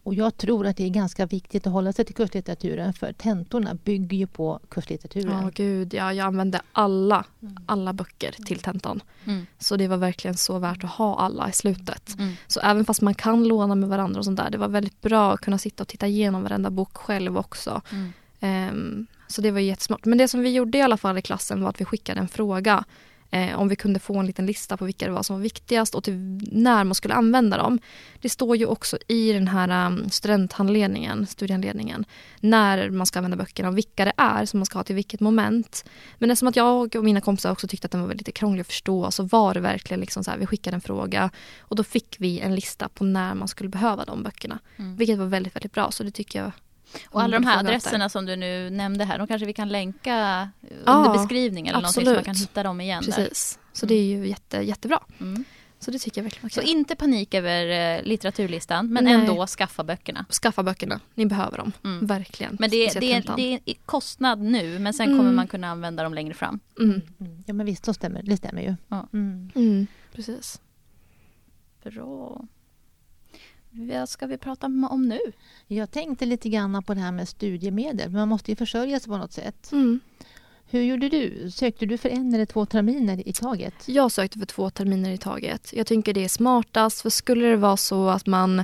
Och 0.05 0.13
jag 0.13 0.37
tror 0.37 0.67
att 0.67 0.77
det 0.77 0.83
är 0.83 0.89
ganska 0.89 1.25
viktigt 1.25 1.67
att 1.67 1.73
hålla 1.73 1.93
sig 1.93 2.05
till 2.05 2.15
kurslitteraturen 2.15 2.93
för 2.93 3.13
tentorna 3.13 3.73
bygger 3.83 4.17
ju 4.17 4.27
på 4.27 4.59
kurslitteraturen. 4.69 5.43
Ja, 5.43 5.51
gud. 5.55 5.93
Ja, 5.93 6.13
jag 6.13 6.27
använde 6.27 6.61
alla, 6.71 7.25
alla 7.65 7.93
böcker 7.93 8.35
till 8.45 8.59
tentan. 8.59 9.01
Mm. 9.25 9.45
Så 9.59 9.75
det 9.75 9.87
var 9.87 9.97
verkligen 9.97 10.37
så 10.37 10.59
värt 10.59 10.83
att 10.83 10.89
ha 10.89 11.19
alla 11.19 11.49
i 11.49 11.51
slutet. 11.51 12.15
Mm. 12.19 12.33
Så 12.47 12.59
även 12.59 12.85
fast 12.85 13.01
man 13.01 13.13
kan 13.15 13.47
låna 13.47 13.75
med 13.75 13.89
varandra 13.89 14.19
och 14.19 14.25
sånt 14.25 14.37
där, 14.37 14.49
det 14.49 14.57
var 14.57 14.67
väldigt 14.67 15.01
bra 15.01 15.33
att 15.33 15.41
kunna 15.41 15.57
sitta 15.57 15.83
och 15.83 15.87
titta 15.87 16.07
igenom 16.07 16.43
varenda 16.43 16.69
bok 16.69 16.97
själv 16.97 17.37
också. 17.37 17.81
Mm. 17.91 18.13
Ehm, 18.39 19.07
så 19.27 19.41
det 19.41 19.51
var 19.51 19.59
jättesmart. 19.59 20.05
Men 20.05 20.17
det 20.17 20.27
som 20.27 20.41
vi 20.41 20.53
gjorde 20.53 20.77
i 20.77 20.81
alla 20.81 20.97
fall 20.97 21.17
i 21.17 21.21
klassen 21.21 21.61
var 21.61 21.69
att 21.69 21.81
vi 21.81 21.85
skickade 21.85 22.19
en 22.19 22.27
fråga 22.27 22.83
eh, 23.33 23.59
om 23.59 23.67
vi 23.67 23.75
kunde 23.75 23.99
få 23.99 24.17
en 24.19 24.25
liten 24.25 24.45
lista 24.45 24.77
på 24.77 24.85
vilka 24.85 25.05
det 25.05 25.11
var 25.11 25.23
som 25.23 25.35
var 25.35 25.43
viktigast 25.43 25.95
och 25.95 26.03
till 26.03 26.39
när 26.51 26.83
man 26.83 26.95
skulle 26.95 27.13
använda 27.13 27.57
dem. 27.57 27.79
Det 28.21 28.29
står 28.29 28.57
ju 28.57 28.65
också 28.65 28.97
i 29.07 29.33
den 29.33 29.47
här 29.47 29.87
um, 29.87 30.09
studenthandledningen, 30.09 31.27
studiehandledningen, 31.27 32.05
när 32.39 32.89
man 32.89 33.05
ska 33.05 33.19
använda 33.19 33.37
böckerna 33.37 33.69
och 33.69 33.77
vilka 33.77 34.05
det 34.05 34.13
är 34.17 34.45
som 34.45 34.59
man 34.59 34.65
ska 34.65 34.79
ha 34.79 34.83
till 34.83 34.95
vilket 34.95 35.19
moment. 35.19 35.85
Men 36.17 36.31
eftersom 36.31 36.47
att 36.47 36.55
jag 36.55 36.95
och 36.95 37.03
mina 37.03 37.21
kompisar 37.21 37.51
också 37.51 37.67
tyckte 37.67 37.85
att 37.85 37.91
den 37.91 38.07
var 38.07 38.13
lite 38.13 38.31
krånglig 38.31 38.61
att 38.61 38.67
förstå 38.67 39.11
så 39.11 39.23
var 39.23 39.53
det 39.53 39.59
verkligen 39.59 39.99
liksom 39.99 40.23
så 40.23 40.31
här, 40.31 40.37
vi 40.37 40.45
skickade 40.45 40.75
en 40.75 40.81
fråga 40.81 41.29
och 41.59 41.75
då 41.75 41.83
fick 41.83 42.15
vi 42.19 42.39
en 42.39 42.55
lista 42.55 42.89
på 42.89 43.03
när 43.03 43.33
man 43.33 43.47
skulle 43.47 43.69
behöva 43.69 44.05
de 44.05 44.23
böckerna. 44.23 44.59
Mm. 44.77 44.95
Vilket 44.95 45.17
var 45.17 45.25
väldigt, 45.25 45.55
väldigt 45.55 45.73
bra. 45.73 45.91
Så 45.91 46.03
det 46.03 46.11
tycker 46.11 46.39
jag 46.39 46.51
Och 47.09 47.21
alla 47.21 47.31
de 47.31 47.37
Mm, 47.37 47.47
här 47.49 47.59
adresserna 47.59 48.09
som 48.09 48.25
du 48.25 48.35
nu 48.35 48.69
nämnde 48.69 49.05
här, 49.05 49.17
de 49.17 49.27
kanske 49.27 49.45
vi 49.45 49.53
kan 49.53 49.69
länka 49.69 50.49
Ja, 50.85 50.93
under 50.93 51.13
beskrivningen 51.13 51.75
eller 51.75 51.81
någonting 51.81 52.05
så 52.05 52.09
man 52.11 52.17
absolut. 52.19 52.25
kan 52.25 52.35
hitta 52.35 52.63
dem 52.63 52.81
igen 52.81 53.03
där. 53.05 53.11
Precis. 53.11 53.59
Så 53.73 53.85
det 53.85 53.95
är 53.95 54.03
ju 54.03 54.27
jätte, 54.27 54.57
jättebra. 54.57 54.99
Mm. 55.19 55.43
Så 55.79 55.91
det 55.91 55.99
tycker 55.99 56.21
jag 56.21 56.23
verkligen 56.23 56.49
Så 56.49 56.61
inte 56.61 56.95
panik 56.95 57.33
över 57.33 57.97
eh, 57.97 58.03
litteraturlistan, 58.03 58.87
men 58.93 59.03
Nej. 59.03 59.13
ändå 59.13 59.47
skaffa 59.47 59.83
böckerna. 59.83 60.25
Skaffa 60.29 60.63
böckerna. 60.63 60.99
Ni 61.15 61.25
behöver 61.25 61.57
dem. 61.57 61.71
Mm. 61.83 62.05
Verkligen. 62.07 62.57
Men 62.59 62.69
det, 62.69 62.87
är- 62.87 62.99
det, 62.99 63.13
är, 63.13 63.35
det 63.35 63.59
är 63.65 63.73
kostnad 63.85 64.39
nu, 64.41 64.79
men 64.79 64.93
sen 64.93 65.05
Mm. 65.07 65.17
kommer 65.19 65.31
man 65.31 65.47
kunna 65.47 65.67
använda 65.69 66.03
dem 66.03 66.13
längre 66.13 66.33
fram. 66.33 66.59
Mm. 66.79 67.01
Mm. 67.19 67.43
Ja 67.47 67.53
men 67.53 67.65
visst, 67.65 67.85
så 67.85 67.93
stämmer, 67.93 68.23
det 68.23 68.37
stämmer 68.37 68.61
ju. 68.61 68.75
Ja. 68.87 69.07
Mm. 69.13 69.51
Mm. 69.55 69.87
Precis. 70.13 70.61
Bra. 71.83 72.41
Vad 73.75 74.09
ska 74.09 74.27
vi 74.27 74.37
prata 74.37 74.65
om 74.65 75.07
nu? 75.07 75.19
Jag 75.67 75.91
tänkte 75.91 76.25
lite 76.25 76.49
grann 76.49 76.83
på 76.83 76.93
det 76.93 76.99
här 76.99 77.11
med 77.11 77.29
studiemedel. 77.29 78.11
Man 78.11 78.27
måste 78.27 78.51
ju 78.51 78.55
försörja 78.55 78.99
sig 78.99 79.09
på 79.09 79.17
något 79.17 79.31
sätt. 79.31 79.71
Mm. 79.71 79.99
Hur 80.69 80.81
gjorde 80.81 81.09
du? 81.09 81.51
Sökte 81.51 81.85
du 81.85 81.97
för 81.97 82.09
en 82.09 82.33
eller 82.33 82.45
två 82.45 82.65
terminer 82.65 83.27
i 83.27 83.33
taget? 83.33 83.73
Jag 83.85 84.11
sökte 84.11 84.39
för 84.39 84.45
två 84.45 84.69
terminer 84.69 85.11
i 85.11 85.17
taget. 85.17 85.73
Jag 85.73 85.87
tycker 85.87 86.13
det 86.13 86.23
är 86.23 86.27
smartast. 86.27 87.01
För 87.01 87.09
skulle 87.09 87.45
det 87.45 87.57
vara 87.57 87.77
så 87.77 88.09
att 88.09 88.27
man 88.27 88.63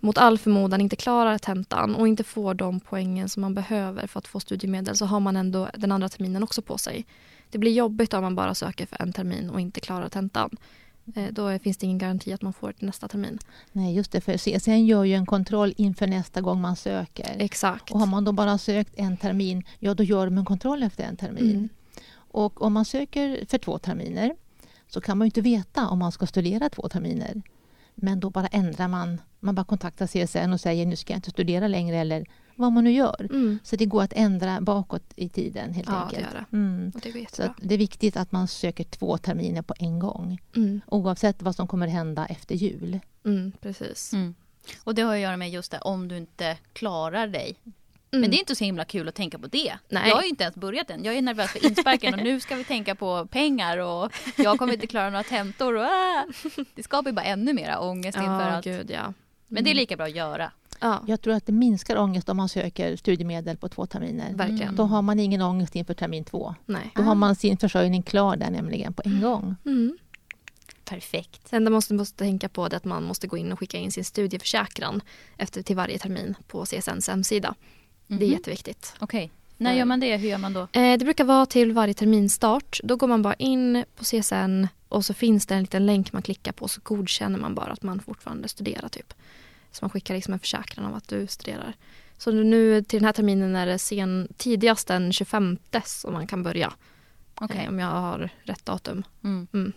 mot 0.00 0.18
all 0.18 0.38
förmodan 0.38 0.80
inte 0.80 0.96
klarar 0.96 1.38
tentan 1.38 1.94
och 1.94 2.08
inte 2.08 2.24
får 2.24 2.54
de 2.54 2.80
poängen 2.80 3.28
som 3.28 3.40
man 3.40 3.54
behöver 3.54 4.06
för 4.06 4.18
att 4.18 4.28
få 4.28 4.40
studiemedel 4.40 4.96
så 4.96 5.06
har 5.06 5.20
man 5.20 5.36
ändå 5.36 5.68
den 5.74 5.92
andra 5.92 6.08
terminen 6.08 6.42
också 6.42 6.62
på 6.62 6.78
sig. 6.78 7.06
Det 7.50 7.58
blir 7.58 7.72
jobbigt 7.72 8.14
om 8.14 8.22
man 8.22 8.34
bara 8.34 8.54
söker 8.54 8.86
för 8.86 9.02
en 9.02 9.12
termin 9.12 9.50
och 9.50 9.60
inte 9.60 9.80
klarar 9.80 10.08
tentan. 10.08 10.56
Eh, 11.14 11.32
Då 11.32 11.58
finns 11.58 11.76
det 11.76 11.86
ingen 11.86 11.98
garanti 11.98 12.32
att 12.32 12.42
man 12.42 12.52
får 12.52 12.74
det 12.78 12.86
nästa 12.86 13.08
termin. 13.08 13.38
Nej, 13.72 13.94
just 13.94 14.12
det. 14.12 14.20
För 14.20 14.36
CSN 14.36 14.86
gör 14.86 15.04
ju 15.04 15.14
en 15.14 15.26
kontroll 15.26 15.74
inför 15.76 16.06
nästa 16.06 16.40
gång 16.40 16.60
man 16.60 16.76
söker. 16.76 17.36
Exakt. 17.38 17.90
Och 17.90 18.00
har 18.00 18.06
man 18.06 18.24
då 18.24 18.32
bara 18.32 18.58
sökt 18.58 18.94
en 18.96 19.16
termin, 19.16 19.64
ja 19.78 19.94
då 19.94 20.02
gör 20.02 20.26
de 20.26 20.38
en 20.38 20.44
kontroll 20.44 20.82
efter 20.82 21.04
en 21.04 21.16
termin. 21.16 21.50
Mm. 21.50 21.68
Och 22.14 22.62
om 22.62 22.72
man 22.72 22.84
söker 22.84 23.44
för 23.48 23.58
två 23.58 23.78
terminer 23.78 24.34
så 24.88 25.00
kan 25.00 25.18
man 25.18 25.26
ju 25.26 25.28
inte 25.28 25.40
veta 25.40 25.88
om 25.88 25.98
man 25.98 26.12
ska 26.12 26.26
studera 26.26 26.68
två 26.68 26.88
terminer. 26.88 27.42
Men 27.94 28.20
då 28.20 28.30
bara 28.30 28.46
ändrar 28.46 28.88
man, 28.88 29.20
man 29.40 29.54
bara 29.54 29.64
kontaktar 29.64 30.06
CSN 30.06 30.52
och 30.52 30.60
säger 30.60 30.86
nu 30.86 30.96
ska 30.96 31.12
jag 31.12 31.18
inte 31.18 31.30
studera 31.30 31.68
längre 31.68 31.96
eller 31.96 32.26
vad 32.56 32.72
man 32.72 32.84
nu 32.84 32.92
gör. 32.92 33.26
Mm. 33.30 33.58
Så 33.62 33.76
det 33.76 33.86
går 33.86 34.02
att 34.02 34.12
ändra 34.12 34.60
bakåt 34.60 35.02
i 35.16 35.28
tiden 35.28 35.72
helt 35.74 35.88
Ja, 35.88 35.94
det 35.94 36.16
enkelt. 36.16 36.34
gör 36.34 36.44
Mm. 36.52 36.92
Och 36.94 37.00
det 37.00 37.10
går 37.10 37.26
Så 37.32 37.54
det 37.58 37.74
är 37.74 37.78
viktigt 37.78 38.16
att 38.16 38.32
man 38.32 38.48
söker 38.48 38.84
två 38.84 39.18
terminer 39.18 39.62
på 39.62 39.74
en 39.78 39.98
gång. 39.98 40.40
Mm. 40.56 40.80
Oavsett 40.86 41.42
vad 41.42 41.56
som 41.56 41.66
kommer 41.68 41.86
hända 41.86 42.26
efter 42.26 42.54
jul. 42.54 43.00
Mm, 43.24 43.52
precis. 43.60 44.12
Och 44.84 44.94
det 44.94 45.02
har 45.02 45.14
att 45.14 45.20
göra 45.20 45.36
med 45.36 45.50
just 45.50 45.70
det, 45.70 45.78
om 45.78 46.08
du 46.08 46.16
inte 46.16 46.56
klarar 46.72 47.26
dig. 47.26 47.56
Mm. 48.10 48.20
Men 48.20 48.30
det 48.30 48.36
är 48.36 48.38
inte 48.38 48.56
så 48.56 48.64
himla 48.64 48.84
kul 48.84 49.08
att 49.08 49.14
tänka 49.14 49.38
på 49.38 49.46
det. 49.46 49.74
Nej. 49.88 50.08
Jag 50.08 50.16
har 50.16 50.22
ju 50.22 50.28
inte 50.28 50.44
ens 50.44 50.56
börjat 50.56 50.90
än. 50.90 51.04
Jag 51.04 51.14
är 51.16 51.22
nervös 51.22 51.50
för 51.50 51.66
insparken 51.66 52.14
och 52.14 52.20
nu 52.20 52.40
ska 52.40 52.56
vi 52.56 52.64
tänka 52.64 52.94
på 52.94 53.26
pengar 53.26 53.78
och 53.78 54.12
jag 54.36 54.58
kommer 54.58 54.72
inte 54.72 54.86
klara 54.86 55.10
några 55.10 55.22
tentor. 55.22 55.74
Och, 55.76 55.84
ah! 55.84 56.26
Det 56.74 56.82
skapar 56.82 57.10
ju 57.10 57.14
bara 57.14 57.24
ännu 57.24 57.52
mer 57.52 57.78
ångest 57.80 58.18
inför 58.18 58.32
Ja, 58.50 58.56
att... 58.56 58.64
gud 58.64 58.90
ja. 58.90 59.12
Men 59.48 59.64
det 59.64 59.70
är 59.70 59.74
lika 59.74 59.96
bra 59.96 60.06
att 60.06 60.16
göra. 60.16 60.52
Ja, 60.80 61.02
Jag 61.06 61.20
tror 61.20 61.34
att 61.34 61.46
det 61.46 61.52
minskar 61.52 61.96
ångest 61.96 62.28
om 62.28 62.36
man 62.36 62.48
söker 62.48 62.96
studiemedel 62.96 63.56
på 63.56 63.68
två 63.68 63.86
terminer. 63.86 64.34
verkligen. 64.34 64.76
Då 64.76 64.82
har 64.84 65.02
man 65.02 65.18
ingen 65.20 65.42
ångest 65.42 65.76
inför 65.76 65.94
termin 65.94 66.24
två. 66.24 66.54
Nej. 66.66 66.90
Då 66.94 67.02
har 67.02 67.14
man 67.14 67.36
sin 67.36 67.56
försörjning 67.56 68.02
klar 68.02 68.36
där 68.36 68.50
nämligen 68.50 68.92
på 68.92 69.02
en 69.04 69.20
gång. 69.20 69.56
Mm. 69.64 69.98
Perfekt. 70.84 71.50
Det 71.50 71.56
enda 71.56 71.70
man 71.70 71.76
måste, 71.76 71.94
måste 71.94 72.18
tänka 72.18 72.48
på 72.48 72.64
är 72.64 72.74
att 72.74 72.84
man 72.84 73.04
måste 73.04 73.26
gå 73.26 73.36
in 73.36 73.52
och 73.52 73.58
skicka 73.58 73.78
in 73.78 73.92
sin 73.92 74.04
studieförsäkran 74.04 75.00
efter, 75.36 75.62
till 75.62 75.76
varje 75.76 75.98
termin 75.98 76.34
på 76.48 76.64
CSNs 76.66 77.08
hemsida. 77.08 77.54
Det 78.06 78.14
är 78.14 78.18
Mhm. 78.18 78.30
jätteviktigt. 78.32 78.94
Okej. 78.98 79.30
När 79.56 79.74
gör 79.74 79.84
man 79.84 80.00
det? 80.00 80.16
Hur 80.16 80.28
gör 80.28 80.38
man 80.38 80.52
då? 80.52 80.60
Eh, 80.72 80.98
det 80.98 81.04
brukar 81.04 81.24
vara 81.24 81.46
till 81.46 81.72
varje 81.72 81.94
terminstart. 81.94 82.80
Då 82.84 82.96
går 82.96 83.06
man 83.08 83.22
bara 83.22 83.34
in 83.34 83.84
på 83.96 84.04
CSN 84.04 84.68
och 84.88 85.04
så 85.04 85.14
finns 85.14 85.46
det 85.46 85.54
en 85.54 85.60
liten 85.60 85.86
länk 85.86 86.12
man 86.12 86.22
klickar 86.22 86.52
på 86.52 86.68
så 86.68 86.80
godkänner 86.84 87.38
man 87.38 87.54
bara 87.54 87.72
att 87.72 87.82
man 87.82 88.00
fortfarande 88.00 88.48
studerar. 88.48 88.88
typ. 88.88 89.14
Så 89.76 89.84
man 89.84 89.90
skickar 89.90 90.14
liksom 90.14 90.32
en 90.32 90.38
försäkran 90.40 90.86
av 90.86 90.94
att 90.94 91.08
du 91.08 91.26
studerar. 91.26 91.74
Så 92.18 92.30
nu 92.30 92.82
till 92.82 92.98
den 92.98 93.04
här 93.06 93.12
terminen 93.12 93.56
är 93.56 93.66
det 93.66 93.78
sen, 93.78 94.28
tidigast 94.36 94.88
den 94.88 95.12
25 95.12 95.58
som 95.84 96.12
man 96.12 96.26
kan 96.26 96.42
börja. 96.42 96.72
Okej. 97.34 97.60
Eh, 97.64 97.68
om 97.68 97.78
jag 97.78 97.86
har 97.86 98.30
rätt 98.42 98.66
datum. 98.66 99.02
Mm. 99.24 99.46
Mm. 99.52 99.72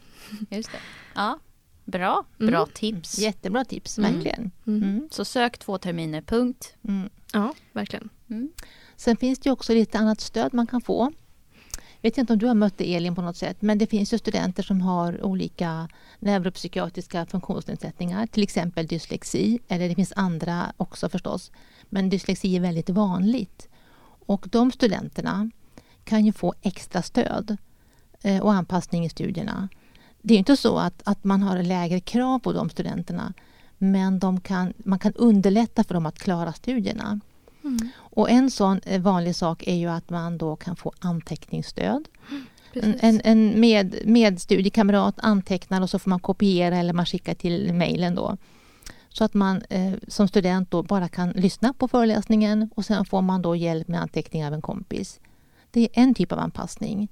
Just 0.49 0.71
det. 0.71 0.77
Ja. 1.15 1.39
Bra. 1.85 2.23
Bra 2.37 2.57
Mm. 2.63 2.69
tips. 2.73 3.19
Jättebra 3.19 3.65
tips, 3.65 3.97
Mm. 3.97 4.13
verkligen. 4.13 4.51
Mm. 4.67 4.83
Mm. 4.83 5.07
Så 5.11 5.25
sök 5.25 5.57
två 5.57 5.77
terminer, 5.77 6.21
punkt. 6.21 6.73
Mm. 6.87 7.09
Ja, 7.33 7.53
verkligen. 7.73 8.09
Mm. 8.29 8.49
Sen 8.95 9.17
finns 9.17 9.39
det 9.39 9.51
också 9.51 9.73
lite 9.73 9.97
annat 9.97 10.21
stöd 10.21 10.53
man 10.53 10.67
kan 10.67 10.81
få. 10.81 11.11
Jag 12.01 12.09
vet 12.09 12.17
inte 12.17 12.33
om 12.33 12.39
du 12.39 12.47
har 12.47 12.53
mött 12.53 12.77
det 12.77 12.95
Elin 12.95 13.15
på 13.15 13.21
något 13.21 13.37
sätt, 13.37 13.61
men 13.61 13.77
det 13.77 13.87
finns 13.87 14.13
ju 14.13 14.17
studenter 14.17 14.63
som 14.63 14.81
har 14.81 15.23
olika 15.23 15.89
neuropsykiatriska 16.19 17.25
funktionsnedsättningar, 17.25 18.27
till 18.27 18.43
exempel 18.43 18.87
dyslexi, 18.87 19.59
eller 19.67 19.89
det 19.89 19.95
finns 19.95 20.13
andra 20.15 20.73
också 20.77 21.09
förstås. 21.09 21.51
Men 21.89 22.09
dyslexi 22.09 22.55
är 22.55 22.59
väldigt 22.59 22.89
vanligt. 22.89 23.67
Och 24.25 24.47
de 24.51 24.71
studenterna 24.71 25.49
kan 26.03 26.25
ju 26.25 26.33
få 26.33 26.53
extra 26.61 27.01
stöd 27.01 27.57
eh, 28.21 28.41
och 28.41 28.53
anpassning 28.53 29.05
i 29.05 29.09
studierna. 29.09 29.69
Det 30.21 30.33
är 30.33 30.37
inte 30.37 30.57
så 30.57 30.77
att, 30.77 31.01
att 31.05 31.23
man 31.23 31.43
har 31.43 31.63
lägre 31.63 31.99
krav 31.99 32.39
på 32.39 32.53
de 32.53 32.69
studenterna, 32.69 33.33
men 33.77 34.19
de 34.19 34.41
kan, 34.41 34.73
man 34.77 34.99
kan 34.99 35.13
underlätta 35.13 35.83
för 35.83 35.93
dem 35.93 36.05
att 36.05 36.19
klara 36.19 36.53
studierna. 36.53 37.19
Mm. 37.63 37.89
Och 37.95 38.29
en 38.29 38.51
sån 38.51 38.81
eh, 38.85 39.01
vanlig 39.01 39.35
sak 39.35 39.63
är 39.67 39.75
ju 39.75 39.87
att 39.87 40.09
man 40.09 40.37
då 40.37 40.55
kan 40.55 40.75
få 40.75 40.93
anteckningsstöd. 40.99 42.07
En, 42.73 42.81
Precis. 42.81 43.01
en, 43.03 43.21
en 43.23 43.59
med, 43.59 43.95
medstudiekamrat 44.05 45.15
antecknar 45.17 45.81
och 45.81 45.89
så 45.89 45.99
får 45.99 46.09
man 46.09 46.19
kopiera 46.19 46.77
eller 46.77 46.93
man 46.93 47.05
skickar 47.05 47.33
till 47.33 47.73
mejlen 47.73 48.15
då. 48.15 48.37
Så 49.09 49.23
att 49.23 49.33
man 49.33 49.61
eh, 49.69 49.93
som 50.07 50.27
student 50.27 50.71
då 50.71 50.83
bara 50.83 51.09
kan 51.09 51.29
lyssna 51.29 51.73
på 51.73 51.87
föreläsningen 51.87 52.69
och 52.75 52.85
sen 52.85 53.05
får 53.05 53.21
man 53.21 53.41
då 53.41 53.55
hjälp 53.55 53.87
med 53.87 54.01
anteckningar 54.01 54.47
av 54.47 54.53
en 54.53 54.61
kompis. 54.61 55.19
Det 55.71 55.81
är 55.81 55.89
en 55.93 56.13
typ 56.13 56.31
av 56.31 56.39
anpassning. 56.39 57.07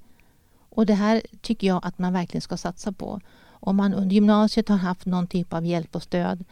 Och 0.69 0.85
det 0.85 0.93
här 0.93 1.21
tycker 1.41 1.67
jag 1.67 1.79
att 1.83 1.99
man 1.99 2.13
verkligen 2.13 2.41
ska 2.41 2.57
satsa 2.57 2.91
på. 2.91 3.21
Om 3.45 3.75
man 3.75 3.93
under 3.93 4.13
gymnasiet 4.13 4.69
har 4.69 4.77
haft 4.77 5.05
någon 5.05 5.27
typ 5.27 5.53
av 5.53 5.65
hjälp 5.65 5.95
och 5.95 6.03
stöd 6.03 6.43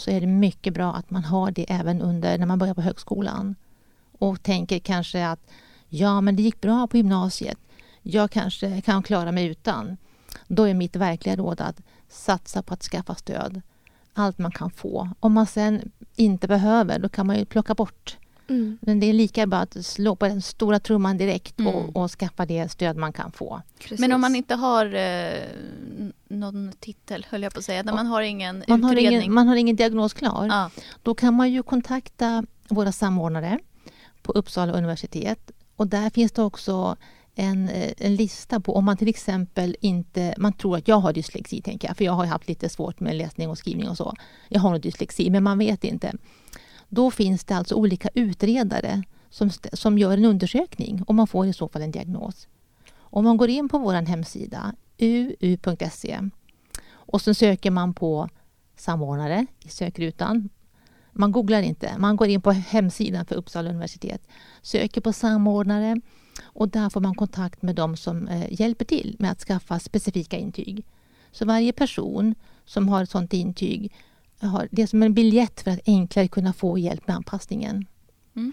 så 0.00 0.10
är 0.10 0.20
det 0.20 0.26
mycket 0.26 0.74
bra 0.74 0.94
att 0.94 1.10
man 1.10 1.24
har 1.24 1.50
det 1.50 1.72
även 1.72 2.02
under 2.02 2.38
när 2.38 2.46
man 2.46 2.58
börjar 2.58 2.74
på 2.74 2.80
högskolan. 2.80 3.54
Och 4.18 4.42
tänker 4.42 4.78
kanske 4.78 5.26
att 5.26 5.40
ja, 5.88 6.20
men 6.20 6.36
det 6.36 6.42
gick 6.42 6.60
bra 6.60 6.86
på 6.86 6.96
gymnasiet. 6.96 7.58
jag 8.02 8.30
kanske 8.30 8.80
kan 8.80 9.02
klara 9.02 9.32
mig 9.32 9.46
utan. 9.46 9.96
Då 10.46 10.68
är 10.68 10.74
mitt 10.74 10.96
verkliga 10.96 11.36
råd 11.36 11.60
att 11.60 11.80
satsa 12.08 12.62
på 12.62 12.74
att 12.74 12.82
skaffa 12.82 13.14
stöd. 13.14 13.62
Allt 14.14 14.38
man 14.38 14.52
kan 14.52 14.70
få. 14.70 15.08
Om 15.20 15.32
man 15.32 15.46
sen 15.46 15.92
inte 16.16 16.48
behöver, 16.48 16.98
då 16.98 17.08
kan 17.08 17.26
man 17.26 17.38
ju 17.38 17.44
plocka 17.44 17.74
bort. 17.74 18.16
Mm. 18.50 18.78
Men 18.80 19.00
det 19.00 19.06
är 19.06 19.12
lika 19.12 19.46
bra 19.46 19.58
att 19.58 19.86
slå 19.86 20.16
på 20.16 20.26
den 20.28 20.42
stora 20.42 20.80
trumman 20.80 21.18
direkt 21.18 21.58
Mm. 21.60 21.74
och, 21.74 21.96
och 21.96 22.10
skaffa 22.10 22.46
det 22.46 22.68
stöd 22.68 22.96
man 22.96 23.12
kan 23.12 23.32
få. 23.32 23.62
Men 23.98 24.12
om 24.12 24.20
man 24.20 24.34
inte 24.36 24.54
har 24.54 24.94
eh, 24.94 25.42
någon 26.28 26.72
titel, 26.80 27.26
höll 27.30 27.42
jag 27.42 27.52
på 27.52 27.58
att 27.58 27.64
säga. 27.64 27.82
När 27.82 27.92
man 27.92 28.06
har 28.06 28.22
ingen 28.22 28.64
Man 28.68 28.84
har, 28.84 28.92
utredning. 28.92 29.20
ingen, 29.20 29.34
man 29.34 29.48
har 29.48 29.56
ingen 29.56 29.76
diagnos 29.76 30.14
klar. 30.14 30.46
Ja. 30.50 30.70
Då 31.02 31.14
kan 31.14 31.34
man 31.34 31.52
ju 31.52 31.62
kontakta 31.62 32.44
våra 32.68 32.92
samordnare 32.92 33.58
på 34.22 34.32
Uppsala 34.32 34.72
universitet. 34.72 35.50
Och 35.76 35.86
där 35.86 36.10
finns 36.10 36.32
det 36.32 36.42
också 36.42 36.96
en, 37.34 37.68
eh, 37.68 37.92
en 37.98 38.16
lista 38.16 38.60
på 38.60 38.76
om 38.76 38.84
man 38.84 38.96
till 38.96 39.08
exempel 39.08 39.76
inte... 39.80 40.34
Man 40.38 40.52
tror 40.52 40.76
att 40.76 40.88
jag 40.88 40.96
har 40.96 41.12
dyslexi, 41.12 41.62
tänker 41.62 41.88
jag. 41.88 41.96
För 41.96 42.04
jag 42.04 42.12
har 42.12 42.24
ju 42.24 42.30
haft 42.30 42.48
lite 42.48 42.68
svårt 42.68 43.00
med 43.00 43.16
läsning 43.16 43.48
och 43.48 43.58
skrivning 43.58 43.88
och 43.88 43.96
så. 43.96 44.14
Jag 44.48 44.60
har 44.60 44.70
nog 44.70 44.80
dyslexi, 44.80 45.30
men 45.30 45.42
man 45.42 45.58
vet 45.58 45.84
inte. 45.84 46.12
Då 46.92 47.10
finns 47.10 47.44
det 47.44 47.56
alltså 47.56 47.74
olika 47.74 48.08
utredare 48.14 49.02
som, 49.28 49.50
som 49.72 49.98
gör 49.98 50.12
en 50.12 50.24
undersökning 50.24 51.02
och 51.02 51.14
man 51.14 51.26
får 51.26 51.46
i 51.46 51.52
så 51.52 51.68
fall 51.68 51.82
en 51.82 51.90
diagnos. 51.90 52.48
Om 52.92 53.24
man 53.24 53.36
går 53.36 53.48
in 53.48 53.68
på 53.68 53.78
vår 53.78 53.92
hemsida, 53.92 54.74
uu.se 54.98 56.20
och 56.92 57.20
sen 57.22 57.34
söker 57.34 57.70
man 57.70 57.94
på 57.94 58.28
samordnare 58.76 59.46
i 59.64 59.68
sökrutan. 59.68 60.48
Man 61.12 61.32
googlar 61.32 61.62
inte, 61.62 61.98
man 61.98 62.16
går 62.16 62.28
in 62.28 62.40
på 62.40 62.52
hemsidan 62.52 63.26
för 63.26 63.34
Uppsala 63.34 63.70
universitet, 63.70 64.28
söker 64.62 65.00
på 65.00 65.12
samordnare 65.12 66.00
och 66.42 66.68
där 66.68 66.90
får 66.90 67.00
man 67.00 67.14
kontakt 67.14 67.62
med 67.62 67.74
de 67.74 67.96
som 67.96 68.28
eh, 68.28 68.60
hjälper 68.60 68.84
till 68.84 69.16
med 69.18 69.30
att 69.30 69.40
skaffa 69.40 69.78
specifika 69.78 70.38
intyg. 70.38 70.84
Så 71.32 71.44
varje 71.44 71.72
person 71.72 72.34
som 72.64 72.88
har 72.88 73.02
ett 73.02 73.10
sådant 73.10 73.32
intyg 73.32 73.92
har 74.46 74.68
det 74.70 74.82
är 74.82 74.86
som 74.86 75.02
en 75.02 75.14
biljett 75.14 75.60
för 75.60 75.70
att 75.70 75.80
enklare 75.86 76.28
kunna 76.28 76.52
få 76.52 76.78
hjälp 76.78 77.06
med 77.06 77.16
anpassningen. 77.16 77.86
Mm. 78.36 78.52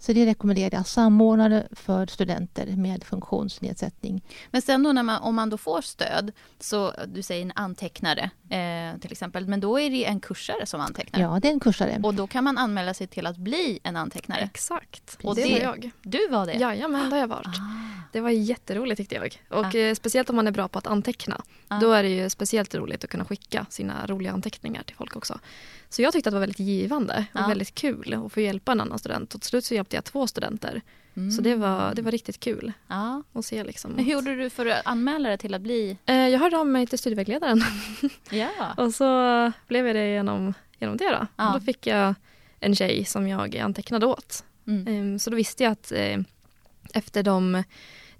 Så 0.00 0.12
det 0.12 0.26
rekommenderar 0.26 0.70
jag. 0.72 0.86
Samordnare 0.86 1.68
för 1.70 2.06
studenter 2.06 2.66
med 2.66 3.04
funktionsnedsättning. 3.04 4.22
Men 4.50 4.62
sen 4.62 4.82
då 4.82 4.92
när 4.92 5.02
man, 5.02 5.22
om 5.22 5.34
man 5.34 5.50
då 5.50 5.58
får 5.58 5.80
stöd, 5.80 6.32
så 6.60 6.92
du 7.06 7.22
säger 7.22 7.42
en 7.42 7.52
antecknare 7.54 8.30
eh, 8.50 9.00
till 9.00 9.12
exempel, 9.12 9.46
men 9.46 9.60
då 9.60 9.80
är 9.80 9.90
det 9.90 10.04
en 10.04 10.20
kursare 10.20 10.66
som 10.66 10.80
antecknar. 10.80 11.20
Ja, 11.20 11.38
det 11.42 11.48
är 11.48 11.52
en 11.52 11.60
kursare. 11.60 12.00
Och 12.02 12.14
då 12.14 12.26
kan 12.26 12.44
man 12.44 12.58
anmäla 12.58 12.94
sig 12.94 13.06
till 13.06 13.26
att 13.26 13.36
bli 13.36 13.78
en 13.82 13.96
antecknare. 13.96 14.40
Exakt. 14.40 15.18
Och 15.22 15.34
det, 15.34 15.42
det- 15.42 15.52
var 15.52 15.60
jag. 15.60 15.90
Du 16.02 16.28
var 16.28 16.46
det? 16.46 16.52
Jajamän, 16.52 17.04
det 17.10 17.16
har 17.16 17.20
jag 17.20 17.28
varit. 17.28 17.46
Ah. 17.46 17.88
Det 18.12 18.20
var 18.20 18.30
jätteroligt 18.30 18.96
tyckte 18.96 19.14
jag. 19.14 19.42
Och 19.50 19.74
eh, 19.74 19.94
speciellt 19.94 20.30
om 20.30 20.36
man 20.36 20.46
är 20.46 20.50
bra 20.52 20.68
på 20.68 20.78
att 20.78 20.86
anteckna. 20.86 21.42
Ah. 21.68 21.78
Då 21.80 21.92
är 21.92 22.02
det 22.02 22.08
ju 22.08 22.30
speciellt 22.30 22.74
roligt 22.74 23.04
att 23.04 23.10
kunna 23.10 23.24
skicka 23.24 23.66
sina 23.70 24.06
roliga 24.06 24.32
anteckningar 24.32 24.82
till 24.82 24.96
folk 24.96 25.16
också. 25.16 25.38
Så 25.90 26.02
jag 26.02 26.12
tyckte 26.12 26.28
att 26.28 26.32
det 26.32 26.36
var 26.36 26.40
väldigt 26.40 26.58
givande 26.58 27.26
och 27.34 27.40
Ja. 27.40 27.46
väldigt 27.48 27.74
kul 27.74 28.14
att 28.26 28.32
få 28.32 28.40
hjälpa 28.40 28.72
en 28.72 28.80
annan 28.80 28.98
student. 28.98 29.34
Och 29.34 29.40
till 29.40 29.48
slut 29.48 29.64
så 29.64 29.74
hjälpte 29.74 29.96
jag 29.96 30.04
två 30.04 30.26
studenter. 30.26 30.82
Mm. 31.16 31.30
Så 31.30 31.42
det 31.42 31.54
var, 31.54 31.94
det 31.94 32.02
var 32.02 32.10
riktigt 32.10 32.40
kul 32.40 32.72
Ja. 32.88 33.22
att 33.32 33.44
se. 33.44 33.64
Liksom. 33.64 33.90
Men 33.92 34.04
hur 34.04 34.12
gjorde 34.12 34.36
du 34.36 34.50
för 34.50 34.66
att 34.66 34.80
anmäla 34.86 35.28
dig 35.28 35.38
till 35.38 35.54
att 35.54 35.60
bli... 35.62 35.96
Eh, 36.06 36.14
Jag 36.28 36.38
hörde 36.38 36.58
av 36.58 36.66
mig 36.66 36.86
till 36.86 36.98
studievägledaren 36.98 37.62
Ja. 38.30 38.48
och 38.76 38.94
så 38.94 39.52
blev 39.68 39.86
jag 39.86 39.96
det 39.96 40.12
genom, 40.12 40.54
genom 40.78 40.96
det. 40.96 41.10
Då. 41.10 41.26
Ja. 41.36 41.52
Och 41.54 41.60
då 41.60 41.64
fick 41.64 41.86
jag 41.86 42.14
en 42.60 42.74
tjej 42.76 43.04
som 43.04 43.28
jag 43.28 43.56
antecknade 43.56 44.06
åt. 44.06 44.44
Mm. 44.66 44.86
Ehm, 44.88 45.18
Så 45.18 45.30
då 45.30 45.36
visste 45.36 45.62
jag 45.64 45.72
att 45.72 45.92
eh, 45.92 46.18
efter 46.94 47.22
de... 47.22 47.62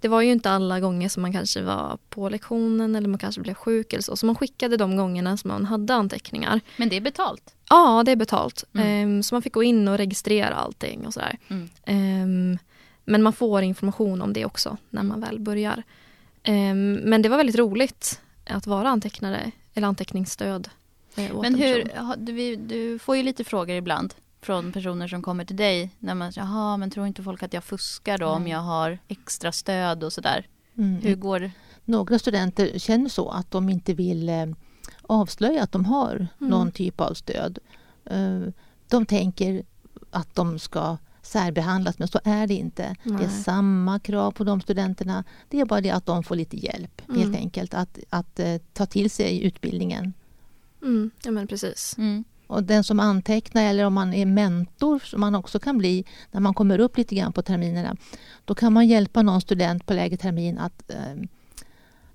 Det 0.01 0.07
var 0.07 0.21
ju 0.21 0.31
inte 0.31 0.49
alla 0.51 0.79
gånger 0.79 1.09
som 1.09 1.21
man 1.21 1.31
kanske 1.33 1.61
var 1.61 1.97
på 2.09 2.29
lektionen 2.29 2.95
eller 2.95 3.07
man 3.09 3.19
kanske 3.19 3.41
blev 3.41 3.53
sjuk 3.53 3.93
eller 3.93 4.03
så. 4.03 4.15
Så 4.15 4.25
man 4.25 4.35
skickade 4.35 4.77
de 4.77 4.97
gångerna 4.97 5.37
som 5.37 5.47
man 5.47 5.65
hade 5.65 5.93
anteckningar. 5.93 6.61
Men 6.77 6.89
det 6.89 6.95
är 6.97 7.01
betalt? 7.01 7.55
Ja, 7.69 8.03
det 8.05 8.11
är 8.11 8.15
betalt. 8.15 8.63
Mm. 8.73 8.87
Ehm, 8.87 9.23
Så 9.23 9.35
man 9.35 9.41
fick 9.41 9.53
gå 9.53 9.63
in 9.63 9.87
och 9.87 9.97
registrera 9.97 10.55
allting 10.55 11.05
och 11.05 11.13
sådär. 11.13 11.37
Mm. 11.47 11.69
Ehm, 11.85 12.57
Men 13.05 13.23
man 13.23 13.33
får 13.33 13.61
information 13.63 14.21
om 14.21 14.33
det 14.33 14.45
också 14.45 14.77
när 14.89 15.03
man 15.03 15.21
väl 15.21 15.39
börjar. 15.39 15.83
Ehm, 16.43 16.93
Men 16.93 17.21
det 17.21 17.29
var 17.29 17.37
väldigt 17.37 17.55
roligt 17.57 18.21
att 18.45 18.67
vara 18.67 18.89
antecknare 18.89 19.51
eller 19.73 19.87
anteckningsstöd. 19.87 20.69
eh, 21.15 21.33
Men 21.41 21.45
en 21.45 21.55
hur, 21.55 21.91
du, 22.17 22.55
du 22.55 22.99
får 22.99 23.17
ju 23.17 23.23
lite 23.23 23.43
frågor 23.43 23.75
ibland 23.75 24.13
från 24.41 24.71
personer 24.71 25.07
som 25.07 25.21
kommer 25.21 25.45
till 25.45 25.55
dig. 25.55 25.89
När 25.99 26.15
man 26.15 26.33
säger, 26.33 26.47
jaha, 26.47 26.77
men 26.77 26.89
tror 26.89 27.07
inte 27.07 27.23
folk 27.23 27.43
att 27.43 27.53
jag 27.53 27.63
fuskar 27.63 28.17
då 28.17 28.27
om 28.27 28.43
Nej. 28.43 28.51
jag 28.51 28.59
har 28.59 28.99
extra 29.07 29.51
stöd 29.51 30.03
och 30.03 30.13
sådär? 30.13 30.47
Mm. 30.77 31.01
Hur 31.01 31.15
går 31.15 31.51
Några 31.85 32.19
studenter 32.19 32.79
känner 32.79 33.09
så 33.09 33.29
att 33.29 33.51
de 33.51 33.69
inte 33.69 33.93
vill 33.93 34.29
eh, 34.29 34.45
avslöja 35.01 35.63
att 35.63 35.71
de 35.71 35.85
har 35.85 36.15
Mm. 36.15 36.49
någon 36.51 36.71
typ 36.71 37.01
av 37.01 37.13
stöd. 37.13 37.59
Eh, 38.05 38.41
de 38.87 39.05
tänker 39.05 39.63
att 40.11 40.35
de 40.35 40.59
ska 40.59 40.97
särbehandlas 41.21 41.99
men 41.99 42.07
så 42.07 42.19
är 42.23 42.47
det 42.47 42.53
inte. 42.53 42.95
Det 43.03 43.09
är 43.09 43.13
Nej. 43.17 43.29
samma 43.29 43.99
krav 43.99 44.31
på 44.31 44.43
de 44.43 44.61
studenterna. 44.61 45.23
Det 45.49 45.59
är 45.59 45.65
bara 45.65 45.81
det 45.81 45.89
att 45.89 46.05
de 46.05 46.23
får 46.23 46.35
lite 46.35 46.57
hjälp 46.57 47.01
Mm. 47.09 47.21
helt 47.21 47.35
enkelt 47.35 47.73
att, 47.73 47.99
att 48.09 48.39
eh, 48.39 48.57
ta 48.73 48.85
till 48.85 49.09
sig 49.11 49.43
utbildningen. 49.43 50.13
Mm, 50.81 51.11
ja 51.23 51.31
men 51.31 51.47
precis. 51.47 51.95
mm. 51.97 52.23
Och 52.49 52.63
den 52.63 52.83
som 52.83 52.99
antecknar 52.99 53.63
eller 53.63 53.85
om 53.85 53.93
man 53.93 54.13
är 54.13 54.25
mentor 54.25 54.99
som 54.99 55.21
man 55.21 55.35
också 55.35 55.59
kan 55.59 55.77
bli 55.77 56.05
när 56.31 56.41
man 56.41 56.53
kommer 56.53 56.79
upp 56.79 56.97
lite 56.97 57.15
grann 57.15 57.33
på 57.33 57.41
terminerna. 57.41 57.95
Då 58.45 58.55
kan 58.55 58.73
man 58.73 58.87
hjälpa 58.87 59.21
någon 59.21 59.41
student 59.41 59.85
på 59.85 59.93
lägre 59.93 60.17
termin 60.17 60.57
att, 60.57 60.91
eh, 60.91 61.23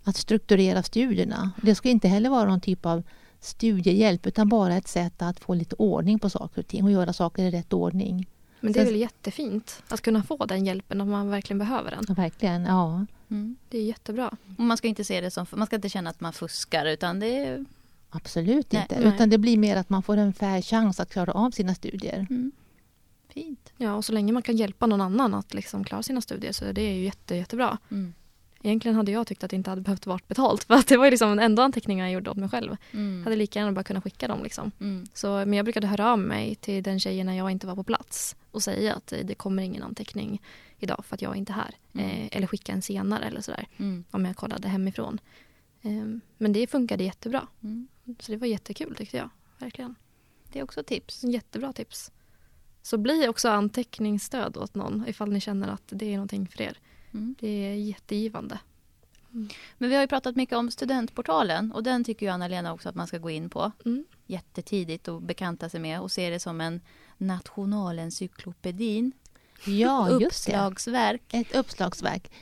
att 0.04 0.16
strukturera 0.16 0.82
studierna. 0.82 1.50
Det 1.62 1.74
ska 1.74 1.88
inte 1.88 2.08
heller 2.08 2.30
vara 2.30 2.44
någon 2.44 2.60
typ 2.60 2.86
av 2.86 3.02
studiehjälp 3.40 4.26
utan 4.26 4.48
bara 4.48 4.74
ett 4.74 4.88
sätt 4.88 5.22
att 5.22 5.40
få 5.40 5.54
lite 5.54 5.76
ordning 5.78 6.18
på 6.18 6.30
saker 6.30 6.60
och 6.60 6.66
ting 6.66 6.84
och 6.84 6.90
göra 6.90 7.12
saker 7.12 7.42
i 7.42 7.50
rätt 7.50 7.72
ordning. 7.72 8.26
Men 8.60 8.72
det 8.72 8.80
är 8.80 8.84
väl 8.84 8.96
jättefint 8.96 9.82
att 9.88 10.00
kunna 10.00 10.22
få 10.22 10.46
den 10.46 10.66
hjälpen 10.66 11.00
om 11.00 11.10
man 11.10 11.30
verkligen 11.30 11.58
behöver 11.58 11.90
den. 11.90 12.04
Ja, 12.08 12.14
verkligen, 12.14 12.64
ja. 12.64 13.06
Mm. 13.30 13.56
Det 13.68 13.78
är 13.78 13.82
jättebra. 13.82 14.36
Och 14.58 14.64
man 14.64 14.76
ska 14.76 14.88
inte 14.88 15.04
se 15.04 15.20
det 15.20 15.30
som, 15.30 15.46
man 15.50 15.66
ska 15.66 15.76
inte 15.76 15.88
känna 15.88 16.10
att 16.10 16.20
man 16.20 16.32
fuskar 16.32 16.86
utan 16.86 17.20
det 17.20 17.36
är 17.36 17.64
Absolut 18.14 18.72
Nej, 18.72 18.82
inte. 18.82 18.98
nej. 19.00 19.14
Utan 19.14 19.30
det 19.30 19.38
blir 19.38 19.56
mer 19.58 19.76
att 19.76 19.90
man 19.90 20.02
får 20.02 20.16
en 20.16 20.32
fair 20.32 20.62
chans 20.62 21.00
att 21.00 21.10
klara 21.12 21.32
av 21.32 21.50
sina 21.50 21.74
studier. 21.74 22.26
mm. 22.30 22.52
fint. 23.28 23.72
Ja, 23.76 23.94
och 23.94 24.04
så 24.04 24.12
länge 24.12 24.32
man 24.32 24.42
kan 24.42 24.56
hjälpa 24.56 24.86
någon 24.86 25.00
annan 25.00 25.34
att 25.34 25.54
liksom 25.54 25.84
klara 25.84 26.02
sina 26.02 26.20
studier 26.20 26.52
så 26.52 26.72
det 26.72 26.82
är 26.82 26.94
ju 26.94 27.04
jätte, 27.04 27.36
jättebra. 27.36 27.78
Mm. 27.90 28.14
Egentligen 28.62 28.96
hade 28.96 29.12
jag 29.12 29.26
tyckt 29.26 29.44
att 29.44 29.50
det 29.50 29.56
inte 29.56 29.70
hade 29.70 29.82
behövt 29.82 30.06
vara 30.06 30.18
betalt 30.28 30.64
för 30.64 30.74
att 30.74 30.86
det 30.86 30.96
var 30.96 31.04
ju 31.04 31.10
liksom 31.10 31.38
ändå 31.38 31.62
anteckningar 31.62 32.04
jag 32.06 32.12
gjorde 32.12 32.30
åt 32.30 32.36
mig 32.36 32.48
själv. 32.48 32.76
Mm. 32.92 33.24
hade 33.24 33.36
lika 33.36 33.58
gärna 33.58 33.72
bara 33.72 33.82
kunnat 33.84 34.04
skicka 34.04 34.28
dem 34.28 34.42
liksom. 34.42 34.70
Mm. 34.80 35.06
Så, 35.14 35.28
men 35.28 35.52
jag 35.52 35.64
brukade 35.64 35.86
höra 35.86 36.12
av 36.12 36.18
mig 36.18 36.54
till 36.54 36.82
den 36.82 37.00
tjejen 37.00 37.26
när 37.26 37.34
jag 37.34 37.50
inte 37.50 37.66
var 37.66 37.74
på 37.74 37.84
plats 37.84 38.36
och 38.50 38.62
säga 38.62 38.94
att 38.94 39.12
eh, 39.12 39.18
det 39.24 39.34
kommer 39.34 39.62
ingen 39.62 39.82
anteckning 39.82 40.42
idag 40.78 41.04
för 41.08 41.14
att 41.14 41.22
jag 41.22 41.32
är 41.32 41.36
inte 41.38 41.52
här. 41.52 41.74
Mm. 41.92 42.10
Eh, 42.10 42.28
eller 42.32 42.46
skicka 42.46 42.72
en 42.72 42.82
senare 42.82 43.24
eller 43.24 43.40
sådär 43.40 43.66
Mm. 43.76 44.04
om 44.10 44.24
jag 44.24 44.36
kollade 44.36 44.68
hemifrån. 44.68 45.20
Eh, 45.82 46.04
men 46.38 46.52
det 46.52 46.66
funkade 46.66 47.04
jättebra. 47.04 47.46
Mm. 47.62 47.88
Så 48.20 48.32
det 48.32 48.36
var 48.36 48.46
jättekul 48.46 48.94
tyckte 48.96 49.16
jag. 49.16 49.30
Verkligen. 49.58 49.94
Det 50.52 50.58
är 50.58 50.62
också 50.62 50.82
tips. 50.82 51.24
Jättebra 51.24 51.72
tips. 51.72 52.12
Så 52.82 52.98
bli 52.98 53.28
också 53.28 53.48
anteckningsstöd 53.48 54.56
åt 54.56 54.74
någon 54.74 55.04
ifall 55.08 55.32
ni 55.32 55.40
känner 55.40 55.68
att 55.68 55.82
det 55.86 56.06
är 56.06 56.12
någonting 56.12 56.48
för 56.48 56.62
er. 56.62 56.78
Mm. 57.14 57.34
Det 57.40 57.48
är 57.48 57.74
jättegivande. 57.74 58.58
Men 59.78 59.90
vi 59.90 59.94
har 59.94 60.02
ju 60.02 60.08
pratat 60.08 60.36
mycket 60.36 60.58
om 60.58 60.70
studentportalen 60.70 61.72
och 61.72 61.82
den 61.82 62.04
tycker 62.04 62.26
ju 62.26 62.32
Anna-Lena 62.32 62.72
också 62.72 62.88
att 62.88 62.94
man 62.94 63.06
ska 63.06 63.18
gå 63.18 63.30
in 63.30 63.50
på 63.50 63.72
Mm. 63.84 64.04
jättetidigt 64.26 65.08
och 65.08 65.22
bekanta 65.22 65.68
sig 65.68 65.80
med 65.80 66.00
och 66.00 66.12
se 66.12 66.30
det 66.30 66.40
som 66.40 66.60
en 66.60 66.80
nationalencyklopedin. 67.18 69.12
Ja, 69.66 70.20
just 70.20 70.46
det. 70.46 70.52
Ett 71.32 71.54
uppslagsverk. 71.54 72.32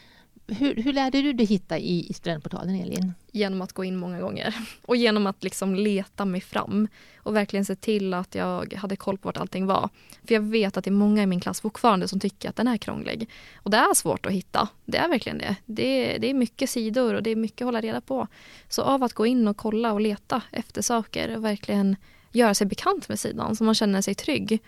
Hur, 0.47 0.75
hur 0.75 0.93
lärde 0.93 1.23
du 1.23 1.33
dig 1.33 1.47
hitta 1.47 1.79
i, 1.79 2.07
i 2.11 2.13
studentportalen, 2.13 2.75
Elin? 2.75 3.13
genom 3.33 3.63
att 3.63 3.73
gå 3.73 3.85
in 3.85 3.97
många 3.97 4.21
gånger. 4.21 4.55
Och 4.83 4.97
genom 4.97 5.27
att 5.27 5.45
liksom 5.45 5.75
leta 5.75 6.25
mig 6.25 6.41
fram 6.41 6.89
och 7.17 7.37
verkligen 7.37 7.65
se 7.65 7.77
till 7.77 8.15
att 8.15 8.35
jag 8.35 8.75
hade 8.75 8.97
koll 8.97 9.19
på 9.19 9.29
vart 9.29 9.37
allting 9.37 9.67
var. 9.67 9.89
För 10.25 10.35
jag 10.35 10.41
vet 10.41 10.77
att 10.77 10.85
det 10.85 10.91
är 10.91 10.93
många 10.93 11.23
i 11.23 11.27
min 11.27 11.41
klass 11.41 11.61
fortfarande 11.61 12.09
som 12.09 12.21
tycker 12.21 12.49
att 12.49 12.57
den 12.57 12.69
är 12.69 12.77
krånglig. 12.77 13.29
Och 13.57 13.71
det 13.71 13.77
är 13.77 13.95
svårt 13.95 14.27
att 14.27 14.33
hitta. 14.33 14.69
Det 14.85 14.99
är 14.99 15.09
verkligen 15.09 15.39
det. 15.39 15.57
Det 15.67 16.19
det 16.19 16.31
är 16.31 16.35
mycket 16.35 16.71
sidor 16.71 17.15
och 17.15 17.23
det 17.23 17.31
är 17.31 17.37
mycket 17.37 17.61
att 17.61 17.67
hålla 17.67 17.81
reda 17.81 18.01
på. 18.01 18.27
Så 18.69 18.83
av 18.83 19.03
att 19.03 19.13
gå 19.13 19.27
in 19.27 19.49
och 19.49 19.57
kolla 19.57 19.93
och 19.93 20.01
leta 20.01 20.43
efter 20.51 20.83
saker 20.83 21.37
och 21.37 21.45
verkligen 21.45 21.97
göra 22.33 22.55
sig 22.55 22.67
bekant 22.67 23.09
med 23.09 23.19
sidan 23.19 23.57
så 23.57 23.65
man 23.65 23.75
känner 23.75 24.01
sig 24.01 24.15
trygg. 24.15 24.63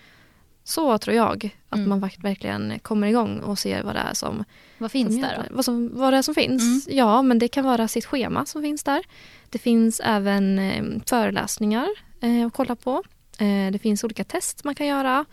Så 0.65 0.99
tror 0.99 1.17
jag 1.17 1.51
att 1.69 1.77
Mm. 1.79 1.89
man 1.89 2.01
verk- 2.01 2.25
verkligen 2.25 2.79
kommer 2.79 3.07
igång 3.07 3.39
och 3.39 3.59
ser 3.59 3.83
vad 3.83 3.95
det 3.95 3.99
är 4.01 4.15
som 4.15 4.45
Vad 4.79 4.91
finns 4.93 5.13
som 5.13 5.21
där? 5.23 5.49
Vad, 5.51 5.65
som, 5.65 5.91
vad 5.99 6.13
det 6.13 6.17
är 6.17 6.23
som 6.23 6.35
finns? 6.35 6.89
Ja, 6.91 7.23
men 7.23 7.39
det 7.39 7.49
kan 7.49 7.65
vara 7.65 7.89
sitt 7.89 8.05
schema 8.05 8.47
som 8.47 8.63
finns 8.63 8.85
där. 8.85 9.03
Det 9.51 9.59
finns 9.59 10.01
även 10.05 10.59
eh, 10.59 10.85
föreläsningar 11.07 11.89
eh, 12.21 12.47
att 12.47 12.53
kolla 12.53 12.77
på. 12.77 13.03
Eh, 13.39 13.73
det 13.73 13.79
finns 13.83 14.05
olika 14.05 14.25
test 14.25 14.65
man 14.65 14.75
kan 14.75 14.87
göra. 14.87 15.25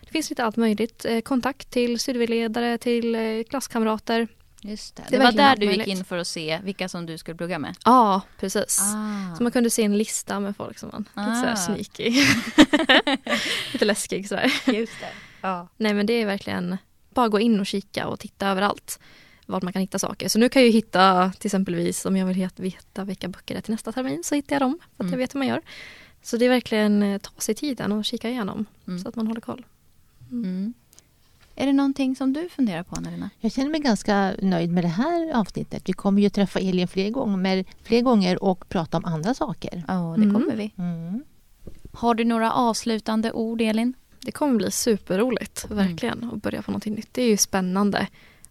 Det 0.00 0.10
finns 0.12 0.30
lite 0.30 0.44
allt 0.44 0.56
möjligt. 0.56 1.04
Eh, 1.04 1.20
kontakt 1.20 1.70
till 1.70 1.98
studieledare, 1.98 2.78
till 2.78 3.14
eh, 3.14 3.20
klasskamrater. 3.50 4.28
Just 4.62 4.96
det. 4.96 5.02
Det 5.08 5.18
det, 5.18 5.24
var 5.24 5.32
där 5.32 5.56
du 5.56 5.72
gick 5.72 5.86
in 5.86 6.04
för 6.04 6.18
att 6.18 6.26
se 6.26 6.60
vilka 6.64 6.88
som 6.88 7.06
du 7.06 7.18
skulle 7.18 7.36
plugga 7.36 7.58
med? 7.58 7.76
Ja, 7.84 8.20
precis. 8.40 8.80
Ah. 8.80 9.36
Så 9.36 9.42
man 9.42 9.52
kunde 9.52 9.70
se 9.70 9.82
en 9.84 9.98
lista 9.98 10.40
med 10.40 10.56
folk 10.56 10.78
som 10.78 10.88
man 10.92 11.04
lite 11.26 11.40
sådär 11.40 11.52
Ah. 11.52 11.56
sneaky. 11.56 12.10
lite 13.72 13.84
läskig 13.84 14.28
sådär. 14.28 14.52
Just 14.66 14.92
det. 15.00 15.08
Ja. 15.40 15.68
Nej 15.76 15.94
men 15.94 16.06
det 16.06 16.12
är 16.12 16.26
verkligen 16.26 16.76
bara 17.14 17.28
gå 17.28 17.40
in 17.40 17.60
och 17.60 17.66
kika 17.66 18.06
och 18.06 18.20
titta 18.20 18.48
överallt 18.48 19.00
vart 19.46 19.62
man 19.62 19.72
kan 19.72 19.80
hitta 19.82 19.98
saker. 19.98 20.28
Så 20.28 20.38
nu 20.38 20.48
kan 20.48 20.62
jag 20.62 20.70
hitta 20.70 21.32
till 21.38 21.46
exempelvis 21.48 22.04
om 22.06 22.16
jag 22.16 22.26
vill 22.26 22.48
veta 22.56 23.04
vilka 23.04 23.28
böcker 23.28 23.54
det 23.54 23.58
är 23.58 23.62
till 23.62 23.72
nästa 23.74 23.92
termin 23.92 24.24
så 24.24 24.34
hittar 24.34 24.54
jag 24.56 24.62
dem 24.62 24.78
för 24.80 24.94
att 24.94 25.00
Mm. 25.00 25.12
jag 25.12 25.18
vet 25.18 25.34
hur 25.34 25.38
man 25.38 25.46
gör. 25.48 25.62
Så 26.22 26.36
det 26.36 26.44
är 26.44 26.48
verkligen 26.48 27.02
eh, 27.02 27.18
ta 27.18 27.30
sig 27.38 27.54
tiden 27.54 27.92
och 27.92 28.04
kika 28.04 28.30
igenom 28.30 28.66
Mm. 28.86 28.98
så 28.98 29.08
att 29.08 29.16
man 29.16 29.26
håller 29.26 29.40
koll. 29.40 29.66
Mm. 30.30 30.74
Är 31.60 31.66
det 31.66 31.72
någonting 31.72 32.16
som 32.16 32.32
du 32.32 32.48
funderar 32.48 32.82
på 32.82 32.96
Annalena? 32.96 33.30
Jag 33.40 33.52
känner 33.52 33.70
mig 33.70 33.80
ganska 33.80 34.34
nöjd 34.42 34.70
med 34.72 34.84
det 34.84 34.88
här 34.88 35.32
avsnittet. 35.34 35.82
Vi 35.88 35.92
kommer 35.92 36.22
ju 36.22 36.30
träffa 36.30 36.58
Elin 36.60 36.88
fler 36.88 37.10
gånger, 37.10 37.64
fler 37.82 38.00
gånger 38.02 38.42
och 38.44 38.68
prata 38.68 38.96
om 38.96 39.04
andra 39.04 39.34
saker. 39.34 39.84
Ja, 39.88 40.14
det 40.18 40.22
Mm. 40.22 40.34
kommer 40.34 40.56
vi. 40.56 40.72
Mm. 40.78 41.24
Har 41.92 42.14
du 42.14 42.24
några 42.24 42.52
avslutande 42.52 43.32
ord 43.32 43.60
Elin? 43.60 43.94
Det 44.20 44.32
kommer 44.32 44.54
bli 44.56 44.70
superroligt, 44.70 45.66
verkligen, 45.70 46.30
att 46.34 46.42
börja 46.42 46.62
på 46.62 46.70
någonting 46.70 46.94
nytt. 46.94 47.08
Det 47.14 47.22
är 47.22 47.28
ju 47.28 47.36
spännande 47.36 48.06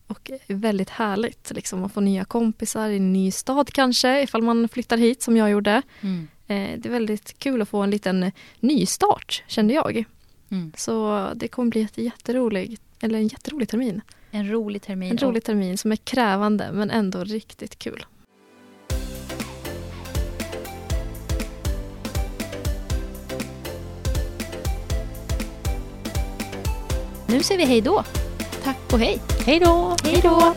och 0.08 0.32
väldigt 0.48 0.90
härligt 0.90 1.52
liksom, 1.56 1.84
att 1.84 1.92
få 1.94 2.02
nya 2.02 2.26
kompisar 2.26 2.90
i 2.90 2.98
en 2.98 3.14
ny 3.14 3.32
stad 3.32 3.74
kanske, 3.74 4.22
ifall 4.24 4.42
man 4.42 4.68
flyttar 4.70 4.98
hit 4.98 5.24
som 5.24 5.38
jag 5.38 5.50
gjorde. 5.50 5.82
Mm. 6.02 6.28
Eh, 6.48 6.80
det 6.80 6.90
är 6.90 6.92
väldigt 6.92 7.40
kul 7.40 7.62
att 7.62 7.70
få 7.70 7.82
en 7.82 7.90
liten 7.90 8.32
nystart, 8.60 9.44
kände 9.48 9.74
jag. 9.74 10.04
Mm. 10.52 10.72
Så 10.78 11.28
det 11.36 11.48
kommer 11.48 11.72
bli 11.72 11.82
ett 11.82 11.98
jätterolig, 11.98 12.78
eller 13.02 13.20
en 13.20 13.28
jätterolig 13.28 13.70
termin. 13.70 14.02
En 14.32 14.52
rolig 14.52 14.82
termin. 14.82 15.12
En 15.12 15.18
rolig 15.18 15.44
termin 15.44 15.78
som 15.78 15.92
är 15.92 15.96
krävande 15.96 16.70
men 16.74 16.92
ändå 16.92 17.24
riktigt 17.24 17.80
kul. 17.80 18.06
Nu 27.30 27.44
säger 27.44 27.58
vi 27.58 27.66
hej 27.66 27.82
då. 27.82 28.04
Tack 28.64 28.94
och 28.94 29.00
hej. 29.00 29.20
Hej 29.46 29.60
då! 29.60 29.96
Hej 30.04 30.20
då. 30.24 30.56